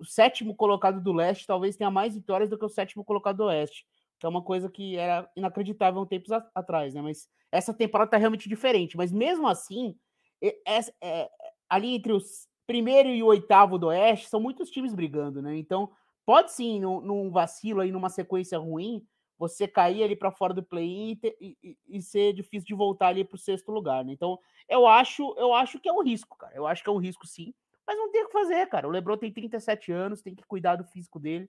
O 0.01 0.05
sétimo 0.05 0.55
colocado 0.55 1.01
do 1.01 1.13
leste 1.13 1.47
talvez 1.47 1.77
tenha 1.77 1.91
mais 1.91 2.15
vitórias 2.15 2.51
do 2.51 2.59
que 2.59 2.65
o 2.65 2.69
sétimo 2.69 3.05
colocado 3.05 3.39
do 3.39 3.45
oeste. 3.45 3.87
Que 4.19 4.27
é 4.27 4.29
uma 4.29 4.43
coisa 4.43 4.69
que 4.69 4.97
era 4.97 5.31
inacreditável 5.37 6.01
um 6.01 6.07
tempos 6.07 6.31
atrás, 6.55 6.95
né? 6.95 7.01
Mas 7.01 7.29
essa 7.53 7.73
temporada 7.73 8.11
tá 8.11 8.17
realmente 8.17 8.49
diferente. 8.49 8.97
Mas 8.97 9.13
mesmo 9.13 9.47
assim, 9.47 9.97
é, 10.43 10.57
é, 11.03 11.31
ali 11.69 11.95
entre 11.95 12.13
os 12.13 12.49
primeiro 12.67 13.09
e 13.09 13.23
o 13.23 13.27
oitavo 13.27 13.79
do 13.79 13.87
Oeste 13.87 14.29
são 14.29 14.39
muitos 14.39 14.71
times 14.71 14.95
brigando, 14.95 15.41
né? 15.41 15.57
Então, 15.57 15.91
pode 16.27 16.53
sim, 16.53 16.79
num, 16.81 17.01
num 17.01 17.31
vacilo 17.31 17.81
aí, 17.81 17.91
numa 17.91 18.11
sequência 18.11 18.59
ruim, 18.59 19.03
você 19.39 19.67
cair 19.67 20.03
ali 20.03 20.15
para 20.15 20.31
fora 20.31 20.53
do 20.53 20.63
play-in 20.63 21.19
e, 21.41 21.57
e, 21.63 21.77
e, 21.89 22.03
ser 22.03 22.35
difícil 22.35 22.67
de 22.67 22.75
voltar 22.75 23.09
ali 23.09 23.25
para 23.25 23.37
o 23.37 23.39
sexto 23.39 23.73
lugar, 23.73 24.05
né? 24.05 24.13
Então, 24.13 24.39
eu 24.69 24.87
acho, 24.87 25.35
eu 25.39 25.55
acho 25.55 25.81
que 25.81 25.89
é 25.89 25.93
um 25.93 26.03
risco, 26.03 26.37
cara. 26.37 26.55
Eu 26.55 26.67
acho 26.67 26.83
que 26.83 26.91
é 26.91 26.93
um 26.93 26.99
risco 26.99 27.27
sim, 27.27 27.55
mas 27.89 27.97
não 27.97 28.13
tem 28.13 28.23
o 28.23 28.27
que 28.27 28.33
fazer, 28.33 28.67
cara. 28.67 28.87
O 28.87 28.91
LeBron 28.91 29.17
tem 29.17 29.33
37 29.33 29.91
anos, 29.91 30.21
tem 30.21 30.35
que 30.35 30.45
cuidar 30.47 30.77
do 30.77 30.85
físico 30.85 31.19
dele. 31.19 31.49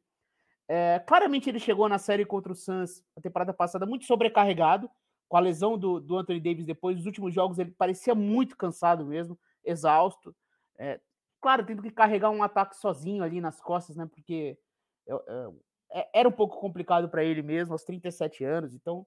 É, 0.70 0.98
claramente 1.00 1.50
ele 1.50 1.60
chegou 1.60 1.90
na 1.90 1.98
série 1.98 2.24
contra 2.26 2.54
o 2.54 2.56
Suns 2.56 3.04
a 3.18 3.20
temporada 3.20 3.54
passada 3.54 3.86
muito 3.86 4.06
sobrecarregado, 4.06 4.90
com 5.28 5.36
a 5.36 5.42
lesão 5.42 5.78
do, 5.78 6.00
do 6.00 6.18
Anthony 6.18 6.40
Davis 6.40 6.66
depois. 6.66 6.96
Nos 6.96 7.06
últimos 7.06 7.34
jogos 7.34 7.60
ele 7.60 7.72
parecia 7.72 8.16
muito 8.16 8.56
cansado 8.56 9.06
mesmo, 9.06 9.38
exausto. 9.66 10.34
É, 10.78 11.02
claro, 11.42 11.66
tendo 11.66 11.82
que 11.82 11.92
carregar 11.92 12.30
um 12.30 12.42
ataque 12.42 12.78
sozinho 12.78 13.22
ali 13.22 13.42
nas 13.42 13.60
costas, 13.60 13.98
né? 13.98 14.06
Porque 14.06 14.58
eu, 15.06 15.22
eu, 15.28 15.62
é, 15.92 16.10
era 16.22 16.30
um 16.30 16.32
pouco 16.32 16.58
complicado 16.58 17.10
para 17.10 17.22
ele 17.22 17.42
mesmo, 17.42 17.74
aos 17.74 17.84
37 17.84 18.46
anos. 18.46 18.74
Então, 18.74 19.06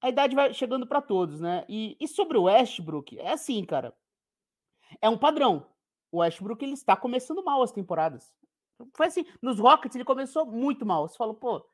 a 0.00 0.08
idade 0.08 0.36
vai 0.36 0.54
chegando 0.54 0.86
para 0.86 1.02
todos, 1.02 1.40
né? 1.40 1.64
E, 1.68 1.96
e, 1.98 2.06
sobre 2.06 2.38
o 2.38 2.44
Westbrook, 2.44 3.18
é 3.18 3.32
assim, 3.32 3.64
cara. 3.64 3.92
É 5.02 5.08
um 5.08 5.18
padrão. 5.18 5.66
O 6.10 6.18
Westbrook 6.18 6.64
ele 6.64 6.74
está 6.74 6.96
começando 6.96 7.44
mal 7.44 7.62
as 7.62 7.72
temporadas. 7.72 8.32
Foi 8.94 9.06
assim, 9.06 9.24
nos 9.42 9.58
Rockets 9.58 9.94
ele 9.94 10.04
começou 10.04 10.46
muito 10.46 10.86
mal. 10.86 11.08
Você 11.08 11.16
falou, 11.16 11.34
pô, 11.34 11.64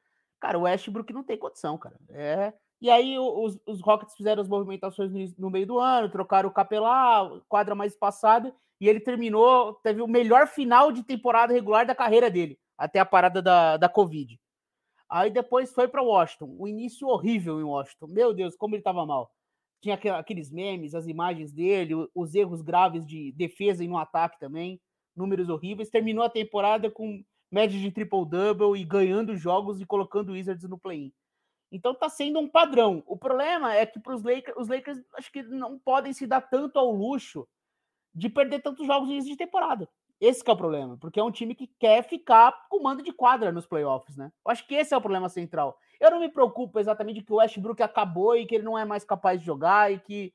cara, 0.41 0.59
o 0.59 0.63
Westbrook 0.63 1.13
não 1.13 1.23
tem 1.23 1.39
condição, 1.39 1.77
cara. 1.79 1.97
É. 2.11 2.53
E 2.81 2.91
aí 2.91 3.19
os, 3.19 3.59
os 3.67 3.81
Rockets 3.81 4.15
fizeram 4.15 4.43
as 4.43 4.49
movimentações 4.49 5.11
no, 5.11 5.35
no 5.39 5.51
meio 5.51 5.67
do 5.67 5.79
ano, 5.79 6.11
trocaram 6.11 6.49
o 6.49 6.53
Capelá, 6.53 7.41
quadra 7.49 7.75
mais 7.75 7.97
passada, 7.97 8.55
e 8.81 8.89
ele 8.89 9.01
terminou, 9.01 9.75
teve 9.75 10.03
o 10.03 10.09
melhor 10.09 10.47
final 10.47 10.93
de 10.93 11.03
temporada 11.03 11.53
regular 11.53 11.87
da 11.87 11.95
carreira 11.95 12.31
dele, 12.31 12.59
até 12.77 12.99
a 12.99 13.07
parada 13.07 13.41
da, 13.41 13.77
da 13.77 13.89
Covid. 13.89 14.39
Aí 15.09 15.31
depois 15.31 15.73
foi 15.73 15.87
para 15.89 16.03
Washington, 16.03 16.57
o 16.59 16.67
início 16.67 17.09
horrível 17.09 17.61
em 17.61 17.65
Washington. 17.65 18.09
Meu 18.09 18.35
Deus, 18.35 18.57
como 18.57 18.75
ele 18.75 18.81
estava 18.81 19.07
mal. 19.07 19.31
Tinha 19.85 19.97
aqueles 20.19 20.51
memes, 20.51 20.95
as 20.95 21.07
imagens 21.07 21.53
dele, 21.53 21.95
os 22.15 22.35
erros 22.35 22.63
graves 22.63 23.07
de 23.07 23.33
defesa 23.33 23.85
e 23.85 23.87
no 23.87 23.99
ataque 23.99 24.41
também, 24.41 24.81
números 25.15 25.51
horríveis. 25.51 25.91
Terminou 25.91 26.25
a 26.25 26.31
temporada 26.31 26.91
com 26.91 27.23
média 27.53 27.79
de 27.79 27.91
triple-double 27.91 28.81
e 28.81 28.83
ganhando 28.83 29.37
jogos 29.37 29.83
e 29.83 29.85
colocando 29.85 30.33
Wizards 30.33 30.67
no 30.67 30.79
play-in. 30.79 31.13
Então 31.71 31.95
tá 31.95 32.09
sendo 32.09 32.39
um 32.41 32.49
padrão. 32.49 33.03
O 33.07 33.15
problema 33.15 33.75
é 33.75 33.85
que 33.85 34.01
para 34.01 34.15
os 34.15 34.23
Lakers, 34.23 34.57
os 34.57 34.69
Lakers 34.69 35.03
acho 35.19 35.31
que 35.31 35.43
não 35.43 35.79
podem 35.79 36.15
se 36.15 36.27
dar 36.27 36.41
tanto 36.41 36.79
ao 36.79 36.91
luxo 36.91 37.47
de 38.15 38.31
perder 38.31 38.63
tantos 38.63 38.87
jogos 38.87 39.09
no 39.09 39.13
início 39.13 39.33
de 39.33 39.37
temporada. 39.37 39.87
Esse 40.19 40.43
é 40.47 40.51
o 40.51 40.57
problema, 40.57 40.97
porque 40.97 41.21
é 41.21 41.23
um 41.23 41.31
time 41.31 41.55
que 41.55 41.67
quer 41.79 42.03
ficar 42.05 42.69
com 42.71 42.83
mando 42.83 43.03
de 43.03 43.13
quadra 43.13 43.53
nos 43.53 43.67
playoffs, 43.67 44.17
né? 44.17 44.33
Eu 44.47 44.51
acho 44.51 44.67
que 44.67 44.77
esse 44.77 44.95
é 44.95 44.97
o 44.97 45.03
problema 45.03 45.29
central. 45.29 45.79
Eu 46.01 46.11
não 46.11 46.21
me 46.21 46.31
preocupo 46.31 46.79
exatamente 46.79 47.21
de 47.21 47.25
que 47.25 47.33
o 47.33 47.37
Westbrook 47.37 47.83
acabou 47.83 48.37
e 48.37 48.47
que 48.47 48.55
ele 48.55 48.65
não 48.65 48.79
é 48.79 48.85
mais 48.85 49.05
capaz 49.05 49.41
de 49.41 49.47
jogar 49.47 49.93
e 49.93 49.99
que 49.99 50.33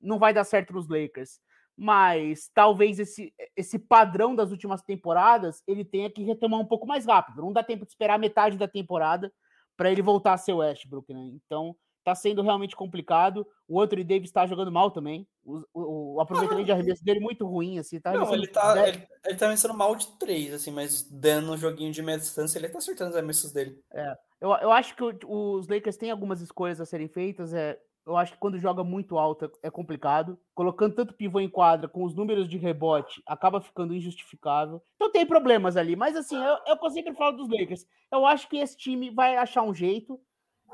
não 0.00 0.18
vai 0.18 0.32
dar 0.34 0.44
certo 0.44 0.72
nos 0.72 0.88
Lakers. 0.88 1.40
Mas 1.76 2.50
talvez 2.52 2.98
esse, 2.98 3.32
esse 3.56 3.78
padrão 3.78 4.34
das 4.34 4.50
últimas 4.50 4.82
temporadas 4.82 5.62
ele 5.66 5.84
tenha 5.84 6.10
que 6.10 6.22
retomar 6.22 6.60
um 6.60 6.66
pouco 6.66 6.86
mais 6.86 7.06
rápido. 7.06 7.42
Não 7.42 7.52
dá 7.52 7.62
tempo 7.62 7.84
de 7.84 7.92
esperar 7.92 8.18
metade 8.18 8.58
da 8.58 8.68
temporada 8.68 9.32
para 9.76 9.90
ele 9.90 10.02
voltar 10.02 10.34
a 10.34 10.38
ser 10.38 10.52
o 10.52 10.58
Westbrook, 10.58 11.12
né? 11.14 11.30
Então, 11.34 11.74
tá 12.04 12.14
sendo 12.14 12.42
realmente 12.42 12.76
complicado. 12.76 13.46
O 13.66 13.80
Anthony 13.80 14.04
Davis 14.04 14.28
está 14.28 14.46
jogando 14.46 14.70
mal 14.70 14.90
também. 14.90 15.26
O, 15.44 15.62
o, 15.72 16.14
o 16.14 16.20
aproveitamento 16.20 16.66
de 16.66 16.72
arremesso 16.72 17.04
dele 17.04 17.20
muito 17.20 17.46
ruim, 17.46 17.78
assim, 17.78 18.00
tá? 18.00 18.12
Não, 18.12 18.32
ele 18.34 18.46
tá, 18.46 18.88
ele, 18.88 19.06
ele 19.24 19.36
tá 19.36 19.48
vencendo 19.48 19.74
mal 19.74 19.94
de 19.94 20.06
três, 20.18 20.52
assim, 20.52 20.70
mas 20.70 21.02
dando 21.02 21.52
um 21.52 21.56
joguinho 21.56 21.92
de 21.92 22.02
meia 22.02 22.18
distância, 22.18 22.58
ele 22.58 22.68
tá 22.68 22.78
acertando 22.78 23.10
os 23.10 23.16
arremessos 23.16 23.52
dele. 23.52 23.80
É, 23.92 24.16
eu, 24.42 24.50
eu 24.54 24.72
acho 24.72 24.96
que 24.96 25.04
o, 25.04 25.52
os 25.54 25.68
Lakers 25.68 25.96
têm 25.96 26.10
algumas 26.10 26.40
escolhas 26.40 26.80
a 26.80 26.84
serem 26.84 27.06
feitas, 27.06 27.54
é, 27.54 27.78
eu 28.04 28.16
acho 28.16 28.32
que 28.32 28.38
quando 28.38 28.58
joga 28.58 28.82
muito 28.82 29.16
alto 29.16 29.48
é 29.62 29.70
complicado. 29.70 30.36
Colocando 30.52 30.96
tanto 30.96 31.14
pivô 31.14 31.38
em 31.38 31.48
quadra, 31.48 31.88
com 31.88 32.02
os 32.02 32.12
números 32.12 32.48
de 32.48 32.58
rebote, 32.58 33.22
acaba 33.24 33.60
ficando 33.60 33.94
injustificável. 33.94 34.82
Então 34.96 35.12
tem 35.12 35.24
problemas 35.24 35.76
ali. 35.76 35.94
Mas 35.94 36.16
assim, 36.16 36.36
eu, 36.36 36.56
eu 36.66 36.90
sempre 36.90 37.14
falo 37.14 37.36
dos 37.36 37.48
Lakers. 37.48 37.86
Eu 38.10 38.26
acho 38.26 38.48
que 38.48 38.56
esse 38.56 38.76
time 38.76 39.10
vai 39.10 39.36
achar 39.36 39.62
um 39.62 39.72
jeito. 39.72 40.20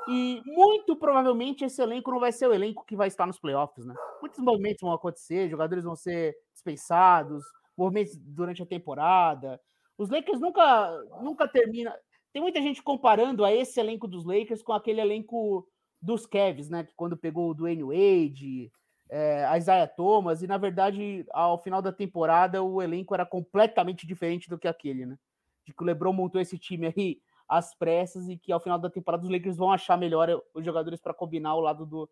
E 0.09 0.41
muito 0.47 0.97
provavelmente 0.97 1.65
esse 1.67 1.83
elenco 1.83 2.11
não 2.11 2.21
vai 2.21 2.33
ser 2.33 2.47
o 2.47 2.55
elenco 2.55 2.87
que 2.87 2.97
vai 2.97 3.09
estar 3.09 3.27
nos 3.27 3.39
playoffs, 3.39 3.85
né? 3.85 3.95
Muitos 4.23 4.39
movimentos 4.39 4.81
vão 4.81 4.93
acontecer, 4.93 5.51
jogadores 5.51 5.85
vão 5.85 5.97
ser 5.97 6.35
dispensados, 6.55 7.45
movimentos 7.77 8.17
durante 8.17 8.63
a 8.63 8.67
temporada. 8.67 9.61
Os 9.99 10.09
Lakers 10.09 10.41
nunca, 10.41 11.05
nunca 11.21 11.47
termina. 11.47 11.95
Tem 12.33 12.43
muita 12.43 12.61
gente 12.61 12.83
comparando 12.83 13.45
a 13.45 13.53
esse 13.53 13.81
elenco 13.81 14.07
dos 14.07 14.25
Lakers 14.25 14.63
com 14.63 14.73
aquele 14.73 15.01
elenco 15.01 15.67
dos 16.01 16.27
Cavs, 16.27 16.69
né? 16.69 16.85
Que 16.85 16.95
quando 16.95 17.17
pegou 17.17 17.51
o 17.51 17.55
Dwayne 17.55 17.83
Wade, 17.83 18.73
é, 19.11 19.45
a 19.47 19.57
Isaiah 19.57 19.87
Thomas, 19.87 20.43
e 20.43 20.47
na 20.47 20.59
verdade, 20.59 21.27
ao 21.33 21.59
final 21.59 21.81
da 21.81 21.93
temporada, 21.93 22.63
o 22.63 22.83
elenco 22.83 23.15
era 23.15 23.25
completamente 23.25 24.07
diferente 24.07 24.49
do 24.49 24.59
que 24.59 24.69
aquele, 24.69 25.07
né? 25.07 25.19
De 25.67 25.73
que 25.73 25.83
o 25.83 25.87
LeBron 25.87 26.13
montou 26.13 26.41
esse 26.41 26.59
time 26.59 26.87
aí 26.87 27.21
às 27.49 27.75
pressas 27.75 28.29
e 28.29 28.37
que 28.37 28.53
ao 28.53 28.61
final 28.61 28.79
da 28.79 28.91
temporada 28.91 29.25
os 29.25 29.31
Lakers 29.31 29.57
vão 29.57 29.73
achar 29.73 29.97
melhor 29.97 30.43
os 30.55 30.65
jogadores 30.65 31.01
para 31.01 31.15
combinar 31.15 31.51
ao 31.51 31.61
lado 31.61 31.87
do, 31.87 32.09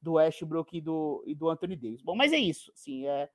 do 0.00 0.12
Westbrook 0.14 0.76
e 0.76 0.80
do, 0.80 1.24
e 1.26 1.34
do 1.34 1.48
Anthony 1.50 1.74
Davis. 1.74 2.02
Bom, 2.02 2.14
mas 2.14 2.32
é 2.32 2.38
isso, 2.38 2.70
assim, 2.72 3.06
é, 3.06 3.28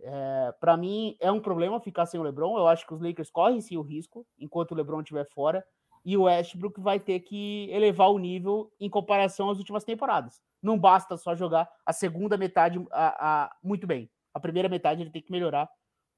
é 0.00 0.54
para 0.60 0.76
mim 0.76 1.16
é 1.20 1.30
um 1.30 1.40
problema 1.40 1.80
ficar 1.80 2.06
sem 2.06 2.18
o 2.18 2.22
LeBron. 2.22 2.56
Eu 2.56 2.68
acho 2.68 2.86
que 2.86 2.94
os 2.94 3.00
Lakers 3.00 3.30
correm 3.30 3.60
sim 3.60 3.76
o 3.76 3.82
risco 3.82 4.26
enquanto 4.38 4.72
o 4.72 4.74
LeBron 4.74 5.00
estiver 5.00 5.26
fora 5.28 5.64
e 6.04 6.16
o 6.16 6.22
Westbrook 6.22 6.80
vai 6.80 6.98
ter 6.98 7.20
que 7.20 7.68
elevar 7.70 8.10
o 8.10 8.18
nível 8.18 8.72
em 8.80 8.90
comparação 8.90 9.50
às 9.50 9.58
últimas 9.58 9.84
temporadas. 9.84 10.42
Não 10.60 10.78
basta 10.78 11.16
só 11.16 11.34
jogar 11.34 11.68
a 11.86 11.92
segunda 11.92 12.36
metade 12.36 12.84
a, 12.90 13.44
a 13.44 13.56
muito 13.62 13.86
bem. 13.86 14.10
A 14.34 14.40
primeira 14.40 14.68
metade 14.68 15.02
ele 15.02 15.10
tem 15.10 15.22
que 15.22 15.30
melhorar, 15.30 15.68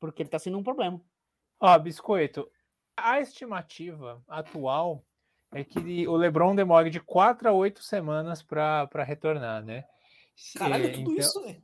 porque 0.00 0.22
ele 0.22 0.28
está 0.28 0.38
sendo 0.38 0.58
um 0.58 0.62
problema. 0.62 1.00
Ó, 1.60 1.78
Biscoito, 1.78 2.48
a 2.96 3.20
estimativa 3.20 4.22
atual 4.28 5.04
é 5.52 5.64
que 5.64 6.06
o 6.06 6.16
LeBron 6.16 6.54
demore 6.54 6.90
de 6.90 7.00
4 7.00 7.48
a 7.48 7.52
8 7.52 7.82
semanas 7.82 8.42
para 8.42 9.04
retornar, 9.04 9.62
né? 9.62 9.84
Caralho, 10.56 10.86
é, 10.86 10.88
tudo 10.90 11.12
então, 11.12 11.14
isso, 11.16 11.40
né? 11.42 11.62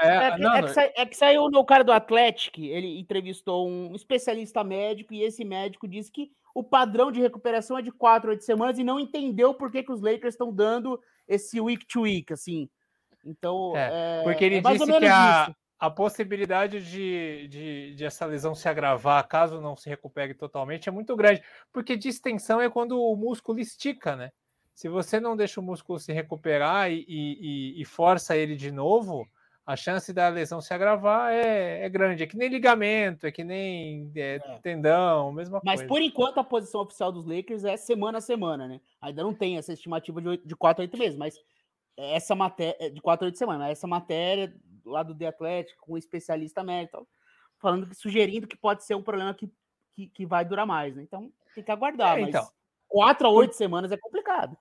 É, 0.00 0.08
é, 0.08 0.28
é, 0.28 0.38
não, 0.38 0.54
é, 0.54 0.62
que 0.62 0.68
sa, 0.68 0.82
é, 0.82 1.06
que 1.06 1.16
saiu 1.16 1.50
no 1.50 1.64
cara 1.64 1.82
do 1.82 1.92
Atlético, 1.92 2.60
ele 2.60 2.98
entrevistou 2.98 3.68
um 3.68 3.94
especialista 3.94 4.62
médico 4.62 5.12
e 5.12 5.22
esse 5.22 5.44
médico 5.44 5.88
disse 5.88 6.12
que 6.12 6.30
o 6.54 6.62
padrão 6.62 7.10
de 7.10 7.20
recuperação 7.20 7.78
é 7.78 7.82
de 7.82 7.90
4, 7.90 8.30
8 8.30 8.44
semanas 8.44 8.78
e 8.78 8.84
não 8.84 9.00
entendeu 9.00 9.54
por 9.54 9.70
que, 9.70 9.82
que 9.82 9.92
os 9.92 10.00
Lakers 10.00 10.34
estão 10.34 10.52
dando 10.52 11.00
esse 11.26 11.60
week 11.60 11.86
to 11.86 12.02
week, 12.02 12.32
assim. 12.32 12.68
Então, 13.24 13.76
é, 13.76 14.22
porque 14.24 14.44
ele 14.44 14.60
disse 14.60 14.86
que 14.86 15.06
a, 15.06 15.54
a 15.78 15.90
possibilidade 15.90 16.82
de, 16.82 17.48
de, 17.48 17.94
de, 17.94 18.04
essa 18.04 18.26
lesão 18.26 18.54
se 18.54 18.68
agravar 18.68 19.26
caso 19.26 19.60
não 19.60 19.76
se 19.76 19.88
recupere 19.88 20.34
totalmente 20.34 20.88
é 20.88 20.92
muito 20.92 21.14
grande, 21.16 21.42
porque 21.72 21.96
distensão 21.96 22.60
é 22.60 22.68
quando 22.68 23.00
o 23.00 23.16
músculo 23.16 23.58
estica, 23.58 24.16
né? 24.16 24.30
Se 24.80 24.88
você 24.88 25.20
não 25.20 25.36
deixa 25.36 25.60
o 25.60 25.62
músculo 25.62 25.98
se 25.98 26.10
recuperar 26.10 26.90
e, 26.90 27.04
e, 27.06 27.82
e 27.82 27.84
força 27.84 28.34
ele 28.34 28.56
de 28.56 28.72
novo, 28.72 29.28
a 29.66 29.76
chance 29.76 30.10
da 30.10 30.26
lesão 30.30 30.58
se 30.62 30.72
agravar 30.72 31.34
é, 31.34 31.84
é, 31.84 31.88
grande. 31.90 32.22
É 32.22 32.26
que 32.26 32.34
nem 32.34 32.48
ligamento, 32.48 33.26
é 33.26 33.30
que 33.30 33.44
nem 33.44 34.10
é, 34.16 34.36
é. 34.36 34.58
tendão, 34.62 35.32
mesma 35.32 35.60
Mas 35.62 35.80
coisa. 35.80 35.82
Mas 35.82 35.86
por 35.86 36.00
enquanto 36.00 36.38
a 36.38 36.44
posição 36.44 36.80
oficial 36.80 37.12
dos 37.12 37.26
Lakers 37.26 37.62
é 37.64 37.76
semana 37.76 38.16
a 38.16 38.20
semana, 38.22 38.66
né? 38.66 38.80
Ainda 39.02 39.22
não 39.22 39.34
tem 39.34 39.58
essa 39.58 39.70
estimativa 39.70 40.18
de, 40.18 40.28
8, 40.28 40.48
de 40.48 40.56
4 40.56 40.80
a 40.80 40.84
8 40.84 40.96
meses, 40.96 41.18
mas 41.18 41.38
essa 41.94 42.34
matéria 42.34 42.76
é, 42.80 42.88
de 42.88 43.02
4 43.02 43.22
a 43.22 43.28
8 43.28 43.36
semanas, 43.36 43.68
essa 43.68 43.86
matéria 43.86 44.50
lá 44.86 45.02
do 45.02 45.14
The 45.14 45.26
Athletic, 45.26 45.76
com 45.78 45.92
um 45.92 45.98
especialista 45.98 46.64
médico, 46.64 47.06
falando 47.58 47.86
que 47.86 47.94
sugerindo 47.94 48.48
que 48.48 48.56
pode 48.56 48.82
ser 48.82 48.94
um 48.94 49.02
problema 49.02 49.34
que, 49.34 49.52
que, 49.94 50.06
que 50.06 50.24
vai 50.24 50.42
durar 50.42 50.64
mais, 50.64 50.96
né? 50.96 51.02
Então 51.02 51.30
tem 51.54 51.62
que 51.62 51.70
aguardar, 51.70 52.16
é, 52.16 52.22
então. 52.22 52.48
4 52.88 53.26
a 53.26 53.30
8 53.30 53.50
por... 53.50 53.56
semanas 53.56 53.92
é 53.92 53.98
complicado. 53.98 54.56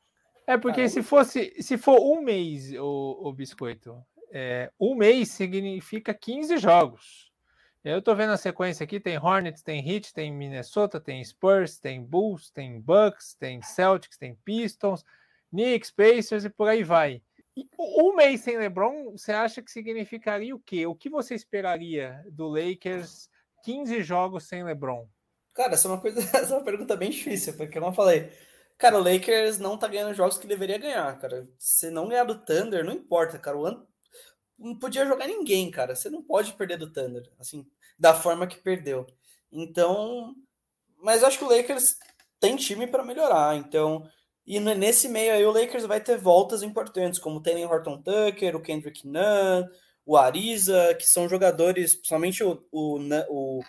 É 0.50 0.58
porque 0.58 0.90
se 0.90 1.04
fosse, 1.04 1.54
se 1.62 1.78
for 1.78 2.00
um 2.00 2.24
mês, 2.24 2.74
o, 2.74 3.28
o 3.28 3.32
biscoito, 3.32 4.04
é, 4.32 4.72
um 4.80 4.96
mês 4.96 5.30
significa 5.30 6.12
15 6.12 6.58
jogos. 6.58 7.32
Eu 7.84 8.02
tô 8.02 8.16
vendo 8.16 8.34
a 8.34 8.38
sequência 8.38 8.84
aqui: 8.84 9.00
tem 9.00 9.16
Hornets, 9.20 9.62
tem 9.62 9.88
Heat, 9.88 10.12
tem 10.12 10.34
Minnesota, 10.34 11.00
tem 11.00 11.24
Spurs, 11.24 11.78
tem 11.78 12.04
Bulls, 12.04 12.50
tem 12.50 12.82
Bucks, 12.82 13.36
tem 13.36 13.62
Celtics, 13.62 14.18
tem 14.18 14.34
Pistons, 14.44 15.06
Knicks, 15.52 15.92
Pacers 15.92 16.46
e 16.46 16.50
por 16.50 16.68
aí 16.68 16.84
vai. 16.84 17.22
E 17.56 17.70
um 17.78 18.16
mês 18.16 18.42
sem 18.42 18.58
LeBron, 18.58 19.12
você 19.12 19.32
acha 19.32 19.62
que 19.62 19.70
significaria 19.70 20.56
o 20.56 20.60
quê? 20.60 20.88
O 20.88 20.96
que 20.96 21.12
você 21.12 21.36
esperaria 21.36 22.26
do 22.32 22.48
Lakers 22.48 23.30
15 23.64 24.02
jogos 24.02 24.48
sem 24.48 24.64
LeBron? 24.64 25.08
Cara, 25.54 25.74
essa 25.74 25.88
é 25.88 25.92
uma 25.92 26.02
coisa, 26.02 26.22
essa 26.36 26.56
é 26.56 26.58
uma 26.58 26.66
pergunta 26.66 26.98
bem 26.98 27.12
difícil, 27.12 27.54
porque 27.56 27.80
como 27.80 27.92
eu 27.92 27.96
falei, 27.96 28.32
Cara, 28.80 28.98
o 28.98 29.04
Lakers 29.04 29.60
não 29.60 29.78
tá 29.78 29.90
ganhando 29.90 30.16
jogos 30.16 30.38
que 30.38 30.48
deveria 30.48 30.78
ganhar, 30.78 31.20
cara. 31.20 31.46
Se 31.60 31.92
não 31.92 32.08
ganhar 32.08 32.24
do 32.24 32.40
Thunder, 32.40 32.84
não 32.84 32.94
importa, 32.94 33.38
cara. 33.38 33.58
O 33.58 33.66
An... 33.66 33.86
Não 34.58 34.80
podia 34.80 35.06
jogar 35.06 35.28
ninguém, 35.28 35.70
cara. 35.70 35.96
Você 35.96 36.10
não 36.10 36.24
pode 36.24 36.54
perder 36.54 36.78
do 36.78 36.92
Thunder, 36.92 37.30
assim, 37.38 37.68
da 38.00 38.14
forma 38.14 38.48
que 38.48 38.58
perdeu. 38.58 39.06
Então, 39.52 40.34
mas 41.04 41.22
eu 41.22 41.28
acho 41.28 41.38
que 41.38 41.44
o 41.44 41.50
Lakers 41.50 41.98
tem 42.40 42.56
time 42.56 42.88
para 42.88 43.04
melhorar. 43.04 43.58
Então, 43.58 44.10
e 44.48 44.60
nesse 44.62 45.10
meio 45.10 45.34
aí 45.34 45.46
o 45.46 45.52
Lakers 45.52 45.86
vai 45.86 46.00
ter 46.00 46.18
voltas 46.18 46.64
importantes, 46.64 47.20
como 47.20 47.40
o 47.40 47.68
Horton 47.68 48.02
Tucker, 48.02 48.56
o 48.56 48.62
Kendrick 48.62 49.06
Nunn, 49.06 49.68
o 50.06 50.16
Ariza, 50.16 50.96
que 50.96 51.06
são 51.06 51.28
jogadores, 51.28 51.96
principalmente 51.96 52.44
o, 52.44 52.66
o, 52.72 52.98
o 53.30 53.62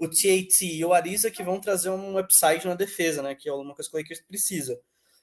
o 0.00 0.08
TAT 0.08 0.62
e 0.62 0.82
o 0.82 0.94
Ariza 0.94 1.30
que 1.30 1.42
vão 1.42 1.60
trazer 1.60 1.90
um 1.90 2.18
upside 2.18 2.66
na 2.66 2.74
defesa, 2.74 3.20
né? 3.22 3.34
Que 3.34 3.50
é 3.50 3.52
uma 3.52 3.74
coisa 3.74 3.90
que 3.90 3.96
o 3.96 4.00
Lakers 4.00 4.22
precisa. 4.22 4.80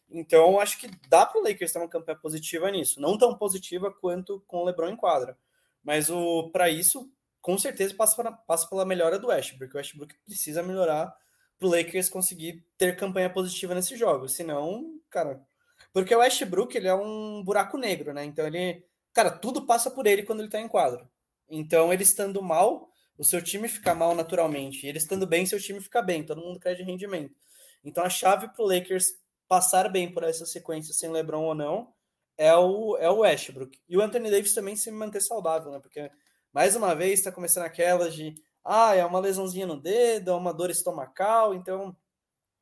Então, 0.07 0.59
acho 0.59 0.79
que 0.79 0.87
dá 1.09 1.25
para 1.25 1.41
o 1.41 1.43
Lakers 1.43 1.71
ter 1.71 1.79
uma 1.79 1.89
campanha 1.89 2.17
positiva 2.17 2.69
nisso. 2.69 3.01
Não 3.01 3.17
tão 3.17 3.35
positiva 3.35 3.91
quanto 3.91 4.39
com 4.45 4.57
o 4.57 4.63
LeBron 4.63 4.89
em 4.89 4.95
quadra. 4.95 5.35
Mas 5.83 6.09
para 6.51 6.69
isso, 6.69 7.11
com 7.41 7.57
certeza, 7.57 7.95
passa, 7.95 8.15
pra, 8.15 8.31
passa 8.31 8.69
pela 8.69 8.85
melhora 8.85 9.17
do 9.17 9.27
Westbrook. 9.29 9.73
O 9.73 9.77
Westbrook 9.77 10.15
precisa 10.23 10.61
melhorar 10.61 11.11
para 11.57 11.67
o 11.67 11.71
Lakers 11.71 12.07
conseguir 12.07 12.63
ter 12.77 12.95
campanha 12.95 13.31
positiva 13.31 13.73
nesse 13.73 13.97
jogo. 13.97 14.29
Senão, 14.29 14.99
cara... 15.09 15.43
Porque 15.91 16.13
o 16.13 16.19
Westbrook, 16.19 16.77
ele 16.77 16.87
é 16.87 16.93
um 16.93 17.43
buraco 17.43 17.79
negro, 17.79 18.13
né? 18.13 18.23
Então, 18.23 18.45
ele... 18.45 18.85
Cara, 19.11 19.31
tudo 19.31 19.65
passa 19.65 19.89
por 19.89 20.05
ele 20.05 20.21
quando 20.21 20.41
ele 20.41 20.49
está 20.49 20.61
em 20.61 20.67
quadro. 20.67 21.09
Então, 21.49 21.91
ele 21.91 22.03
estando 22.03 22.43
mal 22.43 22.91
o 23.17 23.23
seu 23.23 23.41
time 23.41 23.67
fica 23.67 23.95
mal 23.95 24.13
naturalmente. 24.15 24.85
E 24.85 24.89
ele 24.89 24.97
estando 24.97 25.25
bem, 25.25 25.45
seu 25.45 25.59
time 25.59 25.81
fica 25.81 26.01
bem. 26.01 26.23
Todo 26.23 26.41
mundo 26.41 26.59
cai 26.59 26.75
de 26.75 26.83
rendimento. 26.83 27.35
Então 27.83 28.03
a 28.03 28.09
chave 28.09 28.47
para 28.49 28.63
o 28.63 28.67
Lakers 28.67 29.07
passar 29.47 29.89
bem 29.89 30.11
por 30.11 30.23
essa 30.23 30.45
sequência, 30.45 30.93
sem 30.93 31.09
LeBron 31.09 31.43
ou 31.43 31.55
não, 31.55 31.93
é 32.37 32.53
o, 32.55 32.97
é 32.97 33.09
o 33.09 33.19
Westbrook. 33.19 33.79
E 33.87 33.97
o 33.97 34.01
Anthony 34.01 34.29
Davis 34.29 34.53
também 34.53 34.75
se 34.75 34.91
manter 34.91 35.21
saudável, 35.21 35.71
né? 35.71 35.79
Porque, 35.79 36.11
mais 36.53 36.75
uma 36.75 36.93
vez, 36.93 37.19
está 37.19 37.31
começando 37.31 37.63
aquelas 37.63 38.13
de 38.13 38.35
ah, 38.63 38.93
é 38.93 39.05
uma 39.05 39.19
lesãozinha 39.19 39.65
no 39.65 39.79
dedo, 39.81 40.31
é 40.31 40.35
uma 40.35 40.53
dor 40.53 40.69
estomacal. 40.69 41.53
Então, 41.53 41.95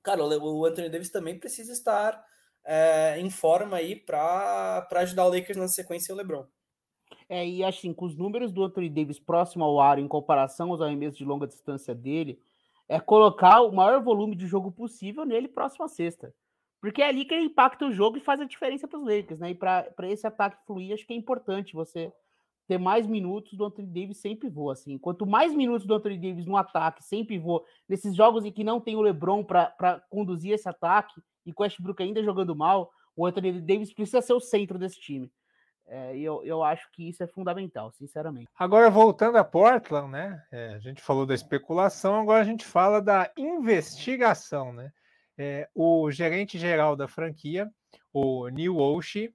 cara, 0.03 0.23
o 0.23 0.65
Anthony 0.65 0.89
Davis 0.89 1.09
também 1.09 1.37
precisa 1.39 1.73
estar 1.73 2.23
é, 2.63 3.19
em 3.19 3.29
forma 3.29 3.77
aí 3.77 3.95
para 3.95 4.87
ajudar 4.91 5.25
o 5.25 5.29
Lakers 5.29 5.57
na 5.57 5.67
sequência 5.67 6.11
e 6.11 6.13
o 6.13 6.17
LeBron. 6.17 6.45
É, 7.27 7.47
e 7.47 7.63
assim, 7.63 7.93
com 7.93 8.05
os 8.05 8.15
números 8.15 8.51
do 8.51 8.63
Anthony 8.63 8.89
Davis 8.89 9.19
próximo 9.19 9.63
ao 9.63 9.79
aro 9.79 9.99
em 9.99 10.07
comparação 10.07 10.71
aos 10.71 10.81
arremessos 10.81 11.17
de 11.17 11.25
longa 11.25 11.47
distância 11.47 11.93
dele, 11.93 12.39
é 12.87 12.99
colocar 12.99 13.61
o 13.61 13.71
maior 13.71 14.01
volume 14.03 14.35
de 14.35 14.45
jogo 14.45 14.71
possível 14.71 15.25
nele 15.25 15.47
próximo 15.47 15.85
à 15.85 15.87
sexta. 15.87 16.33
Porque 16.79 17.01
é 17.01 17.07
ali 17.07 17.25
que 17.25 17.33
ele 17.33 17.45
impacta 17.45 17.85
o 17.85 17.91
jogo 17.91 18.17
e 18.17 18.21
faz 18.21 18.39
a 18.39 18.45
diferença 18.45 18.87
para 18.87 18.99
os 18.99 19.05
Lakers, 19.05 19.39
né? 19.39 19.49
E 19.51 19.55
para 19.55 19.91
esse 20.03 20.27
ataque 20.27 20.63
fluir, 20.67 20.93
acho 20.93 21.05
que 21.05 21.13
é 21.13 21.17
importante 21.17 21.73
você 21.73 22.13
ter 22.67 22.77
mais 22.77 23.07
minutos 23.07 23.53
do 23.53 23.65
Anthony 23.65 23.87
Davis 23.87 24.17
sem 24.17 24.35
pivô, 24.35 24.69
assim. 24.69 24.97
Quanto 24.97 25.25
mais 25.25 25.53
minutos 25.53 25.85
do 25.85 25.93
Anthony 25.93 26.17
Davis 26.17 26.45
no 26.45 26.57
ataque, 26.57 27.03
sem 27.03 27.25
pivô, 27.25 27.65
nesses 27.87 28.15
jogos 28.15 28.45
em 28.45 28.51
que 28.51 28.63
não 28.63 28.79
tem 28.79 28.95
o 28.95 29.01
LeBron 29.01 29.43
para 29.43 30.03
conduzir 30.09 30.51
esse 30.51 30.67
ataque, 30.67 31.21
e 31.45 31.53
com 31.53 31.63
o 31.63 31.65
Westbrook 31.65 32.01
ainda 32.01 32.23
jogando 32.23 32.55
mal, 32.55 32.91
o 33.15 33.25
Anthony 33.25 33.61
Davis 33.61 33.93
precisa 33.93 34.21
ser 34.21 34.33
o 34.33 34.39
centro 34.39 34.77
desse 34.77 34.99
time. 34.99 35.31
É, 35.87 36.17
eu, 36.17 36.43
eu 36.43 36.63
acho 36.63 36.89
que 36.91 37.07
isso 37.07 37.23
é 37.23 37.27
fundamental, 37.27 37.91
sinceramente. 37.91 38.49
Agora, 38.57 38.89
voltando 38.89 39.37
a 39.37 39.43
Portland, 39.43 40.09
né? 40.11 40.43
É, 40.51 40.73
a 40.73 40.79
gente 40.79 41.01
falou 41.01 41.25
da 41.25 41.35
especulação, 41.35 42.21
agora 42.21 42.41
a 42.41 42.45
gente 42.45 42.65
fala 42.65 43.01
da 43.01 43.31
investigação, 43.37 44.73
né? 44.73 44.91
É, 45.37 45.69
o 45.75 46.09
gerente 46.11 46.57
geral 46.57 46.95
da 46.95 47.07
franquia, 47.07 47.69
o 48.11 48.47
Neil 48.49 48.75
Walsh, 48.75 49.29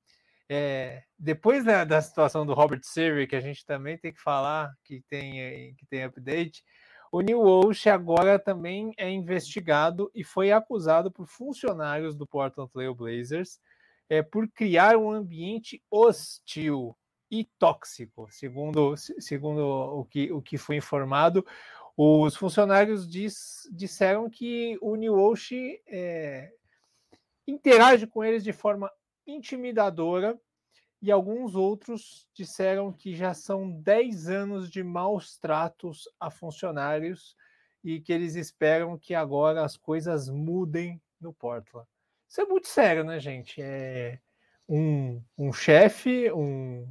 É, 0.52 1.04
depois 1.16 1.64
da, 1.64 1.84
da, 1.84 2.02
situação 2.02 2.44
do 2.44 2.54
Robert 2.54 2.80
Siri, 2.82 3.28
que 3.28 3.36
a 3.36 3.40
gente 3.40 3.64
também 3.64 3.96
tem 3.96 4.12
que 4.12 4.20
falar, 4.20 4.72
que 4.82 5.00
tem, 5.08 5.72
que 5.76 5.86
tem 5.86 6.02
update, 6.02 6.64
o 7.12 7.20
New 7.20 7.40
Walsh 7.40 7.88
agora 7.88 8.38
também 8.38 8.92
é 8.96 9.10
investigado 9.10 10.10
e 10.14 10.22
foi 10.22 10.52
acusado 10.52 11.10
por 11.10 11.26
funcionários 11.26 12.16
do 12.16 12.26
Portland 12.26 12.70
Trail 12.72 12.94
Blazers 12.94 13.60
é, 14.10 14.22
por 14.22 14.48
criar 14.48 14.96
um 14.96 15.10
ambiente 15.10 15.80
hostil 15.88 16.96
e 17.30 17.44
tóxico, 17.60 18.26
segundo, 18.28 18.96
segundo 18.96 19.60
o, 19.60 20.04
que, 20.04 20.32
o 20.32 20.42
que 20.42 20.58
foi 20.58 20.76
informado. 20.76 21.46
Os 21.96 22.34
funcionários 22.34 23.08
diz, 23.08 23.68
disseram 23.70 24.28
que 24.28 24.76
o 24.82 24.96
New 24.96 25.14
Walsh 25.14 25.52
é, 25.86 26.50
interage 27.46 28.04
com 28.06 28.24
eles 28.24 28.42
de 28.42 28.52
forma 28.52 28.90
intimidadora 29.24 30.38
e 31.00 31.12
alguns 31.12 31.54
outros 31.54 32.28
disseram 32.34 32.92
que 32.92 33.14
já 33.14 33.32
são 33.32 33.70
10 33.80 34.28
anos 34.28 34.70
de 34.70 34.82
maus 34.82 35.38
tratos 35.38 36.08
a 36.18 36.30
funcionários 36.30 37.36
e 37.82 38.00
que 38.00 38.12
eles 38.12 38.34
esperam 38.34 38.98
que 38.98 39.14
agora 39.14 39.64
as 39.64 39.76
coisas 39.76 40.28
mudem 40.28 41.00
no 41.20 41.32
Portland. 41.32 41.88
Isso 42.30 42.40
é 42.40 42.44
muito 42.44 42.68
sério, 42.68 43.02
né, 43.02 43.18
gente? 43.18 43.60
É 43.60 44.20
um, 44.68 45.20
um 45.36 45.52
chefe, 45.52 46.30
um, 46.30 46.86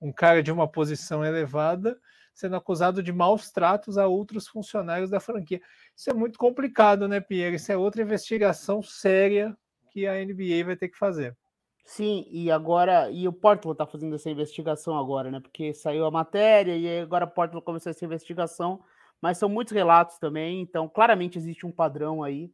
um 0.00 0.12
cara 0.12 0.40
de 0.40 0.52
uma 0.52 0.70
posição 0.70 1.24
elevada 1.24 1.98
sendo 2.32 2.56
acusado 2.56 3.02
de 3.02 3.12
maus 3.12 3.50
tratos 3.50 3.98
a 3.98 4.06
outros 4.06 4.46
funcionários 4.48 5.10
da 5.10 5.20
franquia. 5.20 5.60
Isso 5.96 6.10
é 6.10 6.14
muito 6.14 6.38
complicado, 6.38 7.08
né, 7.08 7.20
Pierre? 7.20 7.56
Isso 7.56 7.70
é 7.70 7.76
outra 7.76 8.02
investigação 8.02 8.82
séria 8.82 9.56
que 9.90 10.06
a 10.06 10.14
NBA 10.14 10.64
vai 10.64 10.76
ter 10.76 10.88
que 10.88 10.98
fazer. 10.98 11.36
Sim, 11.84 12.24
e 12.30 12.50
agora, 12.50 13.10
e 13.10 13.28
o 13.28 13.32
Portland 13.32 13.76
tá 13.76 13.86
fazendo 13.86 14.14
essa 14.14 14.30
investigação 14.30 14.96
agora, 14.96 15.30
né? 15.30 15.38
Porque 15.38 15.74
saiu 15.74 16.06
a 16.06 16.10
matéria 16.10 16.76
e 16.76 17.00
agora 17.00 17.24
o 17.24 17.30
Portland 17.30 17.64
começou 17.64 17.90
essa 17.90 18.04
investigação, 18.04 18.80
mas 19.20 19.38
são 19.38 19.48
muitos 19.48 19.74
relatos 19.74 20.18
também, 20.18 20.60
então 20.60 20.88
claramente 20.88 21.38
existe 21.38 21.66
um 21.66 21.70
padrão 21.70 22.22
aí. 22.22 22.50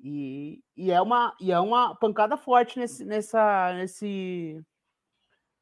E, 0.00 0.62
e, 0.76 0.90
é, 0.90 1.00
uma, 1.00 1.34
e 1.40 1.50
é 1.50 1.58
uma 1.58 1.94
pancada 1.96 2.36
forte 2.36 2.78
nesse, 2.78 3.04
nessa, 3.04 3.74
nesse, 3.74 4.60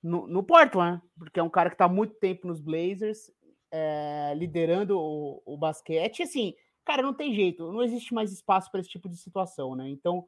no, 0.03 0.27
no 0.27 0.43
Portland, 0.43 1.01
porque 1.19 1.41
é 1.41 1.43
um 1.43 1.51
cara 1.51 1.71
que 1.71 1.75
está 1.75 1.89
muito 1.89 2.15
tempo 2.17 2.47
nos 2.47 2.61
Blazers, 2.61 3.31
é, 3.71 4.35
liderando 4.37 4.99
o, 4.99 5.43
o 5.45 5.57
basquete. 5.57 6.23
Assim, 6.23 6.55
cara, 6.85 7.03
não 7.03 7.15
tem 7.15 7.35
jeito, 7.35 7.73
não 7.73 7.83
existe 7.83 8.15
mais 8.15 8.33
espaço 8.33 8.71
para 8.71 8.81
esse 8.81 8.91
tipo 8.91 9.09
de 9.09 9.17
situação, 9.17 9.75
né? 9.75 9.89
Então, 9.89 10.27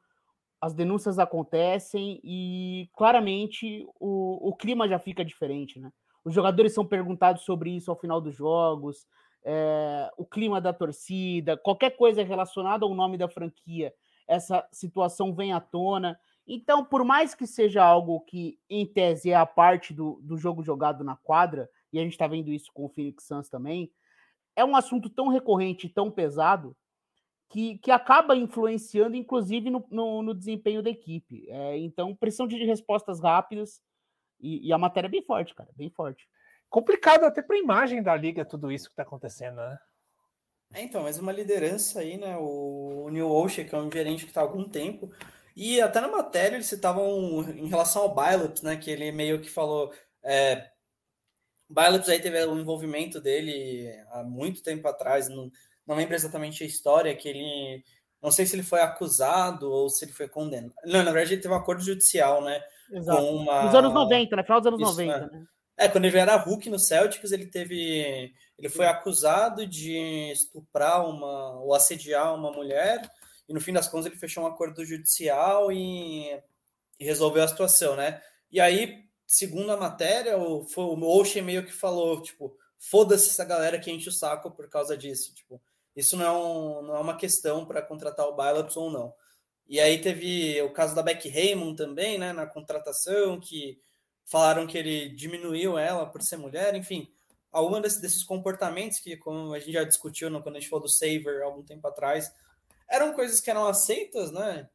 as 0.60 0.74
denúncias 0.74 1.18
acontecem 1.18 2.20
e 2.24 2.90
claramente 2.96 3.86
o, 4.00 4.48
o 4.48 4.56
clima 4.56 4.88
já 4.88 4.98
fica 4.98 5.24
diferente, 5.24 5.78
né? 5.78 5.92
Os 6.24 6.34
jogadores 6.34 6.74
são 6.74 6.84
perguntados 6.84 7.42
sobre 7.42 7.70
isso 7.70 7.90
ao 7.90 7.98
final 7.98 8.20
dos 8.20 8.34
jogos, 8.34 9.06
é, 9.44 10.10
o 10.16 10.24
clima 10.24 10.60
da 10.60 10.72
torcida, 10.72 11.56
qualquer 11.56 11.90
coisa 11.96 12.22
relacionada 12.22 12.84
ao 12.84 12.94
nome 12.94 13.16
da 13.16 13.28
franquia, 13.28 13.92
essa 14.26 14.66
situação 14.72 15.34
vem 15.34 15.52
à 15.52 15.60
tona. 15.60 16.18
Então, 16.46 16.84
por 16.84 17.04
mais 17.04 17.34
que 17.34 17.46
seja 17.46 17.82
algo 17.82 18.20
que, 18.20 18.58
em 18.68 18.86
tese, 18.86 19.30
é 19.30 19.34
a 19.34 19.46
parte 19.46 19.92
do, 19.92 20.20
do 20.22 20.36
jogo 20.36 20.62
jogado 20.62 21.02
na 21.02 21.16
quadra, 21.16 21.68
e 21.92 21.98
a 21.98 22.02
gente 22.02 22.12
está 22.12 22.26
vendo 22.26 22.50
isso 22.50 22.70
com 22.72 22.84
o 22.84 22.88
Phoenix 22.88 23.24
Suns 23.24 23.48
também, 23.48 23.90
é 24.54 24.64
um 24.64 24.76
assunto 24.76 25.08
tão 25.08 25.28
recorrente, 25.28 25.88
tão 25.88 26.10
pesado, 26.10 26.76
que, 27.48 27.78
que 27.78 27.90
acaba 27.90 28.36
influenciando, 28.36 29.16
inclusive, 29.16 29.70
no, 29.70 29.84
no, 29.90 30.22
no 30.22 30.34
desempenho 30.34 30.82
da 30.82 30.90
equipe. 30.90 31.48
É, 31.48 31.78
então, 31.78 32.14
pressão 32.14 32.46
de 32.46 32.62
respostas 32.64 33.20
rápidas, 33.20 33.80
e, 34.40 34.68
e, 34.68 34.72
a 34.72 34.78
matéria 34.78 35.08
é 35.08 35.10
bem 35.10 35.22
forte, 35.22 35.54
cara, 35.54 35.70
bem 35.74 35.90
forte. 35.90 36.28
Complicado 36.68 37.24
até 37.24 37.42
para 37.42 37.56
a 37.56 37.60
imagem 37.60 38.02
da 38.02 38.14
liga, 38.14 38.44
tudo 38.44 38.70
isso 38.70 38.86
que 38.86 38.92
está 38.92 39.02
acontecendo, 39.02 39.56
né? 39.56 39.78
É, 40.74 40.82
então, 40.82 41.02
mas 41.02 41.18
uma 41.18 41.32
liderança 41.32 42.00
aí, 42.00 42.18
né? 42.18 42.36
O, 42.36 43.04
o 43.06 43.10
Neil 43.10 43.30
Ocean, 43.30 43.64
que 43.64 43.74
é 43.74 43.78
um 43.78 43.90
gerente 43.90 44.24
que 44.24 44.30
está 44.30 44.40
há 44.40 44.44
algum 44.44 44.68
tempo, 44.68 45.10
e 45.56 45.80
até 45.80 46.00
na 46.00 46.08
matéria 46.08 46.56
eles 46.56 46.66
citavam 46.66 47.42
em 47.56 47.68
relação 47.68 48.02
ao 48.02 48.14
Billups, 48.14 48.62
né? 48.62 48.76
Que 48.76 48.90
ele 48.90 49.10
meio 49.10 49.40
que 49.40 49.50
falou. 49.50 49.92
É, 50.22 50.68
Billups 51.70 52.08
aí 52.08 52.20
teve 52.20 52.44
o 52.44 52.58
envolvimento 52.58 53.20
dele 53.20 53.90
há 54.10 54.22
muito 54.22 54.62
tempo 54.62 54.86
atrás, 54.88 55.28
não, 55.28 55.50
não 55.86 55.96
lembro 55.96 56.14
exatamente 56.14 56.62
a 56.62 56.66
história, 56.66 57.16
que 57.16 57.28
ele. 57.28 57.82
Não 58.22 58.30
sei 58.30 58.44
se 58.44 58.56
ele 58.56 58.64
foi 58.64 58.80
acusado 58.80 59.70
ou 59.70 59.88
se 59.88 60.04
ele 60.04 60.12
foi 60.12 60.28
condenado. 60.28 60.74
Não, 60.84 61.02
na 61.04 61.12
verdade 61.12 61.34
ele 61.34 61.42
teve 61.42 61.54
um 61.54 61.56
acordo 61.56 61.82
judicial, 61.82 62.42
né? 62.42 62.60
Exato. 62.90 63.20
Com 63.20 63.36
uma... 63.36 63.62
Nos 63.64 63.74
anos 63.74 63.94
90, 63.94 64.36
né? 64.36 64.42
Final 64.42 64.60
dos 64.60 64.66
anos 64.66 64.80
Isso, 64.80 64.90
90, 64.90 65.14
é. 65.14 65.20
né? 65.20 65.46
É, 65.78 65.88
quando 65.88 66.06
ele 66.06 66.18
era 66.18 66.36
Hulk 66.36 66.68
no 66.68 66.78
Celtics, 66.78 67.30
ele 67.30 67.46
teve. 67.46 68.34
Ele 68.58 68.68
foi 68.68 68.86
acusado 68.86 69.64
de 69.64 70.32
estuprar 70.32 71.08
uma 71.08 71.60
ou 71.60 71.72
assediar 71.72 72.34
uma 72.34 72.50
mulher 72.50 73.08
e 73.48 73.54
no 73.54 73.60
fim 73.60 73.72
das 73.72 73.88
contas 73.88 74.06
ele 74.06 74.16
fechou 74.16 74.44
um 74.44 74.46
acordo 74.46 74.84
judicial 74.84 75.72
e, 75.72 76.30
e 77.00 77.04
resolveu 77.04 77.42
a 77.42 77.48
situação, 77.48 77.96
né? 77.96 78.20
E 78.50 78.60
aí, 78.60 79.04
segundo 79.26 79.72
a 79.72 79.76
matéria, 79.76 80.36
o, 80.36 80.64
foi, 80.64 80.84
o 80.84 81.02
Ocean 81.02 81.42
meio 81.42 81.64
que 81.64 81.72
falou, 81.72 82.20
tipo, 82.22 82.56
foda-se 82.78 83.30
essa 83.30 83.44
galera 83.44 83.78
que 83.78 83.90
enche 83.90 84.08
o 84.08 84.12
saco 84.12 84.50
por 84.50 84.68
causa 84.68 84.96
disso, 84.96 85.34
tipo, 85.34 85.60
isso 85.96 86.16
não 86.16 86.24
é, 86.24 86.32
um, 86.32 86.82
não 86.82 86.96
é 86.96 87.00
uma 87.00 87.16
questão 87.16 87.64
para 87.64 87.82
contratar 87.82 88.26
o 88.26 88.36
Billups 88.36 88.76
ou 88.76 88.90
não. 88.90 89.14
E 89.66 89.80
aí 89.80 90.00
teve 90.00 90.60
o 90.62 90.72
caso 90.72 90.94
da 90.94 91.02
Beck 91.02 91.28
Raymond 91.28 91.76
também, 91.76 92.18
né, 92.18 92.32
na 92.32 92.46
contratação, 92.46 93.40
que 93.40 93.80
falaram 94.28 94.66
que 94.66 94.76
ele 94.76 95.08
diminuiu 95.08 95.78
ela 95.78 96.06
por 96.06 96.22
ser 96.22 96.36
mulher, 96.36 96.74
enfim, 96.74 97.10
algum 97.50 97.80
desses, 97.80 98.00
desses 98.00 98.22
comportamentos 98.22 99.00
que, 99.00 99.16
como 99.16 99.54
a 99.54 99.58
gente 99.58 99.72
já 99.72 99.84
discutiu 99.84 100.30
no, 100.30 100.42
quando 100.42 100.56
a 100.56 100.60
gente 100.60 100.68
falou 100.68 100.84
do 100.84 100.88
Saver 100.88 101.42
algum 101.42 101.62
tempo 101.62 101.86
atrás, 101.88 102.32
eram 102.88 103.12
coisas 103.12 103.40
que 103.40 103.50
eram 103.50 103.66
aceitas, 103.66 104.30
né? 104.30 104.68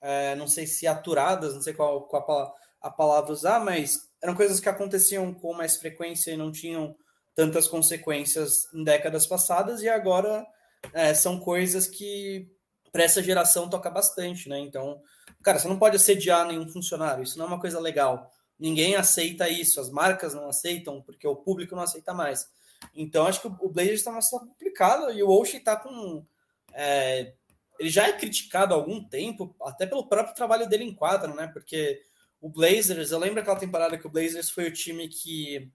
É, 0.00 0.34
não 0.36 0.46
sei 0.46 0.66
se 0.66 0.86
aturadas, 0.86 1.54
não 1.54 1.62
sei 1.62 1.72
qual, 1.72 2.02
qual 2.02 2.54
a, 2.80 2.90
palavra 2.90 3.32
usar, 3.32 3.58
mas 3.58 4.08
eram 4.22 4.34
coisas 4.34 4.60
que 4.60 4.68
aconteciam 4.68 5.34
com 5.34 5.52
mais 5.52 5.76
frequência 5.76 6.30
e 6.30 6.36
não 6.36 6.52
tinham 6.52 6.94
tantas 7.34 7.66
consequências 7.66 8.72
em 8.72 8.84
décadas 8.84 9.26
passadas, 9.26 9.82
e 9.82 9.88
agora 9.88 10.46
é, 10.92 11.14
são 11.14 11.40
coisas 11.40 11.86
que 11.86 12.48
para 12.92 13.04
essa 13.04 13.22
geração 13.22 13.68
toca 13.68 13.90
bastante, 13.90 14.48
né? 14.48 14.58
Então, 14.60 15.00
cara, 15.42 15.58
você 15.58 15.68
não 15.68 15.78
pode 15.78 15.96
assediar 15.96 16.46
nenhum 16.46 16.68
funcionário, 16.68 17.24
isso 17.24 17.38
não 17.38 17.46
é 17.46 17.48
uma 17.48 17.60
coisa 17.60 17.80
legal. 17.80 18.30
Ninguém 18.58 18.96
aceita 18.96 19.48
isso, 19.48 19.80
as 19.80 19.90
marcas 19.90 20.34
não 20.34 20.48
aceitam, 20.48 21.00
porque 21.00 21.26
o 21.26 21.36
público 21.36 21.76
não 21.76 21.82
aceita 21.82 22.12
mais. 22.12 22.50
Então, 22.94 23.26
acho 23.26 23.40
que 23.40 23.46
o 23.46 23.68
Blazers 23.68 24.00
está 24.00 24.10
uma 24.10 24.20
situação 24.20 24.48
complicada 24.48 25.12
e 25.12 25.22
o 25.22 25.30
Oshie 25.30 25.58
está 25.58 25.76
com. 25.76 26.24
É, 26.72 27.34
ele 27.78 27.88
já 27.88 28.08
é 28.08 28.12
criticado 28.12 28.74
há 28.74 28.76
algum 28.76 29.02
tempo, 29.02 29.54
até 29.62 29.86
pelo 29.86 30.08
próprio 30.08 30.34
trabalho 30.34 30.68
dele 30.68 30.84
em 30.84 30.94
quadra, 30.94 31.32
né? 31.32 31.46
Porque 31.46 32.02
o 32.40 32.48
Blazers, 32.48 33.10
eu 33.10 33.18
lembro 33.18 33.40
aquela 33.40 33.58
temporada 33.58 33.96
que 33.96 34.06
o 34.06 34.10
Blazers 34.10 34.50
foi 34.50 34.66
o 34.66 34.72
time 34.72 35.08
que. 35.08 35.70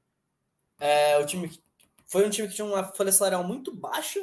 É, 0.80 1.18
o 1.20 1.26
time 1.26 1.50
foi 2.08 2.26
um 2.26 2.30
time 2.30 2.48
que 2.48 2.56
tinha 2.56 2.66
uma 2.66 2.84
folha 2.94 3.12
salarial 3.12 3.44
muito 3.44 3.74
baixa 3.74 4.20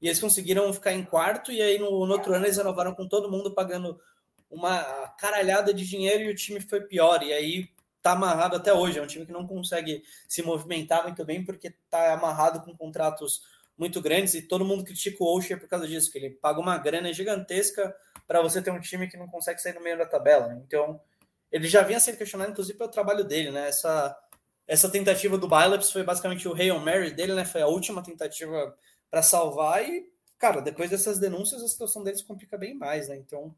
e 0.00 0.06
eles 0.06 0.20
conseguiram 0.20 0.72
ficar 0.72 0.92
em 0.92 1.04
quarto. 1.04 1.50
E 1.50 1.60
aí 1.60 1.78
no, 1.78 2.06
no 2.06 2.12
outro 2.12 2.32
ano 2.32 2.44
eles 2.44 2.56
renovaram 2.56 2.94
com 2.94 3.08
todo 3.08 3.30
mundo 3.30 3.52
pagando 3.54 4.00
uma 4.48 5.08
caralhada 5.18 5.74
de 5.74 5.86
dinheiro 5.86 6.24
e 6.24 6.30
o 6.30 6.34
time 6.34 6.60
foi 6.60 6.80
pior. 6.82 7.22
E 7.22 7.32
aí 7.32 7.68
tá 8.06 8.12
amarrado 8.12 8.56
até 8.56 8.72
hoje. 8.72 8.98
É 8.98 9.02
um 9.02 9.06
time 9.06 9.26
que 9.26 9.32
não 9.32 9.46
consegue 9.46 10.02
se 10.28 10.42
movimentar 10.42 11.02
muito 11.02 11.24
bem 11.24 11.44
porque 11.44 11.74
tá 11.90 12.12
amarrado 12.12 12.60
com 12.60 12.76
contratos 12.76 13.42
muito 13.76 14.00
grandes 14.00 14.34
e 14.34 14.42
todo 14.42 14.64
mundo 14.64 14.84
critica 14.84 15.22
o 15.22 15.36
Oshie 15.36 15.56
por 15.56 15.68
causa 15.68 15.86
disso, 15.86 16.10
que 16.10 16.18
ele 16.18 16.30
paga 16.30 16.60
uma 16.60 16.78
grana 16.78 17.12
gigantesca 17.12 17.94
para 18.26 18.40
você 18.40 18.62
ter 18.62 18.70
um 18.70 18.80
time 18.80 19.08
que 19.08 19.16
não 19.16 19.26
consegue 19.26 19.60
sair 19.60 19.74
no 19.74 19.82
meio 19.82 19.98
da 19.98 20.06
tabela. 20.06 20.60
Então, 20.66 21.00
ele 21.50 21.68
já 21.68 21.82
vinha 21.82 22.00
sendo 22.00 22.16
questionado, 22.16 22.52
inclusive, 22.52 22.78
pelo 22.78 22.90
trabalho 22.90 23.22
dele, 23.22 23.50
né? 23.50 23.68
Essa, 23.68 24.16
essa 24.66 24.88
tentativa 24.88 25.36
do 25.36 25.48
Billups 25.48 25.90
foi 25.90 26.02
basicamente 26.02 26.48
o 26.48 26.54
Hail 26.54 26.78
Mary 26.80 27.12
dele, 27.12 27.34
né? 27.34 27.44
Foi 27.44 27.60
a 27.60 27.66
última 27.66 28.02
tentativa 28.02 28.74
para 29.10 29.22
salvar 29.22 29.86
e, 29.86 30.08
cara, 30.38 30.60
depois 30.60 30.90
dessas 30.90 31.18
denúncias, 31.18 31.62
a 31.62 31.68
situação 31.68 32.02
deles 32.02 32.22
complica 32.22 32.56
bem 32.56 32.74
mais, 32.74 33.08
né? 33.08 33.16
Então, 33.16 33.54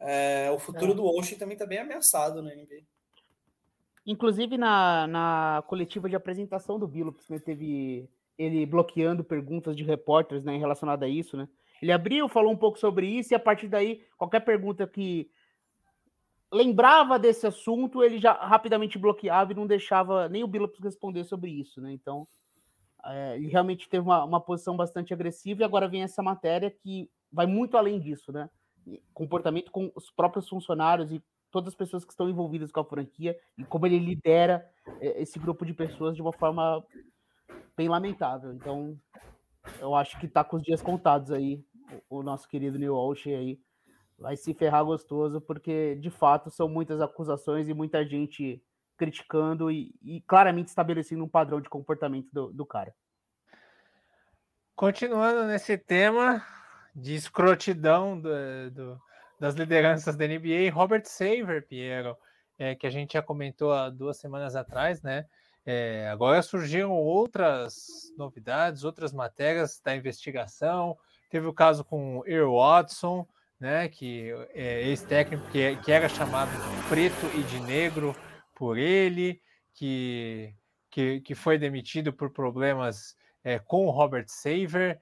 é, 0.00 0.50
o 0.50 0.58
futuro 0.58 0.92
é. 0.92 0.94
do 0.94 1.04
Oshie 1.04 1.36
também 1.36 1.54
está 1.54 1.66
bem 1.66 1.78
ameaçado 1.78 2.42
na 2.42 2.54
NBA. 2.54 2.82
Inclusive, 4.06 4.56
na, 4.56 5.06
na 5.06 5.64
coletiva 5.66 6.08
de 6.08 6.16
apresentação 6.16 6.78
do 6.78 6.88
Billups, 6.88 7.28
né, 7.28 7.38
teve 7.38 8.08
ele 8.38 8.64
bloqueando 8.64 9.22
perguntas 9.22 9.76
de 9.76 9.84
repórteres 9.84 10.42
né, 10.42 10.56
relacionada 10.56 11.04
a 11.04 11.08
isso, 11.08 11.36
né? 11.36 11.46
Ele 11.82 11.92
abriu, 11.92 12.28
falou 12.28 12.52
um 12.52 12.56
pouco 12.56 12.78
sobre 12.78 13.06
isso, 13.06 13.32
e 13.32 13.36
a 13.36 13.38
partir 13.38 13.68
daí, 13.68 14.02
qualquer 14.16 14.40
pergunta 14.40 14.86
que 14.86 15.30
lembrava 16.52 17.18
desse 17.18 17.46
assunto, 17.46 18.02
ele 18.02 18.18
já 18.18 18.32
rapidamente 18.32 18.98
bloqueava 18.98 19.52
e 19.52 19.54
não 19.54 19.66
deixava 19.66 20.28
nem 20.28 20.42
o 20.42 20.48
Billups 20.48 20.80
responder 20.82 21.24
sobre 21.24 21.50
isso, 21.50 21.80
né? 21.80 21.92
Então, 21.92 22.26
é, 23.04 23.36
ele 23.36 23.48
realmente 23.48 23.88
teve 23.88 24.04
uma, 24.04 24.24
uma 24.24 24.40
posição 24.40 24.76
bastante 24.76 25.12
agressiva, 25.12 25.62
e 25.62 25.64
agora 25.64 25.88
vem 25.88 26.02
essa 26.02 26.22
matéria 26.22 26.70
que 26.70 27.10
vai 27.32 27.46
muito 27.46 27.76
além 27.76 28.00
disso, 28.00 28.32
né? 28.32 28.48
Comportamento 29.14 29.70
com 29.70 29.92
os 29.94 30.10
próprios 30.10 30.48
funcionários 30.48 31.12
e 31.12 31.22
todas 31.50 31.68
as 31.68 31.74
pessoas 31.74 32.04
que 32.04 32.12
estão 32.12 32.28
envolvidas 32.28 32.70
com 32.70 32.80
a 32.80 32.84
franquia 32.84 33.36
e 33.58 33.64
como 33.64 33.86
ele 33.86 33.98
lidera 33.98 34.68
é, 35.00 35.22
esse 35.22 35.38
grupo 35.38 35.64
de 35.64 35.74
pessoas 35.74 36.14
de 36.14 36.22
uma 36.22 36.32
forma 36.32 36.84
bem 37.76 37.88
lamentável. 37.88 38.52
Então, 38.52 38.98
eu 39.80 39.94
acho 39.94 40.18
que 40.18 40.26
está 40.26 40.44
com 40.44 40.56
os 40.56 40.62
dias 40.62 40.82
contados 40.82 41.30
aí, 41.30 41.64
o, 42.08 42.18
o 42.18 42.22
nosso 42.22 42.48
querido 42.48 42.78
Neil 42.78 42.94
Walsh 42.94 43.26
aí 43.28 43.60
vai 44.18 44.36
se 44.36 44.52
ferrar 44.52 44.84
gostoso, 44.84 45.40
porque 45.40 45.96
de 45.96 46.10
fato 46.10 46.50
são 46.50 46.68
muitas 46.68 47.00
acusações 47.00 47.68
e 47.68 47.74
muita 47.74 48.04
gente 48.06 48.62
criticando 48.96 49.70
e, 49.70 49.94
e 50.02 50.20
claramente 50.20 50.68
estabelecendo 50.68 51.24
um 51.24 51.28
padrão 51.28 51.58
de 51.58 51.70
comportamento 51.70 52.28
do, 52.30 52.52
do 52.52 52.66
cara. 52.66 52.94
Continuando 54.76 55.46
nesse 55.46 55.78
tema 55.78 56.44
de 56.94 57.14
escrotidão 57.14 58.20
do, 58.20 58.30
do, 58.70 59.00
das 59.40 59.54
lideranças 59.54 60.16
da 60.16 60.26
NBA, 60.28 60.70
Robert 60.70 61.06
Saver, 61.06 61.66
Piero, 61.66 62.14
é, 62.58 62.74
que 62.74 62.86
a 62.86 62.90
gente 62.90 63.14
já 63.14 63.22
comentou 63.22 63.72
há 63.72 63.88
duas 63.88 64.18
semanas 64.18 64.54
atrás, 64.54 65.00
né? 65.00 65.24
É, 65.64 66.08
agora 66.12 66.42
surgiram 66.42 66.92
outras 66.92 68.12
novidades, 68.18 68.84
outras 68.84 69.14
matérias 69.14 69.80
da 69.82 69.96
investigação. 69.96 70.96
Teve 71.30 71.46
o 71.46 71.54
caso 71.54 71.82
com 71.82 72.22
Earl 72.26 72.54
Watson, 72.54 73.26
né? 73.58 73.88
Que 73.88 74.30
é 74.52 74.82
ex-técnico 74.82 75.50
que, 75.50 75.74
que 75.76 75.90
era 75.90 76.08
chamado 76.08 76.50
de 76.50 76.88
preto 76.88 77.26
e 77.34 77.42
de 77.44 77.60
negro 77.60 78.14
por 78.54 78.76
ele, 78.76 79.40
que, 79.72 80.54
que, 80.90 81.20
que 81.22 81.34
foi 81.34 81.56
demitido 81.56 82.12
por 82.12 82.30
problemas 82.30 83.16
é, 83.42 83.58
com 83.58 83.86
o 83.86 83.90
Robert 83.90 84.26
Saver. 84.28 85.00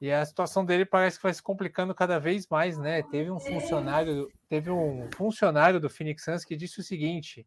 E 0.00 0.12
a 0.12 0.24
situação 0.24 0.64
dele 0.64 0.84
parece 0.84 1.16
que 1.16 1.22
vai 1.22 1.32
se 1.32 1.42
complicando 1.42 1.94
cada 1.94 2.18
vez 2.18 2.46
mais, 2.48 2.76
né? 2.76 3.02
Teve 3.02 3.30
um 3.30 3.40
funcionário, 3.40 4.28
teve 4.48 4.70
um 4.70 5.08
funcionário 5.16 5.80
do 5.80 5.88
Phoenix 5.88 6.24
Suns 6.24 6.44
que 6.44 6.54
disse 6.54 6.80
o 6.80 6.82
seguinte: 6.82 7.46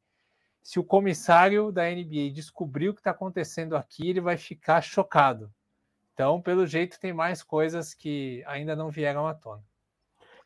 se 0.64 0.80
o 0.80 0.84
comissário 0.84 1.72
da 1.72 1.84
NBA 1.84 2.32
descobrir 2.34 2.90
o 2.90 2.94
que 2.94 3.02
está 3.02 3.12
acontecendo 3.12 3.76
aqui, 3.78 4.10
ele 4.10 4.20
vai 4.22 4.36
ficar 4.36 4.82
chocado. 4.82 5.54
Então, 6.14 6.42
pelo 6.42 6.66
jeito, 6.66 7.00
tem 7.00 7.14
mais 7.14 7.44
coisas 7.44 7.94
que 7.94 8.44
ainda 8.46 8.76
não 8.76 8.90
vieram 8.90 9.28
à 9.28 9.34
tona. 9.34 9.64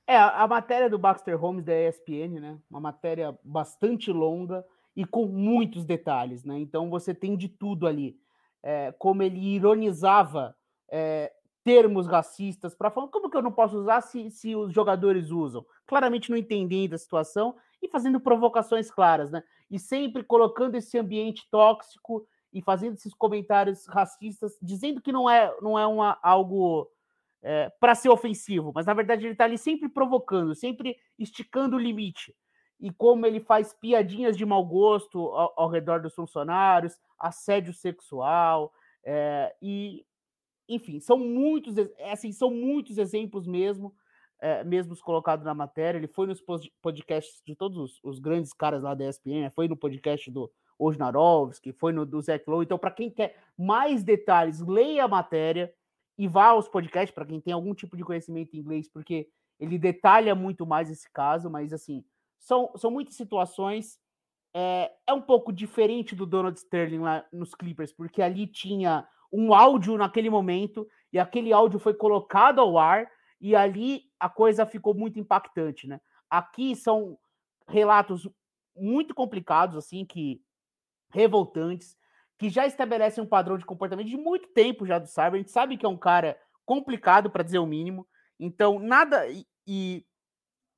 É, 0.05 0.17
a 0.17 0.45
matéria 0.45 0.89
do 0.89 0.99
Baxter 0.99 1.39
Holmes 1.39 1.63
da 1.63 1.73
ESPN, 1.73 2.39
né? 2.39 2.59
Uma 2.69 2.81
matéria 2.81 3.37
bastante 3.43 4.11
longa 4.11 4.65
e 4.95 5.05
com 5.05 5.25
muitos 5.25 5.85
detalhes, 5.85 6.43
né? 6.43 6.59
Então 6.59 6.89
você 6.89 7.13
tem 7.13 7.37
de 7.37 7.47
tudo 7.47 7.87
ali. 7.87 8.19
É, 8.61 8.91
como 8.93 9.23
ele 9.23 9.39
ironizava 9.39 10.55
é, 10.89 11.31
termos 11.63 12.07
racistas 12.07 12.75
para 12.75 12.91
falar 12.91 13.07
como 13.07 13.29
que 13.29 13.37
eu 13.37 13.41
não 13.41 13.51
posso 13.51 13.77
usar 13.77 14.01
se, 14.01 14.29
se 14.29 14.55
os 14.55 14.73
jogadores 14.73 15.31
usam? 15.31 15.65
Claramente 15.85 16.29
não 16.29 16.37
entendendo 16.37 16.93
a 16.93 16.97
situação 16.97 17.55
e 17.81 17.87
fazendo 17.87 18.19
provocações 18.19 18.91
claras, 18.91 19.31
né? 19.31 19.43
E 19.69 19.79
sempre 19.79 20.23
colocando 20.23 20.75
esse 20.75 20.97
ambiente 20.97 21.47
tóxico 21.49 22.27
e 22.51 22.61
fazendo 22.61 22.95
esses 22.95 23.13
comentários 23.13 23.87
racistas, 23.87 24.57
dizendo 24.61 25.01
que 25.01 25.11
não 25.11 25.29
é, 25.29 25.55
não 25.61 25.79
é 25.79 25.87
uma, 25.87 26.19
algo 26.21 26.89
é, 27.41 27.71
para 27.79 27.95
ser 27.95 28.09
ofensivo, 28.09 28.71
mas 28.73 28.85
na 28.85 28.93
verdade 28.93 29.25
ele 29.25 29.33
está 29.33 29.45
ali 29.45 29.57
sempre 29.57 29.89
provocando, 29.89 30.53
sempre 30.53 30.97
esticando 31.17 31.75
o 31.75 31.79
limite 31.79 32.35
e 32.83 32.91
como 32.91 33.25
ele 33.25 33.39
faz 33.39 33.73
piadinhas 33.73 34.35
de 34.35 34.45
mau 34.45 34.63
gosto 34.65 35.19
ao, 35.29 35.53
ao 35.55 35.69
redor 35.69 36.01
dos 36.01 36.13
funcionários, 36.13 36.99
assédio 37.17 37.73
sexual, 37.73 38.73
é, 39.05 39.55
e 39.61 40.05
enfim, 40.67 40.99
são 40.99 41.17
muitos, 41.17 41.77
é, 41.77 42.11
assim, 42.11 42.31
são 42.31 42.49
muitos 42.51 42.97
exemplos 42.97 43.45
mesmo, 43.47 43.93
é, 44.39 44.63
mesmo 44.63 44.95
colocados 44.97 45.45
na 45.45 45.53
matéria. 45.53 45.97
Ele 45.97 46.07
foi 46.07 46.27
nos 46.27 46.43
podcasts 46.81 47.41
de 47.45 47.55
todos 47.55 47.77
os, 47.77 47.99
os 48.03 48.19
grandes 48.19 48.53
caras 48.53 48.83
lá 48.83 48.93
da 48.93 49.07
ESPN, 49.07 49.49
foi 49.53 49.67
no 49.67 49.77
podcast 49.77 50.29
do 50.31 50.51
Osnarovski, 50.77 51.71
foi 51.71 51.93
no 51.93 52.05
do 52.05 52.21
Zach 52.21 52.43
Lowe. 52.47 52.63
Então, 52.63 52.77
para 52.77 52.91
quem 52.91 53.09
quer 53.09 53.37
mais 53.57 54.03
detalhes, 54.03 54.59
leia 54.61 55.05
a 55.05 55.07
matéria 55.07 55.73
e 56.17 56.27
vá 56.27 56.47
aos 56.47 56.67
podcasts, 56.67 57.13
para 57.13 57.25
quem 57.25 57.39
tem 57.39 57.53
algum 57.53 57.73
tipo 57.73 57.97
de 57.97 58.03
conhecimento 58.03 58.55
em 58.55 58.59
inglês, 58.59 58.87
porque 58.87 59.27
ele 59.59 59.77
detalha 59.77 60.35
muito 60.35 60.65
mais 60.65 60.89
esse 60.89 61.09
caso, 61.11 61.49
mas 61.49 61.71
assim, 61.73 62.03
são, 62.39 62.71
são 62.75 62.91
muitas 62.91 63.15
situações. 63.15 63.99
É, 64.55 64.91
é 65.07 65.13
um 65.13 65.21
pouco 65.21 65.51
diferente 65.51 66.15
do 66.15 66.25
Donald 66.25 66.57
Sterling 66.59 66.99
lá 66.99 67.25
nos 67.31 67.55
Clippers, 67.55 67.91
porque 67.91 68.21
ali 68.21 68.45
tinha 68.45 69.07
um 69.33 69.53
áudio 69.53 69.97
naquele 69.97 70.29
momento 70.29 70.87
e 71.11 71.17
aquele 71.17 71.51
áudio 71.51 71.79
foi 71.79 71.95
colocado 71.95 72.61
ao 72.61 72.77
ar 72.77 73.09
e 73.41 73.55
ali 73.55 74.03
a 74.19 74.29
coisa 74.29 74.65
ficou 74.65 74.93
muito 74.93 75.19
impactante, 75.19 75.87
né? 75.87 75.99
Aqui 76.29 76.75
são 76.75 77.17
relatos 77.67 78.29
muito 78.75 79.13
complicados, 79.13 79.75
assim, 79.75 80.05
que 80.05 80.41
revoltantes, 81.09 81.97
que 82.37 82.49
já 82.49 82.65
estabelecem 82.65 83.23
um 83.23 83.27
padrão 83.27 83.57
de 83.57 83.65
comportamento 83.65 84.07
de 84.07 84.17
muito 84.17 84.47
tempo 84.49 84.85
já 84.85 84.99
do 84.99 85.07
Cyber. 85.07 85.33
A 85.33 85.37
gente 85.37 85.51
sabe 85.51 85.77
que 85.77 85.85
é 85.85 85.89
um 85.89 85.97
cara 85.97 86.37
complicado, 86.65 87.29
para 87.29 87.43
dizer 87.43 87.59
o 87.59 87.65
mínimo. 87.65 88.07
Então, 88.39 88.79
nada. 88.79 89.27
E, 89.29 89.45
e, 89.67 90.05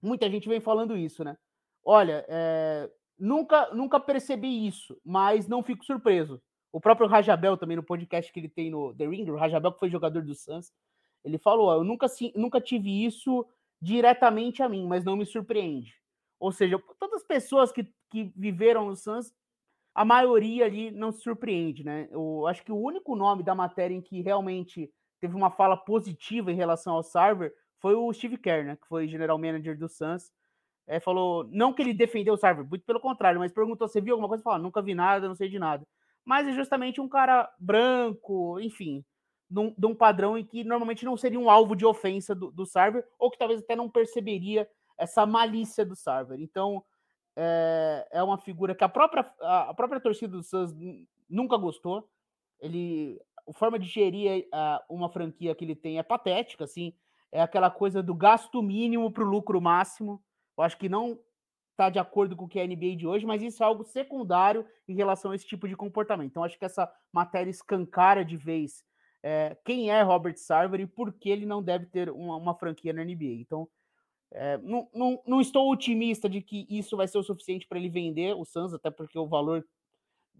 muita 0.01 0.29
gente 0.29 0.49
vem 0.49 0.59
falando 0.59 0.97
isso, 0.97 1.23
né? 1.23 1.37
Olha, 1.83 2.25
é, 2.27 2.89
nunca, 3.17 3.73
nunca 3.73 3.99
percebi 3.99 4.67
isso, 4.67 4.99
mas 5.03 5.47
não 5.47 5.63
fico 5.63 5.85
surpreso. 5.85 6.41
O 6.75 6.81
próprio 6.81 7.07
Rajabel 7.07 7.55
também, 7.55 7.77
no 7.77 7.83
podcast 7.83 8.29
que 8.33 8.37
ele 8.37 8.49
tem 8.49 8.69
no 8.69 8.93
The 8.93 9.07
Ring, 9.07 9.31
o 9.31 9.37
Rajabel, 9.37 9.71
que 9.71 9.79
foi 9.79 9.89
jogador 9.89 10.21
do 10.21 10.35
Suns, 10.35 10.73
ele 11.23 11.37
falou: 11.37 11.71
Eu 11.71 11.85
nunca, 11.85 12.05
nunca 12.35 12.59
tive 12.59 13.05
isso 13.05 13.45
diretamente 13.81 14.61
a 14.61 14.67
mim, 14.67 14.85
mas 14.85 15.05
não 15.05 15.15
me 15.15 15.25
surpreende. 15.25 15.95
Ou 16.37 16.51
seja, 16.51 16.77
todas 16.99 17.21
as 17.21 17.23
pessoas 17.25 17.71
que, 17.71 17.87
que 18.09 18.29
viveram 18.35 18.87
no 18.87 18.95
Suns, 18.97 19.33
a 19.93 20.03
maioria 20.03 20.65
ali 20.65 20.91
não 20.91 21.13
se 21.13 21.21
surpreende, 21.21 21.81
né? 21.81 22.09
Eu 22.11 22.45
acho 22.45 22.61
que 22.61 22.73
o 22.73 22.77
único 22.77 23.15
nome 23.15 23.41
da 23.41 23.55
matéria 23.55 23.95
em 23.95 24.01
que 24.01 24.21
realmente 24.21 24.91
teve 25.21 25.33
uma 25.33 25.49
fala 25.49 25.77
positiva 25.77 26.51
em 26.51 26.55
relação 26.55 26.95
ao 26.95 27.03
Sarver 27.03 27.53
foi 27.79 27.95
o 27.95 28.11
Steve 28.11 28.37
Kerr, 28.37 28.65
né? 28.65 28.75
Que 28.75 28.85
foi 28.89 29.07
general 29.07 29.37
manager 29.37 29.77
do 29.77 29.87
Suns 29.87 30.29
é, 30.87 30.99
falou, 30.99 31.47
não 31.51 31.71
que 31.71 31.81
ele 31.81 31.93
defendeu 31.93 32.33
o 32.33 32.37
Sarver, 32.37 32.67
muito 32.67 32.85
pelo 32.85 32.99
contrário, 32.99 33.39
mas 33.39 33.53
perguntou: 33.53 33.87
você 33.87 34.01
viu 34.01 34.13
alguma 34.13 34.27
coisa? 34.27 34.43
Falou, 34.43 34.59
nunca 34.59 34.81
vi 34.81 34.93
nada, 34.93 35.25
não 35.25 35.35
sei 35.35 35.49
de 35.49 35.57
nada. 35.57 35.87
Mas 36.25 36.47
é 36.47 36.51
justamente 36.51 36.99
um 36.99 37.07
cara 37.07 37.53
branco, 37.59 38.59
enfim, 38.59 39.05
num, 39.49 39.73
de 39.77 39.85
um 39.85 39.95
padrão 39.95 40.37
em 40.37 40.43
que 40.43 40.63
normalmente 40.63 41.05
não 41.05 41.15
seria 41.15 41.39
um 41.39 41.49
alvo 41.49 41.75
de 41.75 41.85
ofensa 41.85 42.33
do, 42.33 42.51
do 42.51 42.65
ou 43.19 43.29
que 43.29 43.37
talvez 43.37 43.61
até 43.61 43.75
não 43.75 43.89
perceberia 43.89 44.67
essa 44.97 45.25
malícia 45.25 45.85
do 45.85 45.95
Sarver. 45.95 46.39
Então, 46.41 46.83
é, 47.35 48.07
é 48.11 48.23
uma 48.23 48.37
figura 48.37 48.73
que 48.73 48.83
a 48.83 48.89
própria, 48.89 49.31
a, 49.41 49.73
própria 49.73 49.99
torcida 49.99 50.35
do 50.35 50.43
Suns 50.43 50.73
nunca 51.29 51.57
gostou. 51.57 52.09
Ele, 52.59 53.21
a 53.47 53.53
forma 53.53 53.77
de 53.77 53.87
gerir 53.87 54.47
a, 54.51 54.83
uma 54.89 55.09
franquia 55.09 55.53
que 55.53 55.63
ele 55.63 55.75
tem 55.75 55.99
é 55.99 56.03
patética, 56.03 56.63
assim, 56.63 56.93
é 57.31 57.41
aquela 57.41 57.69
coisa 57.69 58.01
do 58.01 58.15
gasto 58.15 58.61
mínimo 58.63 59.11
para 59.11 59.23
o 59.23 59.29
lucro 59.29 59.61
máximo. 59.61 60.23
Eu 60.57 60.63
acho 60.63 60.77
que 60.77 60.87
não 60.87 61.19
está 61.75 61.89
de 61.89 61.99
acordo 61.99 62.35
com 62.35 62.45
o 62.45 62.47
que 62.47 62.57
é 62.57 62.63
a 62.63 62.67
NBA 62.67 62.95
de 62.95 63.05
hoje, 63.05 63.25
mas 63.25 63.41
isso 63.41 63.61
é 63.61 63.65
algo 63.65 63.83
secundário 63.83 64.65
em 64.87 64.95
relação 64.95 65.31
a 65.31 65.35
esse 65.35 65.45
tipo 65.45 65.67
de 65.67 65.75
comportamento. 65.75 66.31
Então, 66.31 66.43
acho 66.43 66.57
que 66.57 66.65
essa 66.65 66.91
matéria 67.11 67.49
escancara 67.49 68.23
de 68.23 68.37
vez 68.37 68.83
é, 69.21 69.57
quem 69.65 69.89
é 69.89 70.01
Robert 70.01 70.37
Sarver 70.37 70.79
e 70.79 70.87
por 70.87 71.11
que 71.11 71.29
ele 71.29 71.45
não 71.45 71.61
deve 71.61 71.85
ter 71.87 72.09
uma, 72.09 72.37
uma 72.37 72.55
franquia 72.55 72.93
na 72.93 73.03
NBA. 73.03 73.41
Então, 73.41 73.67
é, 74.31 74.57
não, 74.59 74.87
não, 74.93 75.21
não, 75.25 75.41
estou 75.41 75.71
otimista 75.71 76.29
de 76.29 76.41
que 76.41 76.65
isso 76.69 76.95
vai 76.95 77.07
ser 77.07 77.17
o 77.17 77.23
suficiente 77.23 77.67
para 77.67 77.77
ele 77.77 77.89
vender 77.89 78.35
o 78.35 78.45
Suns, 78.45 78.73
até 78.73 78.89
porque 78.89 79.17
o 79.17 79.27
valor 79.27 79.65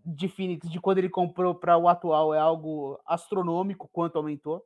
de 0.05 0.27
Phoenix 0.27 0.69
de 0.69 0.79
quando 0.79 0.99
ele 0.99 1.09
comprou 1.09 1.55
para 1.55 1.77
o 1.77 1.87
atual 1.87 2.33
é 2.33 2.39
algo 2.39 2.99
astronômico 3.05 3.89
quanto 3.91 4.17
aumentou. 4.17 4.63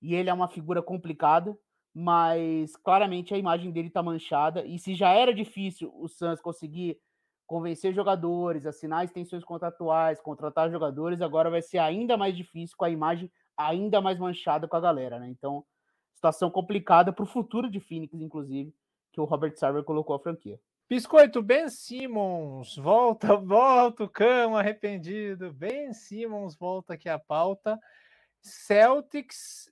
E 0.00 0.14
ele 0.14 0.30
é 0.30 0.32
uma 0.32 0.48
figura 0.48 0.82
complicada 0.82 1.58
mas 2.00 2.76
claramente 2.76 3.34
a 3.34 3.36
imagem 3.36 3.72
dele 3.72 3.88
está 3.88 4.00
manchada. 4.00 4.64
E 4.64 4.78
se 4.78 4.94
já 4.94 5.10
era 5.10 5.34
difícil 5.34 5.92
o 5.96 6.06
Suns 6.06 6.40
conseguir 6.40 6.96
convencer 7.44 7.92
jogadores, 7.92 8.66
assinar 8.66 9.04
extensões 9.04 9.42
contratuais, 9.42 10.20
contratar 10.20 10.70
jogadores, 10.70 11.20
agora 11.20 11.50
vai 11.50 11.60
ser 11.60 11.78
ainda 11.78 12.16
mais 12.16 12.36
difícil 12.36 12.76
com 12.76 12.84
a 12.84 12.90
imagem 12.90 13.28
ainda 13.56 14.00
mais 14.00 14.16
manchada 14.16 14.68
com 14.68 14.76
a 14.76 14.80
galera, 14.80 15.18
né? 15.18 15.28
Então, 15.28 15.64
situação 16.14 16.48
complicada 16.52 17.12
para 17.12 17.24
o 17.24 17.26
futuro 17.26 17.68
de 17.68 17.80
Phoenix, 17.80 18.14
inclusive, 18.20 18.72
que 19.12 19.20
o 19.20 19.24
Robert 19.24 19.56
Sarver 19.56 19.82
colocou 19.82 20.14
a 20.14 20.20
franquia. 20.20 20.60
Biscoito, 20.88 21.42
Ben 21.42 21.68
Simmons, 21.68 22.76
volta, 22.76 23.34
volta, 23.42 24.04
o 24.04 24.08
cão 24.08 24.56
arrependido. 24.56 25.52
Ben 25.52 25.92
Simmons 25.92 26.54
volta 26.56 26.94
aqui 26.94 27.08
à 27.08 27.18
pauta. 27.18 27.76
Celtics 28.40 29.68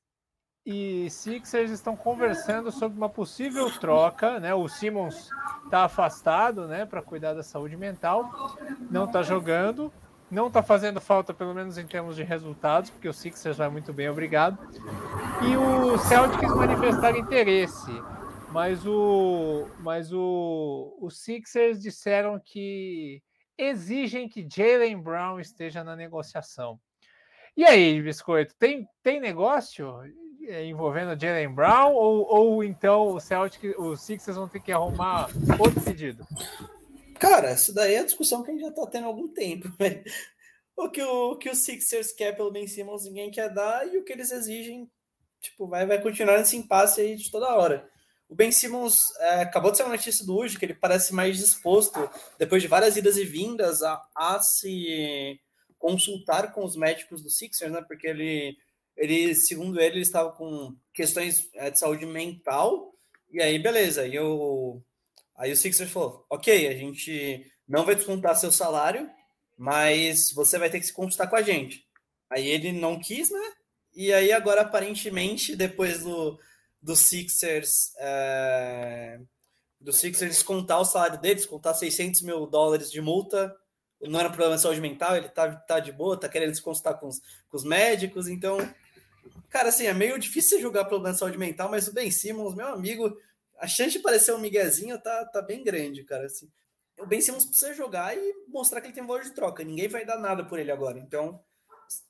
e 0.67 1.09
Sixers 1.09 1.71
estão 1.71 1.95
conversando 1.95 2.73
sobre 2.73 2.99
uma 2.99 3.09
possível 3.09 3.71
troca, 3.79 4.41
né? 4.41 4.53
O 4.53 4.69
Simmons 4.69 5.31
está 5.65 5.85
afastado, 5.85 6.67
né, 6.67 6.85
para 6.85 7.01
cuidar 7.01 7.35
da 7.35 7.43
saúde 7.43 7.77
mental, 7.77 8.57
não 8.91 9.05
está 9.05 9.23
jogando, 9.23 9.93
não 10.29 10.49
está 10.49 10.65
fazendo 10.65 11.01
falta, 11.01 11.33
pelo 11.33 11.55
menos 11.55 11.79
em 11.79 11.87
termos 11.87 12.17
de 12.17 12.25
resultados, 12.25 12.91
porque 12.91 13.09
o 13.09 13.13
Sixers 13.13 13.57
vai 13.57 13.69
muito 13.69 13.93
bem, 13.93 14.09
obrigado. 14.09 14.59
E 15.43 15.57
o 15.57 15.97
Celtics 15.99 16.55
manifestaram 16.55 17.19
interesse, 17.19 17.93
mas 18.51 18.85
o, 18.85 19.69
mas 19.79 20.13
o, 20.13 20.97
os 21.01 21.21
Sixers 21.21 21.81
disseram 21.81 22.41
que 22.45 23.23
exigem 23.57 24.29
que 24.29 24.47
Jalen 24.49 25.01
Brown 25.01 25.39
esteja 25.39 25.85
na 25.85 25.95
negociação. 25.95 26.79
E 27.57 27.65
aí, 27.65 28.03
Biscoito, 28.03 28.55
tem, 28.59 28.87
tem 29.03 29.19
negócio 29.21 30.03
envolvendo 30.65 31.19
Jalen 31.21 31.55
Brown 31.55 31.95
ou, 31.95 32.27
ou 32.29 32.65
então 32.65 33.09
o 33.09 33.21
Celtic, 33.21 33.79
os 33.79 34.03
Sixers 34.03 34.37
vão 34.37 34.49
ter 34.49 34.61
que 34.61 34.73
arrumar 34.73 35.29
outro 35.59 35.81
pedido? 35.81 36.27
Cara, 37.19 37.53
isso 37.53 37.75
daí 37.75 37.95
é 37.95 38.01
a 38.01 38.05
discussão 38.05 38.43
que 38.43 38.51
a 38.51 38.55
gente 38.55 38.63
já 38.63 38.71
tá 38.71 38.87
tendo 38.87 39.05
há 39.05 39.07
algum 39.09 39.29
tempo. 39.29 39.69
Né? 39.79 40.05
O 40.77 40.91
que 40.91 41.03
o, 41.03 41.33
o 41.33 41.39
que 41.39 41.49
o 41.49 41.55
Sixers 41.55 42.13
quer 42.13 42.37
pelo 42.37 42.51
Ben 42.51 42.67
Simmons 42.67 43.05
ninguém 43.05 43.31
quer 43.31 43.49
dar 43.49 43.89
e 43.89 43.97
o 43.97 44.05
que 44.05 44.13
eles 44.13 44.31
exigem, 44.31 44.91
tipo, 45.41 45.67
vai, 45.67 45.87
vai 45.87 46.01
continuar 46.03 46.37
nesse 46.37 46.55
impasse 46.55 47.01
aí 47.01 47.17
de 47.17 47.31
toda 47.31 47.55
hora. 47.55 47.89
O 48.29 48.35
Ben 48.35 48.53
Simmons 48.53 48.99
é, 49.21 49.43
acabou 49.43 49.71
de 49.71 49.79
ser 49.79 49.85
uma 49.85 49.97
notícia 49.97 50.27
do 50.27 50.37
hoje 50.37 50.59
que 50.59 50.67
ele 50.67 50.75
parece 50.75 51.15
mais 51.15 51.39
disposto, 51.39 52.11
depois 52.39 52.61
de 52.61 52.69
várias 52.69 52.97
idas 52.97 53.17
e 53.17 53.25
vindas, 53.25 53.83
a, 53.83 54.03
a 54.15 54.41
se 54.41 55.41
consultar 55.79 56.53
com 56.53 56.65
os 56.65 56.77
médicos 56.77 57.23
do 57.23 57.31
Sixers, 57.31 57.73
né? 57.73 57.83
Porque 57.87 58.07
ele, 58.09 58.57
ele 58.97 59.35
segundo 59.35 59.81
ele, 59.81 59.97
ele 59.97 60.01
estava 60.01 60.33
com 60.33 60.75
questões 60.93 61.49
é, 61.55 61.71
de 61.71 61.79
saúde 61.79 62.07
mental. 62.07 62.95
E 63.31 63.43
aí, 63.43 63.59
beleza. 63.59 64.07
E 64.07 64.15
eu, 64.15 64.83
aí 65.37 65.53
o 65.53 65.57
Sixers 65.57 65.91
falou: 65.91 66.25
ok, 66.31 66.69
a 66.69 66.75
gente 66.75 67.47
não 67.69 67.85
vai 67.85 67.95
descontar 67.95 68.37
seu 68.37 68.53
salário, 68.53 69.11
mas 69.57 70.33
você 70.33 70.59
vai 70.59 70.71
ter 70.71 70.81
que 70.81 70.87
se 70.87 70.93
consultar 70.93 71.29
com 71.29 71.37
a 71.37 71.43
gente. 71.43 71.87
Aí 72.31 72.49
ele 72.49 72.73
não 72.73 72.99
quis, 72.99 73.31
né? 73.31 73.53
E 73.95 74.13
aí 74.13 74.33
agora, 74.33 74.63
aparentemente, 74.63 75.57
depois 75.57 76.03
do 76.03 76.39
do 76.83 76.95
Sixers 76.95 77.93
é, 77.99 79.19
do 79.81 79.93
Sixers 79.93 80.31
descontar 80.37 80.81
o 80.81 80.85
salário 80.85 81.21
dele, 81.21 81.37
descontar 81.37 81.75
600 81.75 82.23
mil 82.23 82.47
dólares 82.47 82.91
de 82.91 83.01
multa. 83.01 83.55
Não 84.01 84.21
era 84.21 84.29
um 84.29 84.33
problema 84.33 84.57
de 84.57 84.63
saúde 84.63 84.81
mental, 84.81 85.17
ele 85.17 85.29
tá, 85.29 85.55
tá 85.55 85.81
de 85.81 85.91
boa, 85.91 86.19
tá 86.19 86.29
querendo 86.29 86.55
se 86.55 86.63
consultar 86.63 86.95
com 86.95 87.09
os, 87.09 87.21
com 87.49 87.57
os 87.57 87.65
médicos. 87.65 88.29
Então, 88.29 88.59
cara, 89.49 89.69
assim, 89.69 89.87
é 89.87 89.95
meio 89.95 90.19
difícil 90.19 90.61
julgar 90.61 90.85
problema 90.85 91.13
de 91.13 91.19
saúde 91.19 91.39
mental, 91.39 91.71
mas 91.71 91.89
o 91.89 91.93
Ben 91.93 92.11
Simmons, 92.11 92.55
meu 92.55 92.69
amigo, 92.69 93.17
a 93.59 93.67
chance 93.67 93.93
de 93.93 94.01
parecer 94.01 94.33
um 94.33 94.39
miguezinho 94.39 95.01
tá, 95.01 95.25
tá 95.27 95.43
bem 95.43 95.63
grande, 95.63 96.05
cara. 96.05 96.27
Assim, 96.27 96.51
o 96.99 97.07
Ben 97.07 97.21
Simmons 97.21 97.47
precisa 97.47 97.75
jogar 97.75 98.17
e 98.17 98.35
mostrar 98.49 98.81
que 98.81 98.89
ele 98.89 98.95
tem 98.95 99.07
valor 99.07 99.23
de 99.23 99.35
troca. 99.35 99.65
Ninguém 99.65 99.89
vai 99.89 100.05
dar 100.05 100.19
nada 100.19 100.45
por 100.45 100.59
ele 100.59 100.71
agora. 100.71 100.99
Então, 100.99 101.41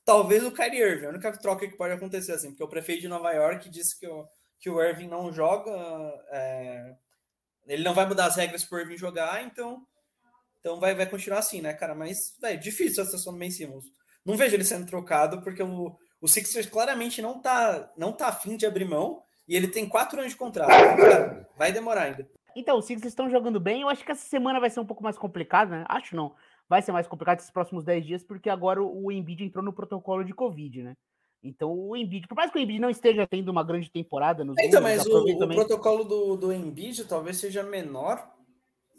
talvez 0.03 0.43
o 0.43 0.51
Kyrie 0.51 0.81
Irving, 0.81 1.05
a 1.05 1.09
única 1.09 1.31
troca 1.37 1.67
que 1.67 1.77
pode 1.77 1.93
acontecer 1.93 2.31
assim, 2.31 2.49
porque 2.49 2.63
o 2.63 2.69
prefeito 2.69 3.01
de 3.01 3.07
Nova 3.07 3.31
York 3.31 3.69
disse 3.69 3.99
que 3.99 4.07
o 4.07 4.27
que 4.59 4.69
o 4.69 4.81
Irving 4.81 5.07
não 5.07 5.31
joga, 5.31 5.71
é, 6.29 6.95
ele 7.67 7.83
não 7.83 7.93
vai 7.93 8.07
mudar 8.07 8.25
as 8.25 8.35
regras 8.35 8.63
para 8.63 8.77
o 8.77 8.81
Irving 8.81 8.97
jogar, 8.97 9.43
então, 9.43 9.85
então 10.59 10.79
vai, 10.79 10.95
vai 10.95 11.07
continuar 11.07 11.39
assim, 11.39 11.61
né, 11.61 11.73
cara? 11.73 11.93
Mas, 11.93 12.35
é 12.43 12.55
difícil 12.55 13.03
a 13.03 13.05
situação 13.05 13.33
do 13.33 13.39
Ben 13.39 13.51
Simmons. 13.51 13.85
Não 14.25 14.35
vejo 14.35 14.55
ele 14.55 14.63
sendo 14.63 14.87
trocado, 14.87 15.41
porque 15.41 15.61
o, 15.61 15.97
o 16.21 16.27
Sixers 16.27 16.67
claramente 16.67 17.21
não 17.21 17.39
tá, 17.39 17.91
não 17.97 18.11
tá 18.11 18.27
afim 18.27 18.57
de 18.57 18.65
abrir 18.65 18.85
mão, 18.85 19.21
e 19.47 19.55
ele 19.55 19.67
tem 19.67 19.87
quatro 19.87 20.19
anos 20.19 20.31
de 20.31 20.37
contrato. 20.37 20.69
Cara, 20.69 21.47
vai 21.57 21.71
demorar 21.71 22.03
ainda. 22.03 22.27
Então, 22.55 22.77
os 22.77 22.85
Sixers 22.85 23.11
estão 23.11 23.29
jogando 23.29 23.59
bem. 23.59 23.81
Eu 23.81 23.89
acho 23.89 24.03
que 24.03 24.11
essa 24.11 24.27
semana 24.27 24.59
vai 24.59 24.69
ser 24.69 24.79
um 24.79 24.85
pouco 24.85 25.03
mais 25.03 25.17
complicada, 25.17 25.79
né? 25.79 25.85
Acho 25.87 26.15
não. 26.15 26.33
Vai 26.67 26.81
ser 26.81 26.91
mais 26.91 27.07
complicado 27.07 27.39
esses 27.39 27.51
próximos 27.51 27.85
10 27.85 28.05
dias, 28.05 28.23
porque 28.23 28.49
agora 28.49 28.83
o 28.83 29.11
Embiid 29.11 29.43
entrou 29.43 29.63
no 29.63 29.71
protocolo 29.71 30.23
de 30.23 30.33
Covid, 30.33 30.83
né? 30.83 30.93
Então 31.41 31.71
o 31.71 31.95
Embiid, 31.95 32.27
por 32.27 32.35
mais 32.35 32.51
que 32.51 32.57
o 32.57 32.61
Embiid 32.61 32.79
não 32.79 32.89
esteja 32.89 33.25
tendo 33.27 33.49
uma 33.49 33.63
grande 33.63 33.89
temporada 33.89 34.43
nos 34.43 34.57
Então, 34.59 34.81
mas 34.81 35.05
o, 35.05 35.19
o, 35.19 35.47
protocolo 35.47 36.03
do, 36.03 36.35
do 36.35 36.51
Embiid 36.51 37.05
talvez 37.05 37.37
seja 37.37 37.63
menor, 37.63 38.27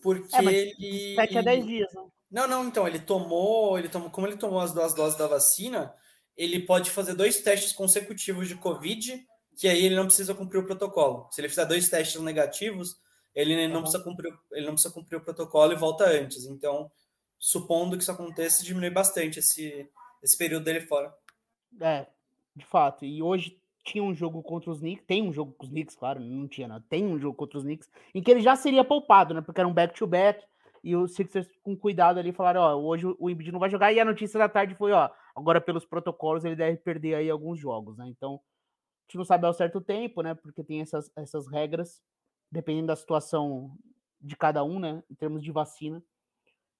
porque 0.02 0.34
é, 0.36 0.44
ele. 0.44 1.14
7 1.16 1.38
a 1.38 1.42
10 1.42 1.66
dias, 1.66 1.92
né? 1.92 2.02
Não, 2.30 2.46
não, 2.46 2.66
então, 2.66 2.86
ele 2.86 2.98
tomou, 2.98 3.78
ele 3.78 3.88
tomou, 3.88 4.10
como 4.10 4.26
ele 4.26 4.36
tomou 4.36 4.60
as 4.60 4.72
duas 4.72 4.92
doses 4.92 5.18
da 5.18 5.26
vacina, 5.26 5.94
ele 6.38 6.60
pode 6.60 6.90
fazer 6.90 7.14
dois 7.14 7.42
testes 7.42 7.72
consecutivos 7.72 8.46
de 8.46 8.54
Covid, 8.54 9.26
que 9.56 9.66
aí 9.66 9.84
ele 9.84 9.96
não 9.96 10.06
precisa 10.06 10.32
cumprir 10.32 10.58
o 10.58 10.64
protocolo. 10.64 11.28
Se 11.32 11.40
ele 11.40 11.48
fizer 11.48 11.66
dois 11.66 11.88
testes 11.88 12.22
negativos, 12.22 12.96
ele 13.34 13.66
não, 13.66 13.76
uhum. 13.76 13.82
precisa, 13.82 14.02
cumprir, 14.02 14.32
ele 14.52 14.66
não 14.66 14.74
precisa 14.74 14.94
cumprir 14.94 15.16
o 15.16 15.20
protocolo 15.20 15.72
e 15.72 15.76
volta 15.76 16.04
antes. 16.04 16.46
Então, 16.46 16.88
supondo 17.38 17.96
que 17.96 18.04
isso 18.04 18.12
aconteça, 18.12 18.64
diminui 18.64 18.90
bastante 18.90 19.40
esse, 19.40 19.90
esse 20.22 20.38
período 20.38 20.64
dele 20.64 20.80
fora. 20.82 21.12
É, 21.80 22.06
de 22.54 22.64
fato. 22.64 23.04
E 23.04 23.20
hoje 23.20 23.60
tinha 23.84 24.04
um 24.04 24.14
jogo 24.14 24.40
contra 24.42 24.70
os 24.70 24.78
Knicks, 24.78 25.04
tem 25.06 25.22
um 25.22 25.32
jogo 25.32 25.52
com 25.52 25.64
os 25.64 25.70
Knicks, 25.70 25.96
claro, 25.96 26.20
não 26.20 26.46
tinha, 26.46 26.68
não. 26.68 26.80
Tem 26.80 27.04
um 27.04 27.18
jogo 27.18 27.36
contra 27.36 27.58
os 27.58 27.64
Knicks, 27.64 27.90
em 28.14 28.22
que 28.22 28.30
ele 28.30 28.40
já 28.40 28.54
seria 28.54 28.84
poupado, 28.84 29.34
né? 29.34 29.40
Porque 29.40 29.60
era 29.60 29.68
um 29.68 29.74
back-to-back, 29.74 30.44
e 30.84 30.94
os 30.94 31.14
Sixers, 31.14 31.48
com 31.62 31.76
cuidado 31.76 32.18
ali, 32.18 32.32
falaram: 32.32 32.60
ó, 32.60 32.76
hoje 32.76 33.06
o 33.18 33.28
Embiid 33.28 33.50
não 33.50 33.58
vai 33.58 33.70
jogar. 33.70 33.92
E 33.92 33.98
a 33.98 34.04
notícia 34.04 34.38
da 34.38 34.48
tarde 34.48 34.74
foi: 34.74 34.92
ó, 34.92 35.10
agora 35.38 35.60
pelos 35.60 35.84
protocolos 35.86 36.44
ele 36.44 36.56
deve 36.56 36.78
perder 36.78 37.14
aí 37.14 37.30
alguns 37.30 37.58
jogos, 37.58 37.96
né? 37.96 38.06
Então, 38.08 38.34
a 38.34 39.02
gente 39.06 39.16
não 39.18 39.24
sabe 39.24 39.46
ao 39.46 39.54
certo 39.54 39.80
tempo, 39.80 40.22
né? 40.22 40.34
Porque 40.34 40.62
tem 40.64 40.80
essas, 40.80 41.10
essas 41.16 41.46
regras, 41.46 42.02
dependendo 42.50 42.88
da 42.88 42.96
situação 42.96 43.76
de 44.20 44.36
cada 44.36 44.64
um, 44.64 44.78
né? 44.78 45.02
Em 45.10 45.14
termos 45.14 45.42
de 45.42 45.52
vacina. 45.52 46.02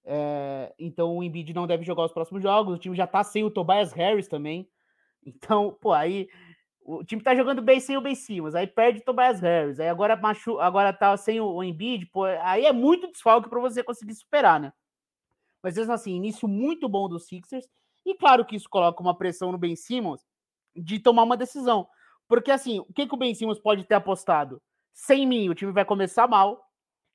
É, 0.05 0.75
então 0.79 1.17
o 1.17 1.23
Embiid 1.23 1.53
não 1.53 1.67
deve 1.67 1.85
jogar 1.85 2.05
os 2.05 2.13
próximos 2.13 2.43
jogos. 2.43 2.75
O 2.75 2.79
time 2.79 2.97
já 2.97 3.07
tá 3.07 3.23
sem 3.23 3.45
o 3.45 3.51
Tobias 3.51 3.93
Harris 3.93 4.29
também. 4.29 4.69
Então, 5.27 5.77
pô, 5.83 5.93
aí 5.93 6.29
o 6.89 7.05
time 7.05 7.23
tá 7.23 7.35
jogando 7.35 7.61
bem 7.61 7.81
sem 7.81 7.99
o 7.99 8.01
Ben 8.01 8.15
Simmons, 8.15 8.55
aí 8.55 8.67
perde 8.67 9.01
o 9.01 9.05
Tobias 9.05 9.41
Harris, 9.41 9.79
aí 9.79 9.89
agora 9.89 10.17
machu, 10.17 10.59
agora 10.59 10.91
tá 10.91 11.15
sem 11.19 11.39
o, 11.39 11.63
Embiid, 11.63 12.07
pô, 12.07 12.25
aí 12.25 12.65
é 12.65 12.73
muito 12.73 13.11
desfalque 13.11 13.49
para 13.49 13.61
você 13.61 13.83
conseguir 13.85 14.15
superar, 14.15 14.59
né? 14.59 14.73
Mas 15.63 15.77
mesmo 15.77 15.93
assim, 15.93 16.15
início 16.15 16.49
muito 16.49 16.89
bom 16.89 17.09
dos 17.09 17.27
Sixers, 17.27 17.69
e 18.09 18.15
claro 18.15 18.45
que 18.45 18.57
isso 18.57 18.69
coloca 18.71 19.03
uma 19.03 19.15
pressão 19.15 19.53
no 19.53 19.59
Ben 19.59 19.77
Simmons 19.77 20.25
de 20.75 20.99
tomar 20.99 21.25
uma 21.25 21.37
decisão. 21.37 21.87
Porque 22.27 22.51
assim, 22.51 22.79
o 22.81 22.93
que, 22.93 23.07
que 23.07 23.15
o 23.15 23.19
Ben 23.19 23.35
Simmons 23.35 23.59
pode 23.59 23.85
ter 23.85 23.97
apostado? 23.97 24.63
Sem 24.95 25.27
mim, 25.27 25.51
o 25.51 25.55
time 25.55 25.73
vai 25.73 25.85
começar 25.85 26.27
mal, 26.27 26.65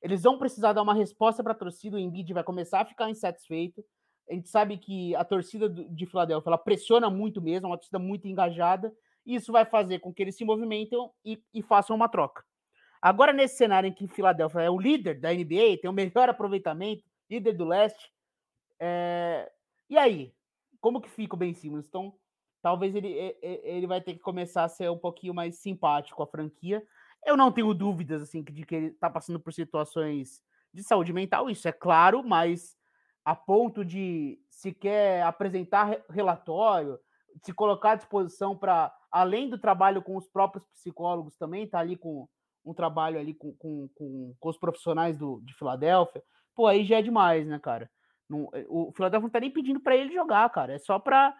eles 0.00 0.22
vão 0.22 0.38
precisar 0.38 0.72
dar 0.72 0.82
uma 0.82 0.94
resposta 0.94 1.42
para 1.42 1.52
a 1.52 1.56
torcida, 1.56 1.96
o 1.96 1.98
Embiid 1.98 2.32
vai 2.32 2.44
começar 2.44 2.80
a 2.80 2.84
ficar 2.84 3.10
insatisfeito, 3.10 3.84
a 4.30 4.34
gente 4.34 4.48
sabe 4.48 4.78
que 4.78 5.16
a 5.16 5.24
torcida 5.24 5.68
de 5.68 6.06
Filadélfia 6.06 6.48
ela 6.48 6.58
pressiona 6.58 7.10
muito 7.10 7.42
mesmo, 7.42 7.66
é 7.66 7.70
uma 7.70 7.76
torcida 7.76 7.98
muito 7.98 8.28
engajada, 8.28 8.94
e 9.26 9.34
isso 9.34 9.50
vai 9.50 9.64
fazer 9.64 9.98
com 9.98 10.14
que 10.14 10.22
eles 10.22 10.36
se 10.36 10.44
movimentem 10.44 10.98
e, 11.24 11.42
e 11.52 11.60
façam 11.60 11.96
uma 11.96 12.08
troca. 12.08 12.44
Agora, 13.02 13.32
nesse 13.32 13.56
cenário 13.56 13.88
em 13.88 13.92
que 13.92 14.06
Filadélfia 14.06 14.60
é 14.60 14.70
o 14.70 14.78
líder 14.78 15.18
da 15.18 15.32
NBA, 15.32 15.78
tem 15.82 15.90
o 15.90 15.92
melhor 15.92 16.28
aproveitamento, 16.28 17.02
líder 17.28 17.54
do 17.54 17.64
leste, 17.64 18.12
é... 18.78 19.50
e 19.90 19.98
aí? 19.98 20.32
Como 20.84 21.00
que 21.00 21.08
fica 21.08 21.34
o 21.34 21.38
Ben 21.38 21.54
Simmons? 21.54 21.86
Então, 21.88 22.12
talvez 22.60 22.94
ele, 22.94 23.08
ele 23.40 23.86
vai 23.86 24.02
ter 24.02 24.12
que 24.12 24.20
começar 24.20 24.64
a 24.64 24.68
ser 24.68 24.90
um 24.90 24.98
pouquinho 24.98 25.32
mais 25.32 25.56
simpático 25.56 26.22
a 26.22 26.26
franquia. 26.26 26.86
Eu 27.24 27.38
não 27.38 27.50
tenho 27.50 27.72
dúvidas 27.72 28.20
assim 28.20 28.42
de 28.42 28.66
que 28.66 28.74
ele 28.74 28.86
está 28.88 29.08
passando 29.08 29.40
por 29.40 29.50
situações 29.50 30.42
de 30.74 30.82
saúde 30.82 31.10
mental, 31.10 31.48
isso 31.48 31.66
é 31.66 31.72
claro, 31.72 32.22
mas 32.22 32.76
a 33.24 33.34
ponto 33.34 33.82
de 33.82 34.38
sequer 34.50 35.22
apresentar 35.22 36.04
relatório, 36.10 36.98
se 37.42 37.54
colocar 37.54 37.92
à 37.92 37.96
disposição 37.96 38.54
para, 38.54 38.94
além 39.10 39.48
do 39.48 39.56
trabalho 39.56 40.02
com 40.02 40.18
os 40.18 40.28
próprios 40.28 40.66
psicólogos, 40.66 41.34
também 41.38 41.66
tá 41.66 41.78
ali 41.78 41.96
com 41.96 42.28
um 42.62 42.74
trabalho 42.74 43.18
ali 43.18 43.32
com, 43.32 43.54
com, 43.54 43.88
com, 43.94 44.34
com 44.38 44.48
os 44.50 44.58
profissionais 44.58 45.16
do, 45.16 45.40
de 45.46 45.54
Filadélfia, 45.54 46.22
pô, 46.54 46.66
aí 46.66 46.84
já 46.84 46.98
é 46.98 47.02
demais, 47.02 47.46
né, 47.46 47.58
cara? 47.58 47.90
Não, 48.28 48.48
eh, 48.54 48.66
o 48.68 48.92
Filadélfia 48.92 49.26
não 49.26 49.30
tá 49.30 49.40
nem 49.40 49.50
pedindo 49.50 49.80
para 49.80 49.96
ele 49.96 50.12
jogar, 50.12 50.48
cara, 50.50 50.74
é 50.74 50.78
só 50.78 50.98
para 50.98 51.36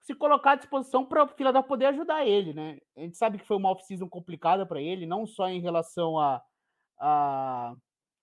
se 0.00 0.14
colocar 0.14 0.52
à 0.52 0.54
disposição 0.56 1.04
para 1.04 1.24
o 1.24 1.28
Filadélfia 1.28 1.68
poder 1.68 1.86
ajudar 1.86 2.26
ele, 2.26 2.54
né? 2.54 2.78
A 2.96 3.00
gente 3.00 3.16
sabe 3.16 3.38
que 3.38 3.46
foi 3.46 3.56
uma 3.56 3.70
off-season 3.70 4.08
complicada 4.08 4.64
para 4.66 4.80
ele, 4.80 5.06
não 5.06 5.26
só 5.26 5.48
em 5.48 5.60
relação 5.60 6.18
a, 6.18 6.42
a 6.98 7.74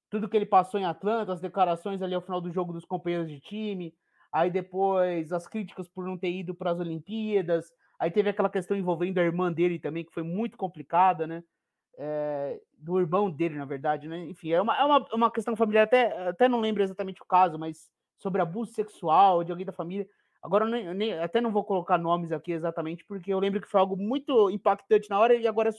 tudo 0.09 0.29
que 0.29 0.37
ele 0.37 0.45
passou 0.45 0.79
em 0.79 0.85
Atlanta, 0.85 1.33
as 1.33 1.41
declarações 1.41 2.01
ali 2.01 2.15
ao 2.15 2.21
final 2.21 2.41
do 2.41 2.51
jogo 2.51 2.73
dos 2.73 2.85
companheiros 2.85 3.29
de 3.29 3.39
time, 3.39 3.93
aí 4.31 4.49
depois 4.49 5.31
as 5.31 5.47
críticas 5.47 5.87
por 5.87 6.05
não 6.05 6.17
ter 6.17 6.31
ido 6.31 6.55
para 6.55 6.71
as 6.71 6.79
Olimpíadas, 6.79 7.71
aí 7.99 8.09
teve 8.11 8.29
aquela 8.29 8.49
questão 8.49 8.77
envolvendo 8.77 9.19
a 9.19 9.23
irmã 9.23 9.51
dele 9.51 9.79
também, 9.79 10.05
que 10.05 10.13
foi 10.13 10.23
muito 10.23 10.57
complicada, 10.57 11.27
né? 11.27 11.43
É, 11.99 12.61
do 12.77 12.99
irmão 12.99 13.29
dele, 13.29 13.55
na 13.55 13.65
verdade, 13.65 14.07
né? 14.07 14.19
Enfim, 14.25 14.51
é 14.51 14.61
uma, 14.61 14.77
é 14.77 14.83
uma, 14.83 15.05
uma 15.13 15.31
questão 15.31 15.55
familiar, 15.55 15.83
até, 15.83 16.27
até 16.29 16.47
não 16.47 16.59
lembro 16.59 16.83
exatamente 16.83 17.21
o 17.21 17.25
caso, 17.25 17.57
mas 17.57 17.89
sobre 18.17 18.41
abuso 18.41 18.73
sexual 18.73 19.43
de 19.43 19.51
alguém 19.51 19.65
da 19.65 19.71
família. 19.71 20.07
Agora, 20.41 20.65
nem, 20.65 20.93
nem, 20.93 21.13
até 21.13 21.41
não 21.41 21.51
vou 21.51 21.63
colocar 21.63 21.97
nomes 21.97 22.31
aqui 22.31 22.51
exatamente, 22.51 23.03
porque 23.05 23.33
eu 23.33 23.39
lembro 23.39 23.61
que 23.61 23.67
foi 23.67 23.79
algo 23.79 23.97
muito 23.97 24.49
impactante 24.49 25.09
na 25.09 25.19
hora 25.19 25.35
e 25.35 25.47
agora 25.47 25.71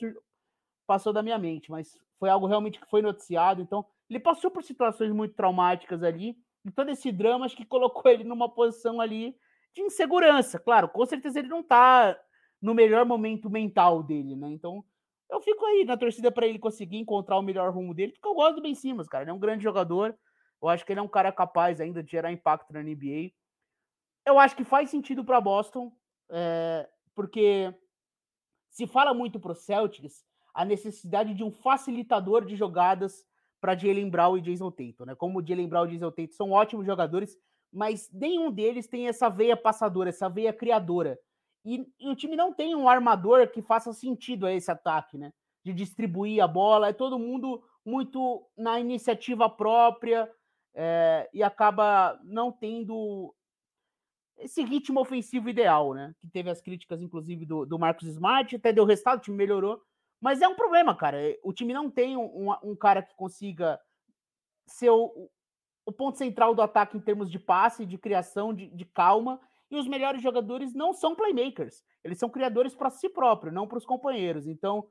passou 0.87 1.13
da 1.13 1.23
minha 1.23 1.39
mente, 1.39 1.71
mas 1.71 1.99
foi 2.19 2.29
algo 2.29 2.47
realmente 2.47 2.81
que 2.81 2.91
foi 2.91 3.01
noticiado, 3.01 3.63
então 3.63 3.85
ele 4.11 4.19
passou 4.19 4.51
por 4.51 4.65
situações 4.65 5.13
muito 5.13 5.35
traumáticas 5.35 6.03
ali, 6.03 6.37
e 6.65 6.71
todo 6.71 6.91
esse 6.91 7.13
drama 7.13 7.47
acho 7.47 7.57
que 7.57 7.65
colocou 7.65 8.11
ele 8.11 8.25
numa 8.25 8.49
posição 8.49 9.01
ali 9.01 9.37
de 9.75 9.83
insegurança. 9.83 10.59
Claro, 10.59 10.89
com 10.89 11.05
certeza 11.07 11.39
ele 11.39 11.49
não 11.49 11.63
tá 11.63 12.19
no 12.61 12.75
melhor 12.75 13.07
momento 13.07 13.49
mental 13.49 14.03
dele, 14.03 14.35
né? 14.35 14.51
Então, 14.51 14.85
eu 15.31 15.41
fico 15.41 15.65
aí 15.65 15.85
na 15.85 15.97
torcida 15.97 16.33
para 16.33 16.47
ele 16.47 16.59
conseguir 16.59 16.97
encontrar 16.97 17.39
o 17.39 17.43
melhor 17.43 17.73
rumo 17.73 17.95
dele, 17.95 18.13
porque 18.13 18.29
eu 18.29 18.35
gosto 18.35 18.57
do 18.57 18.63
Ben 18.63 18.75
Simmons, 18.75 19.09
cara. 19.09 19.25
Ele 19.25 19.31
é 19.31 19.35
um 19.35 19.39
grande 19.39 19.63
jogador. 19.63 20.17
Eu 20.61 20.69
acho 20.69 20.85
que 20.85 20.93
ele 20.93 21.01
é 21.01 21.03
um 21.03 21.09
cara 21.09 21.33
capaz 21.33 21.81
ainda 21.81 22.03
de 22.03 22.11
gerar 22.11 22.33
impacto 22.33 22.73
na 22.73 22.83
NBA. 22.83 23.33
Eu 24.27 24.39
acho 24.39 24.57
que 24.57 24.65
faz 24.65 24.91
sentido 24.91 25.25
para 25.25 25.41
Boston, 25.41 25.93
é, 26.31 26.89
porque 27.15 27.75
se 28.71 28.87
fala 28.87 29.15
muito 29.15 29.41
para 29.41 29.53
o 29.53 29.55
Celtics 29.55 30.25
a 30.53 30.65
necessidade 30.65 31.35
de 31.35 31.45
um 31.45 31.51
facilitador 31.51 32.45
de 32.45 32.57
jogadas 32.57 33.25
para 33.61 33.77
Jalen 33.77 34.11
Brown 34.11 34.37
e 34.37 34.41
Jason 34.41 34.71
Tatum, 34.71 35.05
né? 35.05 35.15
Como 35.15 35.39
o 35.39 35.47
Jalen 35.47 35.69
Brown 35.69 35.87
e 35.87 35.93
Jason 35.93 36.11
Tatum 36.11 36.33
são 36.33 36.51
ótimos 36.51 36.87
jogadores, 36.87 37.37
mas 37.73 38.11
nenhum 38.13 38.51
deles 38.51 38.87
tem 38.87 39.09
essa 39.09 39.29
veia 39.29 39.57
passadora, 39.57 40.11
essa 40.11 40.29
veia 40.29 40.53
criadora. 40.53 41.19
E, 41.65 41.87
e, 42.01 42.09
o 42.09 42.15
time 42.15 42.37
não 42.37 42.53
tem 42.53 42.75
um 42.75 42.89
armador 42.89 43.49
que 43.49 43.63
faça 43.63 43.93
sentido 43.93 44.47
a 44.47 44.53
esse 44.53 44.71
ataque, 44.71 45.19
né? 45.19 45.33
De 45.65 45.73
distribuir 45.73 46.43
a 46.43 46.47
bola, 46.47 46.89
é 46.89 46.93
todo 46.93 47.19
mundo 47.19 47.63
muito 47.85 48.47
na 48.57 48.79
iniciativa 48.79 49.49
própria 49.49 50.31
é, 50.75 51.29
e 51.33 51.43
acaba 51.43 52.19
não 52.25 52.53
tendo 52.53 53.35
esse 54.39 54.63
ritmo 54.63 55.01
ofensivo 55.01 55.49
ideal, 55.49 55.95
né? 55.95 56.15
Que 56.21 56.29
teve 56.29 56.49
as 56.49 56.61
críticas, 56.61 57.03
inclusive, 57.03 57.45
do, 57.45 57.67
do 57.67 57.79
Marcos 57.79 58.09
Smart, 58.09 58.55
até 58.55 58.73
deu 58.73 58.85
resultado, 58.85 59.19
o 59.19 59.23
time 59.23 59.37
melhorou, 59.37 59.83
mas 60.21 60.41
é 60.41 60.49
um 60.49 60.55
problema, 60.55 60.95
cara. 60.95 61.19
O 61.43 61.53
time 61.53 61.73
não 61.73 61.91
tem 61.91 62.17
um, 62.17 62.53
um 62.63 62.77
cara 62.77 63.03
que 63.03 63.15
consiga 63.15 63.79
ser 64.67 64.91
o, 64.91 65.31
o, 65.87 65.93
ponto 65.93 66.19
central 66.19 66.55
do 66.55 66.63
ataque 66.63 66.97
em 66.97 67.01
termos 67.01 67.31
de 67.31 67.39
passe, 67.39 67.87
de 67.87 67.97
criação, 67.99 68.53
de, 68.53 68.69
de 68.69 68.85
calma. 68.85 69.41
E 69.71 69.77
os 69.77 69.87
melhores 69.87 70.23
jogadores 70.23 70.73
não 70.75 70.93
são 70.93 71.15
playmakers. 71.15 71.85
Eles 72.03 72.19
são 72.19 72.31
criadores 72.31 72.75
para 72.75 72.91
si 72.91 73.09
próprio, 73.09 73.53
não 73.53 73.67
para 73.67 73.79
os 73.79 73.85
companheiros. 73.85 74.47
Então, 74.47 74.89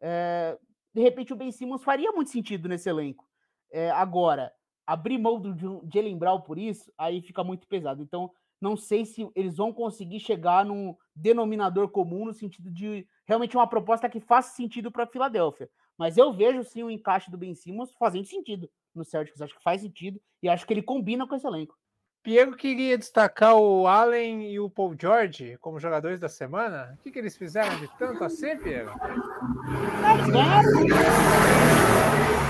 é, 0.00 0.58
de 0.94 1.00
repente, 1.00 1.32
o 1.32 1.36
Ben 1.36 1.50
Simmons 1.50 1.82
faria 1.82 2.12
muito 2.12 2.30
sentido 2.30 2.68
nesse 2.68 2.88
elenco. 2.88 3.28
É, 3.72 3.90
agora, 3.90 4.52
abrir 4.86 5.18
mão 5.18 5.40
do 5.40 5.54
Jalen 5.92 6.18
Brown 6.18 6.40
por 6.40 6.58
isso, 6.58 6.92
aí 6.96 7.20
fica 7.20 7.44
muito 7.44 7.66
pesado. 7.66 8.02
Então, 8.02 8.30
não 8.60 8.76
sei 8.76 9.04
se 9.04 9.28
eles 9.34 9.56
vão 9.56 9.72
conseguir 9.72 10.20
chegar 10.20 10.64
num 10.64 10.94
denominador 11.14 11.88
comum 11.88 12.26
no 12.26 12.34
sentido 12.34 12.70
de 12.70 13.06
realmente 13.26 13.56
uma 13.56 13.66
proposta 13.66 14.08
que 14.08 14.20
faça 14.20 14.54
sentido 14.54 14.90
para 14.90 15.04
a 15.04 15.06
Filadélfia. 15.06 15.70
Mas 15.96 16.16
eu 16.16 16.32
vejo 16.32 16.62
sim 16.64 16.82
o 16.82 16.90
encaixe 16.90 17.30
do 17.30 17.38
Ben 17.38 17.54
Simmons 17.54 17.92
fazendo 17.98 18.26
sentido 18.26 18.70
no 18.94 19.04
Celtics. 19.04 19.40
Acho 19.40 19.56
que 19.56 19.62
faz 19.62 19.80
sentido 19.80 20.20
e 20.42 20.48
acho 20.48 20.66
que 20.66 20.72
ele 20.72 20.82
combina 20.82 21.26
com 21.26 21.34
esse 21.34 21.46
elenco. 21.46 21.78
Piero 22.22 22.54
queria 22.54 22.98
destacar 22.98 23.56
o 23.56 23.86
Allen 23.86 24.52
e 24.52 24.60
o 24.60 24.68
Paul 24.68 24.94
George 24.98 25.56
como 25.58 25.80
jogadores 25.80 26.20
da 26.20 26.28
semana. 26.28 26.94
O 26.98 27.02
que, 27.02 27.10
que 27.10 27.18
eles 27.18 27.34
fizeram 27.34 27.74
de 27.78 27.88
tanto 27.96 28.22
assim, 28.22 28.58
Piero? 28.58 28.92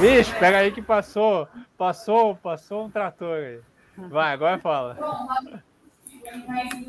Vixe, 0.00 0.34
pega 0.40 0.58
aí 0.58 0.72
que 0.72 0.82
passou, 0.82 1.46
passou, 1.80 2.36
passou 2.36 2.84
um 2.84 2.90
trator 2.90 3.38
aí. 3.38 3.62
Vai, 4.10 4.34
agora 4.34 4.58
fala. 4.58 4.98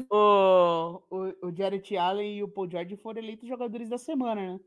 O, 0.10 1.02
o, 1.10 1.48
o 1.48 1.56
Jared 1.56 1.96
Allen 1.96 2.40
e 2.40 2.44
o 2.44 2.50
Paul 2.50 2.70
George 2.70 2.98
foram 2.98 3.22
eleitos 3.22 3.48
jogadores 3.48 3.88
da 3.88 3.98
semana, 3.98 4.42
né? 4.42 4.60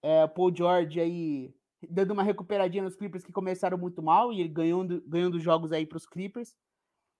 É, 0.00 0.22
o 0.22 0.28
Paul 0.28 0.54
George 0.54 1.00
aí 1.00 1.52
dando 1.90 2.12
uma 2.12 2.22
recuperadinha 2.22 2.84
nos 2.84 2.94
Clippers 2.94 3.24
que 3.24 3.32
começaram 3.32 3.76
muito 3.76 4.00
mal 4.00 4.32
e 4.32 4.38
ele 4.38 4.48
ganhando, 4.48 5.02
ganhando 5.04 5.40
jogos 5.40 5.72
aí 5.72 5.84
para 5.84 5.96
os 5.96 6.06
Clippers. 6.06 6.54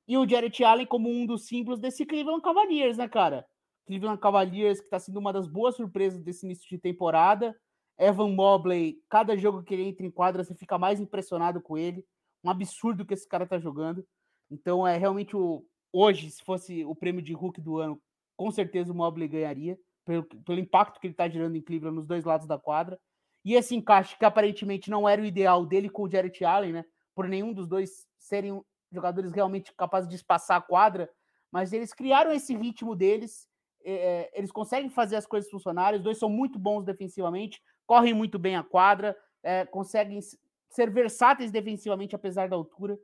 E 0.06 0.16
o 0.16 0.28
Jared 0.28 0.62
Allen 0.62 0.86
como 0.86 1.10
um 1.10 1.26
dos 1.26 1.48
símbolos 1.48 1.80
desse 1.80 2.06
Cleveland 2.06 2.42
Cavaliers, 2.42 2.96
né, 2.96 3.08
cara? 3.08 3.44
Cleveland 3.86 4.20
Cavaliers 4.20 4.78
que 4.78 4.86
está 4.86 5.00
sendo 5.00 5.18
uma 5.18 5.32
das 5.32 5.48
boas 5.48 5.74
surpresas 5.74 6.22
desse 6.22 6.46
início 6.46 6.68
de 6.68 6.78
temporada. 6.78 7.56
Evan 7.98 8.28
Mobley, 8.28 9.02
cada 9.08 9.36
jogo 9.36 9.64
que 9.64 9.74
ele 9.74 9.88
entra 9.88 10.06
em 10.06 10.10
quadra, 10.12 10.44
você 10.44 10.54
fica 10.54 10.78
mais 10.78 11.00
impressionado 11.00 11.60
com 11.60 11.76
ele. 11.76 12.06
Um 12.46 12.50
absurdo 12.50 13.04
que 13.04 13.14
esse 13.14 13.28
cara 13.28 13.46
tá 13.46 13.58
jogando. 13.58 14.06
Então 14.50 14.86
é 14.86 14.96
realmente 14.96 15.36
o, 15.36 15.64
hoje, 15.92 16.30
se 16.30 16.42
fosse 16.42 16.84
o 16.84 16.94
prêmio 16.94 17.22
de 17.22 17.32
Hulk 17.32 17.60
do 17.60 17.78
ano, 17.78 18.00
com 18.36 18.50
certeza 18.50 18.92
o 18.92 18.96
Mobley 18.96 19.28
ganharia, 19.28 19.78
pelo, 20.04 20.24
pelo 20.24 20.60
impacto 20.60 21.00
que 21.00 21.06
ele 21.06 21.14
está 21.14 21.28
gerando 21.28 21.56
em 21.56 21.62
Cleveland 21.62 21.96
nos 21.96 22.06
dois 22.06 22.24
lados 22.24 22.46
da 22.46 22.58
quadra. 22.58 22.98
E 23.44 23.54
esse 23.54 23.74
encaixe 23.74 24.16
que 24.18 24.24
aparentemente 24.24 24.90
não 24.90 25.08
era 25.08 25.22
o 25.22 25.24
ideal 25.24 25.64
dele 25.64 25.88
com 25.88 26.02
o 26.02 26.10
Jarrett 26.10 26.44
Allen, 26.44 26.72
né? 26.72 26.84
Por 27.14 27.28
nenhum 27.28 27.52
dos 27.52 27.66
dois 27.66 28.06
serem 28.18 28.60
jogadores 28.92 29.32
realmente 29.32 29.72
capazes 29.76 30.08
de 30.08 30.16
espaçar 30.16 30.58
a 30.58 30.60
quadra, 30.60 31.10
mas 31.50 31.72
eles 31.72 31.92
criaram 31.92 32.32
esse 32.32 32.56
ritmo 32.56 32.94
deles, 32.94 33.48
é, 33.84 34.30
eles 34.34 34.50
conseguem 34.50 34.90
fazer 34.90 35.16
as 35.16 35.26
coisas 35.26 35.50
funcionarem, 35.50 35.98
os 35.98 36.04
dois 36.04 36.18
são 36.18 36.28
muito 36.28 36.58
bons 36.58 36.84
defensivamente, 36.84 37.60
correm 37.86 38.14
muito 38.14 38.38
bem 38.38 38.56
a 38.56 38.62
quadra, 38.62 39.16
é, 39.42 39.64
conseguem 39.64 40.20
ser 40.68 40.90
versáteis 40.90 41.50
defensivamente 41.50 42.14
apesar 42.14 42.48
da 42.48 42.56
altura. 42.56 42.98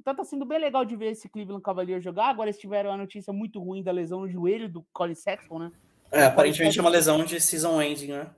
Então 0.00 0.14
tá 0.14 0.24
sendo 0.24 0.46
bem 0.46 0.58
legal 0.58 0.84
de 0.84 0.96
ver 0.96 1.10
esse 1.10 1.28
Cleveland 1.28 1.62
Cavaliers 1.62 2.02
jogar. 2.02 2.28
Agora 2.28 2.48
eles 2.48 2.60
tiveram 2.60 2.90
a 2.90 2.96
notícia 2.96 3.32
muito 3.32 3.60
ruim 3.60 3.82
da 3.82 3.92
lesão 3.92 4.20
no 4.20 4.28
joelho 4.28 4.68
do 4.68 4.84
Colin 4.92 5.14
Sexton, 5.14 5.58
né? 5.58 5.72
É, 6.10 6.24
aparentemente 6.24 6.78
é 6.78 6.82
uma 6.82 6.90
lesão 6.90 7.22
de 7.24 7.40
season 7.40 7.80
ending, 7.80 8.08
né? 8.08 8.34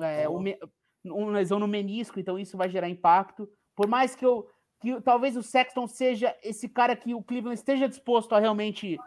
É, 0.00 0.26
uma 0.28 1.30
lesão 1.32 1.58
no 1.58 1.68
menisco, 1.68 2.18
então 2.18 2.38
isso 2.38 2.56
vai 2.56 2.68
gerar 2.68 2.88
impacto. 2.88 3.48
Por 3.76 3.86
mais 3.86 4.14
que 4.14 4.24
eu 4.24 4.48
que 4.80 5.00
talvez 5.00 5.34
o 5.34 5.42
Sexton 5.42 5.86
seja 5.86 6.36
esse 6.42 6.68
cara 6.68 6.94
que 6.94 7.14
o 7.14 7.22
Cleveland 7.22 7.58
esteja 7.58 7.88
disposto 7.88 8.34
a 8.34 8.38
realmente 8.38 8.98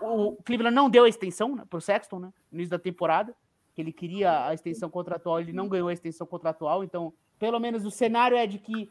o 0.00 0.36
Cleveland 0.42 0.74
não 0.74 0.90
deu 0.90 1.04
a 1.04 1.08
extensão 1.08 1.54
né, 1.56 1.64
para 1.68 1.78
o 1.78 1.80
Sexton, 1.80 2.18
né, 2.18 2.32
no 2.50 2.58
início 2.58 2.70
da 2.70 2.78
temporada, 2.78 3.34
que 3.74 3.80
ele 3.80 3.92
queria 3.92 4.46
a 4.46 4.52
extensão 4.52 4.90
contratual, 4.90 5.40
ele 5.40 5.52
não 5.52 5.68
ganhou 5.68 5.88
a 5.88 5.92
extensão 5.92 6.26
contratual, 6.26 6.84
então 6.84 7.14
pelo 7.42 7.58
menos 7.58 7.84
o 7.84 7.90
cenário 7.90 8.36
é 8.36 8.46
de 8.46 8.56
que 8.56 8.88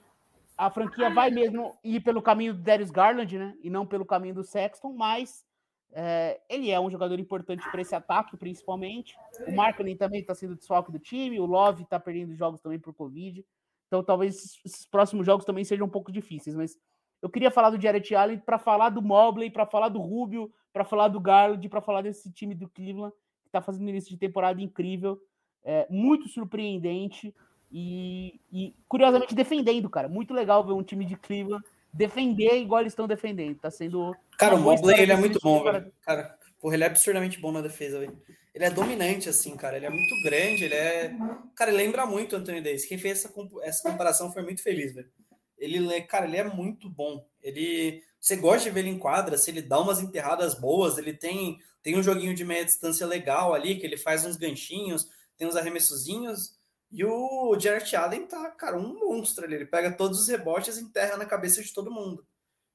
a 0.57 0.69
franquia 0.69 1.09
vai 1.09 1.31
mesmo 1.31 1.73
ir 1.81 2.01
pelo 2.01 2.21
caminho 2.21 2.53
do 2.53 2.61
Darius 2.61 2.91
Garland, 2.91 3.37
né? 3.37 3.55
E 3.63 3.69
não 3.69 3.85
pelo 3.85 4.05
caminho 4.05 4.35
do 4.35 4.43
Sexton, 4.43 4.91
mas 4.91 5.45
é, 5.93 6.37
ele 6.49 6.69
é 6.69 6.77
um 6.77 6.91
jogador 6.91 7.17
importante 7.17 7.63
para 7.71 7.79
esse 7.79 7.95
ataque, 7.95 8.35
principalmente. 8.35 9.15
O 9.47 9.55
Markkinen 9.55 9.95
também 9.95 10.19
está 10.19 10.35
sendo 10.35 10.57
desfalque 10.57 10.91
do 10.91 10.99
time, 10.99 11.39
o 11.39 11.45
Love 11.45 11.83
está 11.83 11.97
perdendo 11.97 12.35
jogos 12.35 12.59
também 12.59 12.77
por 12.77 12.93
Covid. 12.93 13.45
Então 13.87 14.03
talvez 14.03 14.35
esses, 14.35 14.59
esses, 14.65 14.85
próximos 14.85 15.25
jogos 15.25 15.45
também 15.45 15.63
sejam 15.63 15.87
um 15.87 15.89
pouco 15.89 16.11
difíceis, 16.11 16.53
mas 16.53 16.77
eu 17.21 17.29
queria 17.29 17.51
falar 17.51 17.69
do 17.69 17.81
Jared 17.81 18.13
Allen 18.13 18.39
para 18.39 18.59
falar 18.59 18.89
do 18.89 19.01
Mobley, 19.01 19.49
para 19.49 19.65
falar 19.65 19.87
do 19.87 20.01
Rubio, 20.01 20.53
para 20.73 20.83
falar 20.83 21.07
do 21.07 21.21
Garland, 21.21 21.69
para 21.69 21.79
falar 21.79 22.01
desse 22.01 22.29
time 22.33 22.53
do 22.53 22.67
Cleveland 22.67 23.13
que 23.43 23.47
está 23.47 23.61
fazendo 23.61 23.87
início 23.87 24.09
de 24.09 24.17
temporada 24.17 24.61
incrível, 24.61 25.17
é, 25.63 25.87
muito 25.89 26.27
surpreendente. 26.27 27.33
E, 27.71 28.39
e, 28.51 28.73
curiosamente 28.87 29.33
defendendo, 29.33 29.89
cara. 29.89 30.09
Muito 30.09 30.33
legal 30.33 30.65
ver 30.65 30.73
um 30.73 30.83
time 30.83 31.05
de 31.05 31.15
Cleveland 31.15 31.63
defender 31.93 32.57
igual 32.57 32.81
eles 32.81 32.93
estão 32.93 33.07
defendendo. 33.07 33.57
Tá 33.59 33.69
sendo. 33.69 34.15
Cara, 34.37 34.55
o 34.55 34.59
Mobley 34.59 34.99
ele 34.99 35.11
é 35.11 35.17
muito 35.17 35.39
bom, 35.41 35.63
velho. 35.63 35.91
Cara, 36.01 36.37
porra, 36.59 36.75
ele 36.75 36.83
é 36.83 36.87
absurdamente 36.87 37.39
bom 37.39 37.51
na 37.51 37.61
defesa, 37.61 37.99
velho. 37.99 38.17
Ele 38.53 38.65
é 38.65 38.69
dominante, 38.69 39.29
assim, 39.29 39.55
cara. 39.55 39.77
Ele 39.77 39.85
é 39.85 39.89
muito 39.89 40.21
grande, 40.23 40.65
ele 40.65 40.75
é. 40.75 41.15
Cara, 41.55 41.71
ele 41.71 41.83
lembra 41.83 42.05
muito 42.05 42.33
o 42.33 42.39
Anthony 42.39 42.61
Davis. 42.61 42.85
Quem 42.85 42.97
fez 42.97 43.19
essa, 43.19 43.33
essa 43.63 43.89
comparação 43.89 44.31
foi 44.31 44.43
muito 44.43 44.61
feliz, 44.61 44.93
velho. 44.93 45.09
Ele, 45.57 46.01
cara, 46.01 46.25
ele 46.25 46.37
é 46.37 46.43
muito 46.43 46.89
bom. 46.89 47.25
Ele. 47.41 48.03
Você 48.19 48.35
gosta 48.35 48.63
de 48.63 48.69
ver 48.69 48.81
ele 48.81 48.89
em 48.89 48.99
quadra, 48.99 49.37
se 49.37 49.49
ele 49.49 49.63
dá 49.63 49.79
umas 49.79 49.99
enterradas 49.99 50.53
boas, 50.53 50.99
ele 50.99 51.11
tem, 51.11 51.57
tem 51.81 51.97
um 51.97 52.03
joguinho 52.03 52.35
de 52.35 52.45
meia 52.45 52.63
distância 52.63 53.07
legal 53.07 53.51
ali, 53.51 53.77
que 53.77 53.85
ele 53.85 53.97
faz 53.97 54.23
uns 54.23 54.37
ganchinhos, 54.37 55.07
tem 55.35 55.47
uns 55.47 55.55
arremessozinhos. 55.55 56.55
E 56.91 57.05
o 57.05 57.57
Jarrett 57.57 57.95
Allen 57.95 58.27
tá, 58.27 58.49
cara, 58.51 58.77
um 58.77 58.99
monstro 58.99 59.45
ali. 59.45 59.55
Ele 59.55 59.65
pega 59.65 59.91
todos 59.91 60.19
os 60.19 60.27
rebotes 60.27 60.77
e 60.77 60.83
enterra 60.83 61.15
na 61.15 61.25
cabeça 61.25 61.63
de 61.63 61.73
todo 61.73 61.91
mundo. 61.91 62.25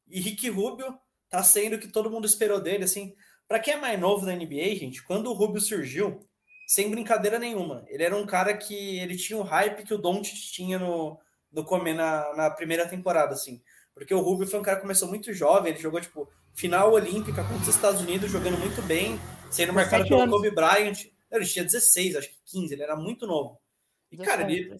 E 0.08 0.20
Rick 0.20 0.48
Rubio 0.48 0.98
tá 1.28 1.42
sendo 1.42 1.76
o 1.76 1.78
que 1.78 1.88
todo 1.88 2.10
mundo 2.10 2.26
esperou 2.26 2.60
dele, 2.60 2.84
assim. 2.84 3.14
Para 3.46 3.60
quem 3.60 3.74
é 3.74 3.76
mais 3.76 4.00
novo 4.00 4.24
da 4.24 4.34
NBA, 4.34 4.74
gente, 4.76 5.02
quando 5.04 5.26
o 5.26 5.34
Rubio 5.34 5.60
surgiu, 5.60 6.26
sem 6.66 6.90
brincadeira 6.90 7.38
nenhuma, 7.38 7.84
ele 7.88 8.02
era 8.02 8.16
um 8.16 8.26
cara 8.26 8.56
que 8.56 8.98
ele 8.98 9.16
tinha 9.16 9.38
o 9.38 9.42
hype 9.42 9.84
que 9.84 9.94
o 9.94 9.98
Doncic 9.98 10.36
tinha 10.50 10.78
no, 10.78 11.18
no 11.52 11.64
comer 11.64 11.94
na, 11.94 12.34
na 12.34 12.50
primeira 12.50 12.88
temporada, 12.88 13.34
assim. 13.34 13.62
Porque 13.94 14.14
o 14.14 14.20
Rubio 14.20 14.46
foi 14.46 14.58
um 14.58 14.62
cara 14.62 14.76
que 14.76 14.82
começou 14.82 15.08
muito 15.08 15.32
jovem, 15.32 15.72
ele 15.72 15.80
jogou, 15.80 16.00
tipo, 16.00 16.28
final 16.54 16.92
olímpica 16.92 17.44
contra 17.44 17.62
os 17.62 17.68
Estados 17.68 18.00
Unidos, 18.00 18.30
jogando 18.30 18.58
muito 18.58 18.82
bem, 18.82 19.20
sendo 19.50 19.72
marcado 19.72 20.08
pelo 20.08 20.28
Kobe 20.28 20.50
Bryant. 20.50 21.06
Ele 21.30 21.44
tinha 21.44 21.64
16, 21.64 22.16
acho 22.16 22.28
que 22.30 22.38
15, 22.46 22.74
ele 22.74 22.82
era 22.82 22.96
muito 22.96 23.26
novo. 23.26 23.60
Cara, 24.24 24.42
ele, 24.42 24.74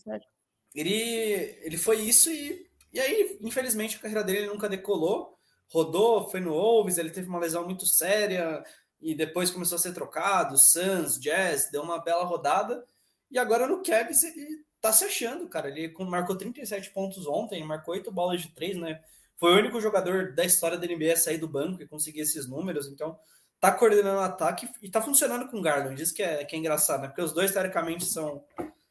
ele, 0.75 1.59
ele 1.63 1.77
foi 1.77 2.01
isso 2.01 2.31
e, 2.31 2.67
e 2.93 3.01
aí, 3.01 3.39
infelizmente, 3.41 3.97
a 3.97 4.01
carreira 4.01 4.25
dele 4.25 4.47
nunca 4.47 4.69
decolou. 4.69 5.37
Rodou, 5.69 6.29
foi 6.31 6.41
no 6.41 6.53
Wolves, 6.53 6.97
ele 6.97 7.11
teve 7.11 7.29
uma 7.29 7.41
lesão 7.41 7.65
muito 7.65 7.87
séria 7.87 8.63
e 9.01 9.15
depois 9.15 9.51
começou 9.51 9.77
a 9.77 9.79
ser 9.79 9.93
trocado. 9.93 10.57
Suns, 10.57 11.19
Jazz, 11.19 11.71
deu 11.71 11.83
uma 11.83 12.03
bela 12.03 12.25
rodada. 12.25 12.87
E 13.31 13.39
agora 13.39 13.67
no 13.67 13.83
Cavs 13.83 14.23
ele 14.23 14.65
tá 14.81 14.93
se 14.93 15.05
achando, 15.05 15.49
cara. 15.49 15.69
Ele 15.69 15.93
marcou 16.05 16.37
37 16.37 16.91
pontos 16.91 17.27
ontem, 17.27 17.65
marcou 17.65 17.95
8 17.95 18.11
bolas 18.13 18.41
de 18.41 18.55
3, 18.55 18.77
né? 18.77 19.03
Foi 19.39 19.53
o 19.53 19.59
único 19.59 19.81
jogador 19.81 20.33
da 20.35 20.45
história 20.45 20.79
da 20.79 20.87
NBA 20.87 21.13
a 21.13 21.17
sair 21.17 21.39
do 21.39 21.49
banco 21.49 21.83
e 21.83 21.89
conseguir 21.89 22.21
esses 22.21 22.49
números. 22.49 22.87
Então, 22.87 23.19
tá 23.61 23.73
coordenando 23.73 24.19
o 24.19 24.23
ataque 24.23 24.69
e 24.81 24.91
tá 24.91 25.03
funcionando 25.03 25.49
com 25.49 25.59
o 25.59 25.63
Garland. 25.63 26.01
Isso 26.01 26.15
que 26.15 26.23
é, 26.23 26.45
que 26.45 26.57
é 26.57 26.59
engraçado, 26.59 27.03
né? 27.03 27.09
Porque 27.09 27.23
os 27.23 27.33
dois, 27.33 27.53
teoricamente, 27.53 28.05
são 28.05 28.45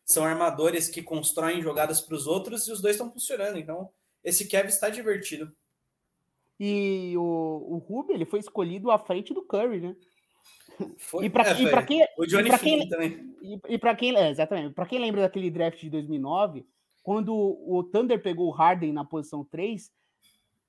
são 0.06 0.24
armadores 0.24 0.88
que 0.88 1.02
constroem 1.02 1.62
jogadas 1.62 2.00
para 2.00 2.16
os 2.16 2.28
outros 2.28 2.68
e 2.68 2.72
os 2.72 2.80
dois 2.80 2.96
estão 2.96 3.12
funcionando. 3.12 3.58
Então, 3.58 3.90
esse 4.24 4.48
Kevin 4.48 4.70
está 4.70 4.90
divertido. 4.90 5.52
E 6.60 7.14
o, 7.18 7.22
o 7.22 7.78
Ruby, 7.78 8.14
ele 8.14 8.26
foi 8.26 8.40
escolhido 8.40 8.92
à 8.92 9.00
frente 9.00 9.34
do 9.34 9.44
Curry, 9.44 9.82
né? 9.82 9.96
Foi, 10.98 11.26
e 11.26 11.30
para 11.30 11.50
é, 11.50 11.84
quem, 11.86 12.08
o 12.18 12.26
Johnny 12.26 12.50
e 12.50 12.60
quem, 12.60 12.90
também. 12.90 13.36
E, 13.42 13.60
e 13.70 13.78
para 13.78 13.96
quem, 13.96 14.16
é, 14.16 14.30
exatamente, 14.30 14.74
para 14.74 14.86
quem 14.86 15.00
lembra 15.00 15.22
daquele 15.22 15.50
draft 15.50 15.80
de 15.80 15.90
2009, 15.90 16.66
quando 17.02 17.34
o 17.34 17.84
Thunder 17.84 18.22
pegou 18.22 18.48
o 18.48 18.52
Harden 18.52 18.92
na 18.92 19.06
posição 19.06 19.44
3, 19.44 19.92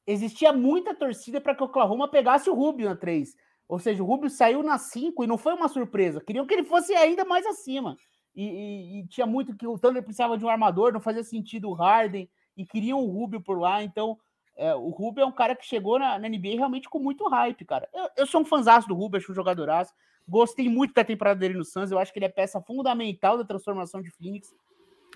existia 0.06 0.52
muita 0.52 0.94
torcida 0.94 1.40
para 1.40 1.54
que 1.54 1.62
o 1.62 1.66
Oklahoma 1.66 2.08
pegasse 2.08 2.48
o 2.48 2.54
Rubio 2.54 2.88
na 2.88 2.96
3. 2.96 3.34
Ou 3.68 3.78
seja, 3.78 4.02
o 4.02 4.06
Rubio 4.06 4.30
saiu 4.30 4.62
na 4.62 4.78
5 4.78 5.24
e 5.24 5.26
não 5.26 5.36
foi 5.36 5.54
uma 5.54 5.68
surpresa. 5.68 6.20
Queriam 6.20 6.46
que 6.46 6.54
ele 6.54 6.64
fosse 6.64 6.94
ainda 6.94 7.24
mais 7.24 7.44
acima. 7.46 7.96
E, 8.36 8.44
e, 8.44 9.00
e, 9.00 9.06
tinha 9.06 9.26
muito 9.26 9.56
que 9.56 9.66
o 9.66 9.78
Thunder 9.78 10.02
precisava 10.02 10.36
de 10.36 10.44
um 10.44 10.48
armador, 10.50 10.92
não 10.92 11.00
fazia 11.00 11.24
sentido 11.24 11.70
o 11.70 11.72
Harden, 11.72 12.28
e 12.54 12.66
queriam 12.66 13.02
o 13.02 13.10
Rubio 13.10 13.40
por 13.40 13.58
lá. 13.58 13.82
Então, 13.82 14.18
é, 14.54 14.74
o 14.74 14.90
Rubio 14.90 15.22
é 15.22 15.26
um 15.26 15.32
cara 15.32 15.56
que 15.56 15.64
chegou 15.64 15.98
na, 15.98 16.18
na 16.18 16.28
NBA 16.28 16.56
realmente 16.56 16.88
com 16.88 16.98
muito 16.98 17.26
hype, 17.28 17.64
cara. 17.64 17.88
Eu, 17.94 18.08
eu 18.18 18.26
sou 18.26 18.42
um 18.42 18.44
fãzaço 18.44 18.86
do 18.86 18.94
Rubio, 18.94 19.18
acho 19.18 19.32
um 19.32 19.34
jogadoraço. 19.34 19.92
Gostei 20.28 20.68
muito 20.68 20.92
da 20.92 21.04
temporada 21.04 21.38
dele 21.40 21.54
no 21.54 21.64
Suns. 21.64 21.90
Eu 21.90 21.98
acho 21.98 22.12
que 22.12 22.18
ele 22.18 22.26
é 22.26 22.30
peça 22.30 22.60
fundamental 22.60 23.38
da 23.38 23.44
transformação 23.44 24.02
de 24.02 24.10
Phoenix. 24.10 24.54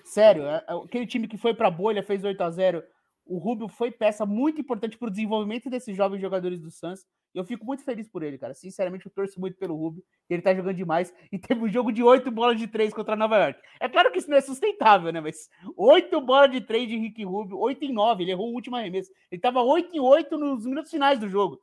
Sério, 0.03 0.45
é, 0.45 0.63
é, 0.67 0.73
aquele 0.73 1.05
time 1.05 1.27
que 1.27 1.37
foi 1.37 1.53
para 1.53 1.67
a 1.67 1.71
bolha, 1.71 2.01
fez 2.01 2.23
8 2.23 2.41
a 2.41 2.49
0 2.49 2.83
o 3.25 3.37
Rubio 3.37 3.67
foi 3.67 3.91
peça 3.91 4.25
muito 4.25 4.59
importante 4.59 4.97
para 4.97 5.07
o 5.07 5.11
desenvolvimento 5.11 5.69
desses 5.69 5.95
jovens 5.95 6.19
jogadores 6.19 6.59
do 6.59 6.69
Suns. 6.69 7.05
E 7.33 7.37
eu 7.37 7.45
fico 7.45 7.65
muito 7.65 7.83
feliz 7.83 8.09
por 8.09 8.23
ele, 8.23 8.37
cara. 8.37 8.53
Sinceramente, 8.53 9.05
eu 9.05 9.11
torço 9.11 9.39
muito 9.39 9.57
pelo 9.57 9.75
Rubio. 9.75 10.03
Ele 10.29 10.41
tá 10.41 10.53
jogando 10.53 10.75
demais. 10.75 11.13
E 11.31 11.39
teve 11.39 11.61
um 11.61 11.69
jogo 11.69 11.91
de 11.91 12.03
oito 12.03 12.29
bolas 12.29 12.59
de 12.59 12.67
três 12.67 12.93
contra 12.93 13.15
Nova 13.15 13.37
York. 13.37 13.61
É 13.79 13.87
claro 13.87 14.11
que 14.11 14.19
isso 14.19 14.29
não 14.29 14.37
é 14.37 14.41
sustentável, 14.41 15.13
né? 15.13 15.21
Mas 15.21 15.49
oito 15.77 16.19
bolas 16.19 16.51
de 16.51 16.59
três 16.59 16.89
de 16.89 16.97
Rick 16.97 17.23
Rubio, 17.23 17.57
oito 17.59 17.85
em 17.85 17.93
nove. 17.93 18.23
Ele 18.23 18.31
errou 18.31 18.49
o 18.49 18.53
último 18.53 18.75
arremesso. 18.75 19.11
Ele 19.31 19.39
tava 19.39 19.61
oito 19.61 19.95
em 19.95 19.99
oito 19.99 20.37
nos 20.37 20.65
minutos 20.65 20.91
finais 20.91 21.19
do 21.19 21.29
jogo. 21.29 21.61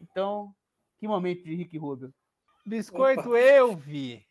Então, 0.00 0.52
que 0.98 1.06
momento 1.06 1.44
de 1.44 1.54
Rick 1.54 1.78
Rubio. 1.78 2.12
Biscoito, 2.64 3.28
Opa. 3.28 3.38
eu 3.38 3.76
vi. 3.76 4.26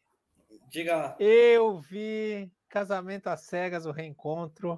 Diga 0.70 0.96
lá. 0.96 1.16
Eu 1.20 1.80
vi 1.80 2.52
Casamento 2.68 3.28
às 3.28 3.42
Cegas, 3.42 3.86
o 3.86 3.92
reencontro. 3.92 4.78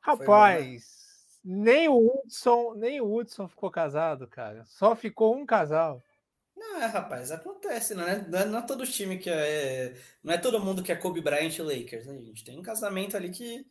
Rapaz, 0.00 1.05
nem 1.48 1.88
o 1.88 1.96
Hudson, 1.96 2.74
nem 2.74 3.00
o 3.00 3.14
Hudson 3.14 3.46
ficou 3.46 3.70
casado, 3.70 4.26
cara. 4.26 4.64
Só 4.64 4.96
ficou 4.96 5.36
um 5.36 5.46
casal. 5.46 6.02
Não, 6.56 6.82
é, 6.82 6.86
rapaz, 6.86 7.30
acontece, 7.30 7.94
não 7.94 8.02
é, 8.02 8.26
não 8.26 8.38
é, 8.40 8.44
não 8.46 8.58
é 8.58 8.62
todo 8.62 8.84
time 8.84 9.16
que 9.16 9.30
é. 9.30 9.94
Não 10.24 10.34
é 10.34 10.38
todo 10.38 10.58
mundo 10.58 10.82
que 10.82 10.90
é 10.90 10.96
Kobe 10.96 11.20
Bryant 11.20 11.56
e 11.56 11.62
Lakers, 11.62 12.06
né, 12.06 12.18
gente? 12.18 12.42
Tem 12.42 12.58
um 12.58 12.62
casamento 12.62 13.16
ali 13.16 13.30
que, 13.30 13.64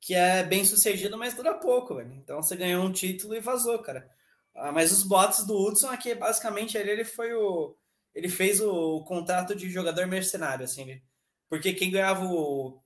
que 0.00 0.12
é 0.12 0.42
bem 0.42 0.64
sucedido, 0.64 1.16
mas 1.16 1.34
dura 1.34 1.54
pouco, 1.54 1.94
velho. 1.94 2.12
Então 2.14 2.42
você 2.42 2.56
ganhou 2.56 2.84
um 2.84 2.92
título 2.92 3.36
e 3.36 3.40
vazou, 3.40 3.78
cara. 3.78 4.10
Ah, 4.52 4.72
mas 4.72 4.90
os 4.90 5.04
bots 5.04 5.46
do 5.46 5.56
Hudson 5.56 5.88
aqui, 5.88 6.12
basicamente, 6.16 6.76
ele, 6.76 6.90
ele 6.90 7.04
foi 7.04 7.32
o. 7.32 7.76
Ele 8.12 8.28
fez 8.28 8.60
o, 8.60 8.96
o 8.96 9.04
contrato 9.04 9.54
de 9.54 9.70
jogador 9.70 10.06
mercenário, 10.08 10.64
assim. 10.64 11.00
Porque 11.48 11.72
quem 11.74 11.92
ganhava 11.92 12.24
o. 12.24 12.82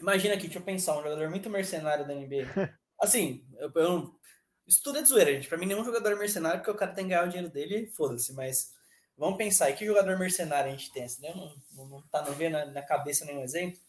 Imagina 0.00 0.34
aqui, 0.34 0.44
deixa 0.44 0.58
eu 0.58 0.64
pensar, 0.64 0.98
um 0.98 1.02
jogador 1.04 1.30
muito 1.30 1.48
mercenário 1.48 2.04
da 2.06 2.14
NBA. 2.14 2.76
Assim, 3.00 3.46
eu, 3.58 3.70
eu, 3.74 4.20
isso 4.66 4.82
tudo 4.82 4.98
é 4.98 5.02
de 5.02 5.08
zoeira, 5.08 5.32
gente. 5.32 5.48
Pra 5.48 5.58
mim, 5.58 5.66
nenhum 5.66 5.84
jogador 5.84 6.12
é 6.12 6.16
mercenário, 6.16 6.60
porque 6.60 6.70
o 6.70 6.76
cara 6.76 6.92
tem 6.92 7.04
que 7.04 7.10
ganhar 7.10 7.24
o 7.24 7.28
dinheiro 7.28 7.50
dele, 7.50 7.86
foda-se. 7.86 8.32
Mas 8.32 8.72
vamos 9.16 9.38
pensar, 9.38 9.70
e 9.70 9.74
que 9.74 9.86
jogador 9.86 10.18
mercenário 10.18 10.70
a 10.70 10.76
gente 10.76 10.92
tem? 10.92 11.04
Assim, 11.04 11.22
né? 11.22 11.32
não, 11.34 11.54
não, 11.72 11.88
não 11.88 12.02
tá 12.08 12.22
não 12.22 12.32
vendo 12.32 12.52
na, 12.52 12.66
na, 12.66 12.82
cabeça 12.82 13.24
nenhum 13.24 13.42
exemplo. 13.42 13.80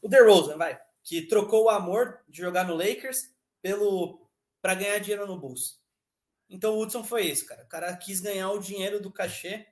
O 0.00 0.08
DeRozan, 0.08 0.56
vai, 0.56 0.80
que 1.02 1.22
trocou 1.22 1.64
o 1.64 1.70
amor 1.70 2.20
de 2.28 2.38
jogar 2.38 2.64
no 2.64 2.74
Lakers 2.74 3.30
pelo 3.60 4.20
para 4.60 4.74
ganhar 4.74 4.98
dinheiro 4.98 5.26
no 5.26 5.38
Bulls. 5.38 5.80
Então 6.48 6.74
o 6.74 6.80
Hudson 6.80 7.02
foi 7.02 7.26
isso, 7.26 7.46
cara. 7.46 7.64
O 7.64 7.68
cara 7.68 7.96
quis 7.96 8.20
ganhar 8.20 8.50
o 8.50 8.60
dinheiro 8.60 9.00
do 9.00 9.10
cachê 9.10 9.66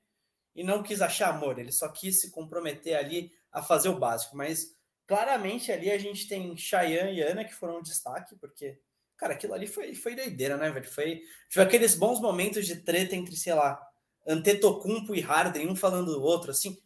e 0.54 0.64
não 0.64 0.82
quis 0.82 1.00
achar 1.00 1.30
amor. 1.30 1.58
Ele 1.58 1.70
só 1.70 1.88
quis 1.88 2.20
se 2.20 2.30
comprometer 2.30 2.96
ali 2.96 3.32
a 3.52 3.62
fazer 3.62 3.88
o 3.88 3.98
básico. 3.98 4.36
Mas 4.36 4.74
Claramente 5.10 5.72
ali 5.72 5.90
a 5.90 5.98
gente 5.98 6.28
tem 6.28 6.56
Cheyenne 6.56 7.18
e 7.18 7.20
Ana 7.20 7.44
que 7.44 7.52
foram 7.52 7.78
um 7.78 7.82
destaque, 7.82 8.36
porque, 8.36 8.78
cara, 9.16 9.34
aquilo 9.34 9.54
ali 9.54 9.66
foi, 9.66 9.92
foi 9.92 10.14
doideira, 10.14 10.56
né, 10.56 10.70
velho? 10.70 10.88
Foi, 10.88 11.20
foi 11.50 11.64
aqueles 11.64 11.96
bons 11.96 12.20
momentos 12.20 12.64
de 12.64 12.76
treta 12.76 13.16
entre, 13.16 13.34
sei 13.34 13.52
lá, 13.52 13.84
Antetokounmpo 14.24 15.12
e 15.12 15.20
Harden, 15.20 15.68
um 15.68 15.74
falando 15.74 16.12
do 16.12 16.22
outro, 16.22 16.52
assim, 16.52 16.80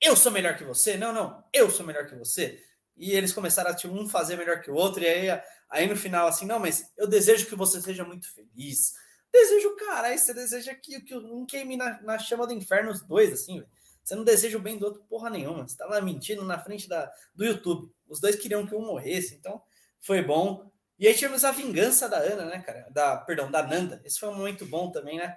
eu 0.00 0.16
sou 0.16 0.32
melhor 0.32 0.56
que 0.56 0.64
você? 0.64 0.96
Não, 0.96 1.12
não, 1.12 1.44
eu 1.52 1.68
sou 1.68 1.84
melhor 1.84 2.06
que 2.06 2.14
você. 2.14 2.64
E 2.96 3.12
eles 3.12 3.34
começaram 3.34 3.72
a 3.72 3.74
tipo, 3.74 3.92
um 3.92 4.08
fazer 4.08 4.38
melhor 4.38 4.62
que 4.62 4.70
o 4.70 4.74
outro, 4.74 5.02
e 5.02 5.06
aí, 5.06 5.42
aí 5.68 5.86
no 5.86 5.96
final, 5.96 6.26
assim, 6.26 6.46
não, 6.46 6.58
mas 6.58 6.94
eu 6.96 7.06
desejo 7.06 7.44
que 7.44 7.54
você 7.54 7.78
seja 7.82 8.06
muito 8.06 8.26
feliz. 8.32 8.94
Desejo, 9.30 9.76
cara, 9.76 10.08
aí 10.08 10.16
você 10.16 10.32
deseja 10.32 10.74
que, 10.74 10.98
que 11.02 11.14
um 11.14 11.44
queime 11.44 11.76
na, 11.76 12.00
na 12.00 12.18
chama 12.18 12.46
do 12.46 12.54
inferno 12.54 12.90
os 12.90 13.02
dois, 13.02 13.34
assim, 13.34 13.58
velho. 13.58 13.68
Você 14.04 14.14
não 14.14 14.22
deseja 14.22 14.58
o 14.58 14.60
bem 14.60 14.78
do 14.78 14.84
outro 14.84 15.02
porra 15.04 15.30
nenhuma. 15.30 15.66
Você 15.66 15.76
tava 15.76 16.00
mentindo 16.02 16.44
na 16.44 16.58
frente 16.58 16.86
da, 16.86 17.10
do 17.34 17.44
YouTube. 17.44 17.90
Os 18.06 18.20
dois 18.20 18.36
queriam 18.36 18.66
que 18.66 18.74
um 18.74 18.84
morresse, 18.84 19.34
então 19.34 19.62
foi 20.00 20.22
bom. 20.22 20.70
E 20.98 21.08
aí 21.08 21.14
tivemos 21.14 21.42
a 21.42 21.50
vingança 21.50 22.08
da 22.08 22.18
Ana, 22.18 22.44
né, 22.44 22.60
cara? 22.60 22.86
Da, 22.90 23.16
perdão, 23.16 23.50
da 23.50 23.62
Nanda. 23.62 24.02
Esse 24.04 24.20
foi 24.20 24.28
um 24.28 24.36
momento 24.36 24.66
bom 24.66 24.90
também, 24.90 25.18
né? 25.18 25.36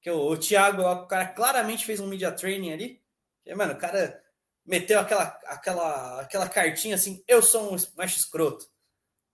Que 0.00 0.10
o, 0.10 0.28
o 0.28 0.38
Thiago, 0.38 0.82
o 0.82 1.06
cara 1.06 1.26
claramente 1.26 1.84
fez 1.84 1.98
um 1.98 2.06
media 2.06 2.30
training 2.30 2.72
ali. 2.72 3.02
E, 3.44 3.54
mano, 3.54 3.74
o 3.74 3.78
cara 3.78 4.22
meteu 4.64 5.00
aquela, 5.00 5.24
aquela, 5.46 6.20
aquela 6.20 6.48
cartinha 6.48 6.94
assim, 6.94 7.22
eu 7.26 7.42
sou 7.42 7.74
um 7.74 7.76
macho 7.96 8.16
escroto. 8.16 8.66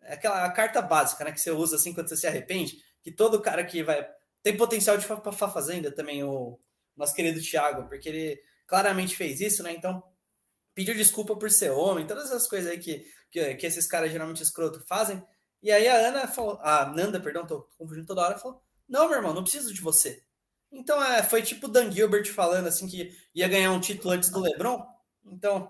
É 0.01 0.14
aquela 0.14 0.51
carta 0.51 0.81
básica, 0.81 1.22
né? 1.22 1.33
Que 1.33 1.41
você 1.41 1.51
usa 1.51 1.76
assim 1.76 1.93
quando 1.93 2.09
você 2.09 2.16
se 2.16 2.26
arrepende. 2.26 2.78
Que 3.03 3.12
todo 3.12 3.43
cara 3.43 3.62
que 3.62 3.83
vai. 3.83 4.09
Tem 4.43 4.57
potencial 4.57 4.97
de 4.97 5.07
para 5.07 5.33
fazenda 5.33 5.93
também, 5.93 6.24
o 6.24 6.59
nosso 6.97 7.14
querido 7.14 7.43
Thiago, 7.43 7.87
porque 7.89 8.09
ele 8.09 8.43
claramente 8.71 9.16
fez 9.16 9.41
isso, 9.41 9.64
né? 9.64 9.73
Então, 9.73 10.01
pediu 10.77 10.95
desculpa 10.95 11.37
por 11.37 11.51
ser 11.51 11.73
homem, 11.73 12.07
todas 12.07 12.27
essas 12.27 12.47
coisas 12.47 12.71
aí 12.71 12.79
que, 12.79 13.05
que, 13.29 13.57
que 13.57 13.66
esses 13.66 13.85
caras 13.85 14.12
geralmente 14.12 14.45
escroto 14.45 14.81
fazem. 14.87 15.21
E 15.61 15.73
aí 15.73 15.89
a 15.89 16.09
Ana 16.09 16.29
falou, 16.29 16.59
a 16.62 16.87
Nanda, 16.87 17.21
perdão, 17.21 17.45
tô 17.45 17.62
confundindo 17.77 18.07
toda 18.07 18.23
hora, 18.23 18.39
falou: 18.39 18.62
Não, 18.89 19.09
meu 19.09 19.18
irmão, 19.18 19.35
não 19.35 19.43
preciso 19.43 19.75
de 19.75 19.81
você. 19.81 20.23
Então 20.71 21.03
é, 21.03 21.21
foi 21.21 21.43
tipo 21.43 21.66
o 21.66 21.68
Dan 21.68 21.91
Gilbert 21.91 22.33
falando 22.33 22.68
assim 22.68 22.87
que 22.87 23.12
ia 23.35 23.49
ganhar 23.49 23.73
um 23.73 23.81
título 23.81 24.14
antes 24.14 24.31
do 24.31 24.39
Lebron. 24.39 24.87
Então, 25.25 25.68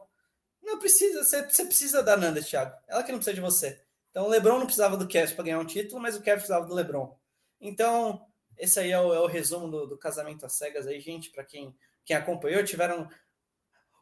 não 0.62 0.78
precisa, 0.78 1.24
você, 1.24 1.42
precisa 1.64 2.02
da 2.02 2.18
Nanda, 2.18 2.42
Thiago. 2.42 2.76
Ela 2.86 3.02
que 3.02 3.10
não 3.10 3.18
precisa 3.18 3.34
de 3.34 3.40
você. 3.40 3.82
Então 4.10 4.26
o 4.26 4.28
Lebron 4.28 4.58
não 4.58 4.66
precisava 4.66 4.96
do 4.98 5.08
Kevin 5.08 5.34
para 5.34 5.44
ganhar 5.44 5.58
um 5.58 5.64
título, 5.64 6.02
mas 6.02 6.16
o 6.16 6.20
Kevin 6.20 6.36
precisava 6.36 6.66
do 6.66 6.74
Lebron. 6.74 7.18
Então, 7.58 8.26
esse 8.58 8.78
aí 8.78 8.92
é 8.92 9.00
o, 9.00 9.14
é 9.14 9.20
o 9.20 9.26
resumo 9.26 9.70
do, 9.70 9.86
do 9.86 9.98
casamento 9.98 10.44
às 10.44 10.52
cegas 10.52 10.86
aí, 10.86 11.00
gente, 11.00 11.30
para 11.30 11.44
quem 11.44 11.74
quem 12.04 12.16
acompanhou, 12.16 12.64
tiveram. 12.64 13.08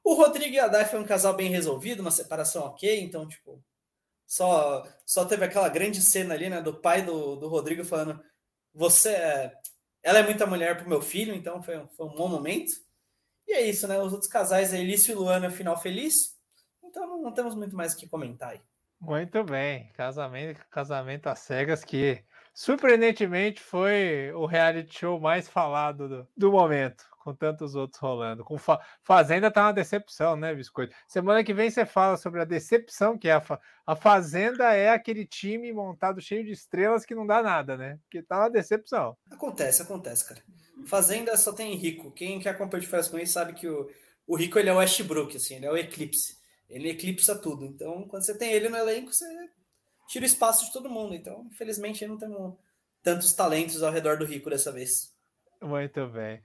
O 0.05 0.15
Rodrigo 0.15 0.55
e 0.55 0.59
a 0.59 0.69
Dai 0.69 0.85
foi 0.85 0.99
um 0.99 1.07
casal 1.07 1.35
bem 1.35 1.51
resolvido, 1.51 2.01
uma 2.01 2.11
separação 2.11 2.65
ok, 2.65 3.01
então, 3.01 3.29
tipo, 3.29 3.63
só, 4.27 4.87
só 5.07 5.25
teve 5.25 5.45
aquela 5.45 5.69
grande 5.69 6.03
cena 6.03 6.35
ali, 6.35 6.51
né, 6.51 6.61
do 6.61 6.75
pai 6.75 7.03
do, 7.03 7.37
do 7.37 7.49
Rodrigo 7.49 7.85
falando: 7.85 8.23
Você 8.75 9.11
é. 9.11 9.53
Ela 10.03 10.21
é 10.21 10.23
muita 10.23 10.47
mulher 10.47 10.77
pro 10.77 10.89
meu 10.89 11.03
filho, 11.03 11.35
então 11.35 11.63
foi, 11.63 11.87
foi 11.97 12.07
um 12.07 12.15
bom 12.15 12.29
momento. 12.29 12.73
E 13.47 13.53
é 13.53 13.63
isso, 13.63 13.89
né? 13.89 13.99
Os 13.99 14.13
outros 14.13 14.31
casais, 14.31 14.73
Elício 14.73 15.13
e 15.13 15.15
Luana, 15.15 15.51
final 15.51 15.77
feliz. 15.77 16.39
Então 16.85 17.07
não, 17.07 17.23
não 17.23 17.33
temos 17.33 17.55
muito 17.55 17.75
mais 17.75 17.95
o 17.95 17.97
que 17.97 18.09
comentar 18.09 18.51
aí. 18.51 18.61
Muito 19.01 19.43
bem. 19.45 19.91
Casamento, 19.95 20.65
casamento 20.71 21.27
às 21.29 21.41
cegas 21.41 21.85
que 21.85 22.23
surpreendentemente 22.55 23.61
foi 23.61 24.33
o 24.35 24.47
reality 24.47 24.99
show 24.99 25.21
mais 25.21 25.49
falado 25.49 26.09
do, 26.09 26.29
do 26.37 26.53
momento 26.53 27.05
com 27.29 27.35
tantos 27.35 27.75
outros 27.75 28.01
rolando. 28.01 28.43
Com 28.43 28.57
fa 28.57 28.81
Fazenda 29.03 29.51
tá 29.51 29.67
uma 29.67 29.73
decepção, 29.73 30.35
né, 30.35 30.55
Biscoito? 30.55 30.95
Semana 31.07 31.45
que 31.45 31.53
vem 31.53 31.71
você 31.71 31.85
fala 31.85 32.17
sobre 32.17 32.41
a 32.41 32.45
decepção 32.45 33.19
que 33.19 33.29
é 33.29 33.33
a, 33.33 33.41
fa 33.41 33.61
a 33.87 33.95
Fazenda 33.95 34.73
é 34.73 34.89
aquele 34.89 35.27
time 35.27 35.73
montado 35.73 36.21
cheio 36.21 36.45
de 36.45 36.53
estrelas 36.53 37.05
que 37.05 37.15
não 37.15 37.27
dá 37.27 37.43
nada, 37.43 37.77
né? 37.77 37.99
Que 38.11 38.23
tá 38.23 38.39
uma 38.39 38.51
decepção. 38.51 39.17
Acontece, 39.31 39.83
acontece, 39.83 40.27
cara. 40.27 40.43
Fazenda 40.87 41.37
só 41.37 41.53
tem 41.53 41.75
rico. 41.75 42.11
Quem 42.13 42.41
quer 42.41 42.51
acompanhar 42.51 42.81
de 42.81 42.87
férias 42.87 43.09
com 43.09 43.19
ele 43.19 43.27
sabe 43.27 43.53
que 43.53 43.69
o, 43.69 43.91
o 44.27 44.35
rico 44.35 44.59
ele 44.59 44.71
é 44.71 44.73
o 44.73 44.79
Westbrook, 44.79 45.37
assim, 45.37 45.57
ele 45.57 45.67
é 45.67 45.71
o 45.71 45.77
eclipse. 45.77 46.39
Ele 46.69 46.91
eclipsa 46.91 47.39
tudo. 47.39 47.65
Então, 47.65 48.07
quando 48.09 48.25
você 48.25 48.37
tem 48.37 48.53
ele 48.53 48.69
no 48.69 48.77
elenco, 48.77 49.13
você 49.13 49.27
tira 50.09 50.25
o 50.25 50.27
espaço 50.27 50.67
de 50.67 50.73
todo 50.73 50.91
mundo. 50.91 51.15
Então, 51.15 51.47
infelizmente, 51.51 52.07
não 52.07 52.17
temos 52.17 52.55
tantos 53.03 53.33
talentos 53.33 53.83
ao 53.83 53.93
redor 53.93 54.19
do 54.19 54.25
rico 54.25 54.49
dessa 54.51 54.73
vez. 54.73 55.15
Muito 55.61 56.07
bem. 56.09 56.41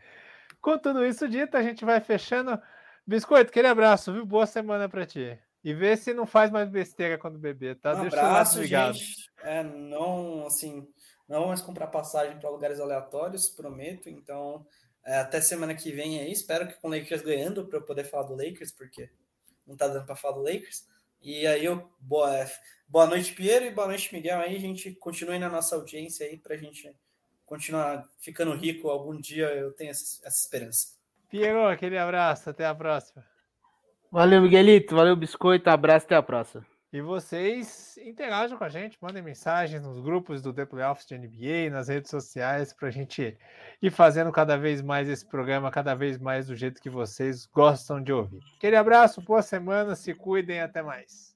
Com 0.64 0.78
tudo 0.78 1.06
isso 1.06 1.28
dito, 1.28 1.58
a 1.58 1.62
gente 1.62 1.84
vai 1.84 2.00
fechando. 2.00 2.58
Biscoito, 3.06 3.50
aquele 3.50 3.68
abraço, 3.68 4.14
viu? 4.14 4.26
Boa 4.26 4.46
semana 4.46 4.88
para 4.88 5.06
ti. 5.06 5.38
E 5.62 5.74
vê 5.74 5.98
se 5.98 6.14
não 6.14 6.26
faz 6.26 6.50
mais 6.50 6.70
besteira 6.70 7.18
quando 7.18 7.38
beber, 7.38 7.78
tá? 7.82 7.94
Um 7.94 8.04
Deixa 8.04 8.22
abraço, 8.22 8.62
o 8.62 8.64
gente. 8.64 9.30
É, 9.44 9.62
não, 9.62 10.48
assim, 10.48 10.88
não 11.28 11.42
vamos 11.42 11.60
comprar 11.60 11.88
passagem 11.88 12.40
para 12.40 12.50
lugares 12.50 12.80
aleatórios, 12.80 13.50
prometo. 13.50 14.10
Então, 14.10 14.66
é, 15.06 15.18
até 15.18 15.42
semana 15.42 15.76
que 15.76 15.92
vem 15.92 16.22
aí. 16.22 16.32
Espero 16.32 16.66
que 16.66 16.80
com 16.80 16.88
o 16.88 16.92
Lakers 16.92 17.22
ganhando 17.22 17.68
para 17.68 17.80
eu 17.80 17.84
poder 17.84 18.06
falar 18.06 18.24
do 18.24 18.36
Lakers, 18.36 18.72
porque 18.72 19.10
não 19.68 19.76
tá 19.76 19.90
dando 19.90 20.06
para 20.06 20.16
falar 20.16 20.36
do 20.36 20.44
Lakers. 20.44 20.88
E 21.22 21.46
aí 21.46 21.66
eu 21.66 21.92
boa, 22.00 22.30
boa 22.88 23.06
noite, 23.06 23.34
Piero, 23.34 23.66
e 23.66 23.72
boa 23.72 23.88
noite, 23.88 24.16
Miguel. 24.16 24.40
Aí 24.40 24.56
a 24.56 24.60
gente 24.62 24.94
continue 24.94 25.40
na 25.40 25.50
nossa 25.50 25.76
audiência 25.76 26.26
aí 26.26 26.38
para 26.38 26.56
a 26.56 26.58
gente 26.58 26.90
continuar 27.54 28.10
ficando 28.20 28.56
rico 28.56 28.90
algum 28.90 29.16
dia. 29.16 29.46
Eu 29.54 29.72
tenho 29.74 29.92
essa, 29.92 30.20
essa 30.26 30.40
esperança. 30.44 30.88
Piero, 31.30 31.68
aquele 31.68 31.98
abraço, 31.98 32.50
até 32.50 32.66
a 32.66 32.74
próxima. 32.74 33.24
Valeu, 34.12 34.42
Miguelito, 34.42 34.96
valeu, 34.96 35.16
Biscoito, 35.16 35.70
abraço, 35.70 36.06
até 36.06 36.16
a 36.16 36.24
próxima. 36.24 36.66
E 36.92 37.02
vocês 37.02 37.98
interajam 37.98 38.58
com 38.58 38.64
a 38.64 38.70
gente, 38.70 38.98
mandem 39.02 39.24
mensagens 39.24 39.82
nos 39.82 40.00
grupos 40.00 40.42
do 40.42 40.54
The 40.54 40.66
Playoffs 40.66 41.08
de 41.08 41.18
NBA, 41.18 41.72
nas 41.72 41.88
redes 41.88 42.12
sociais, 42.12 42.72
para 42.72 42.88
a 42.88 42.92
gente 42.92 43.36
ir 43.82 43.92
fazendo 43.92 44.32
cada 44.32 44.58
vez 44.58 44.82
mais 44.82 45.10
esse 45.10 45.26
programa, 45.26 45.72
cada 45.72 45.96
vez 45.96 46.20
mais 46.20 46.48
do 46.48 46.56
jeito 46.56 46.82
que 46.82 46.90
vocês 46.90 47.48
gostam 47.48 48.02
de 48.02 48.14
ouvir. 48.14 48.44
Aquele 48.58 48.76
abraço, 48.76 49.22
boa 49.22 49.42
semana, 49.42 49.96
se 49.96 50.14
cuidem, 50.14 50.62
até 50.62 50.84
mais. 50.84 51.33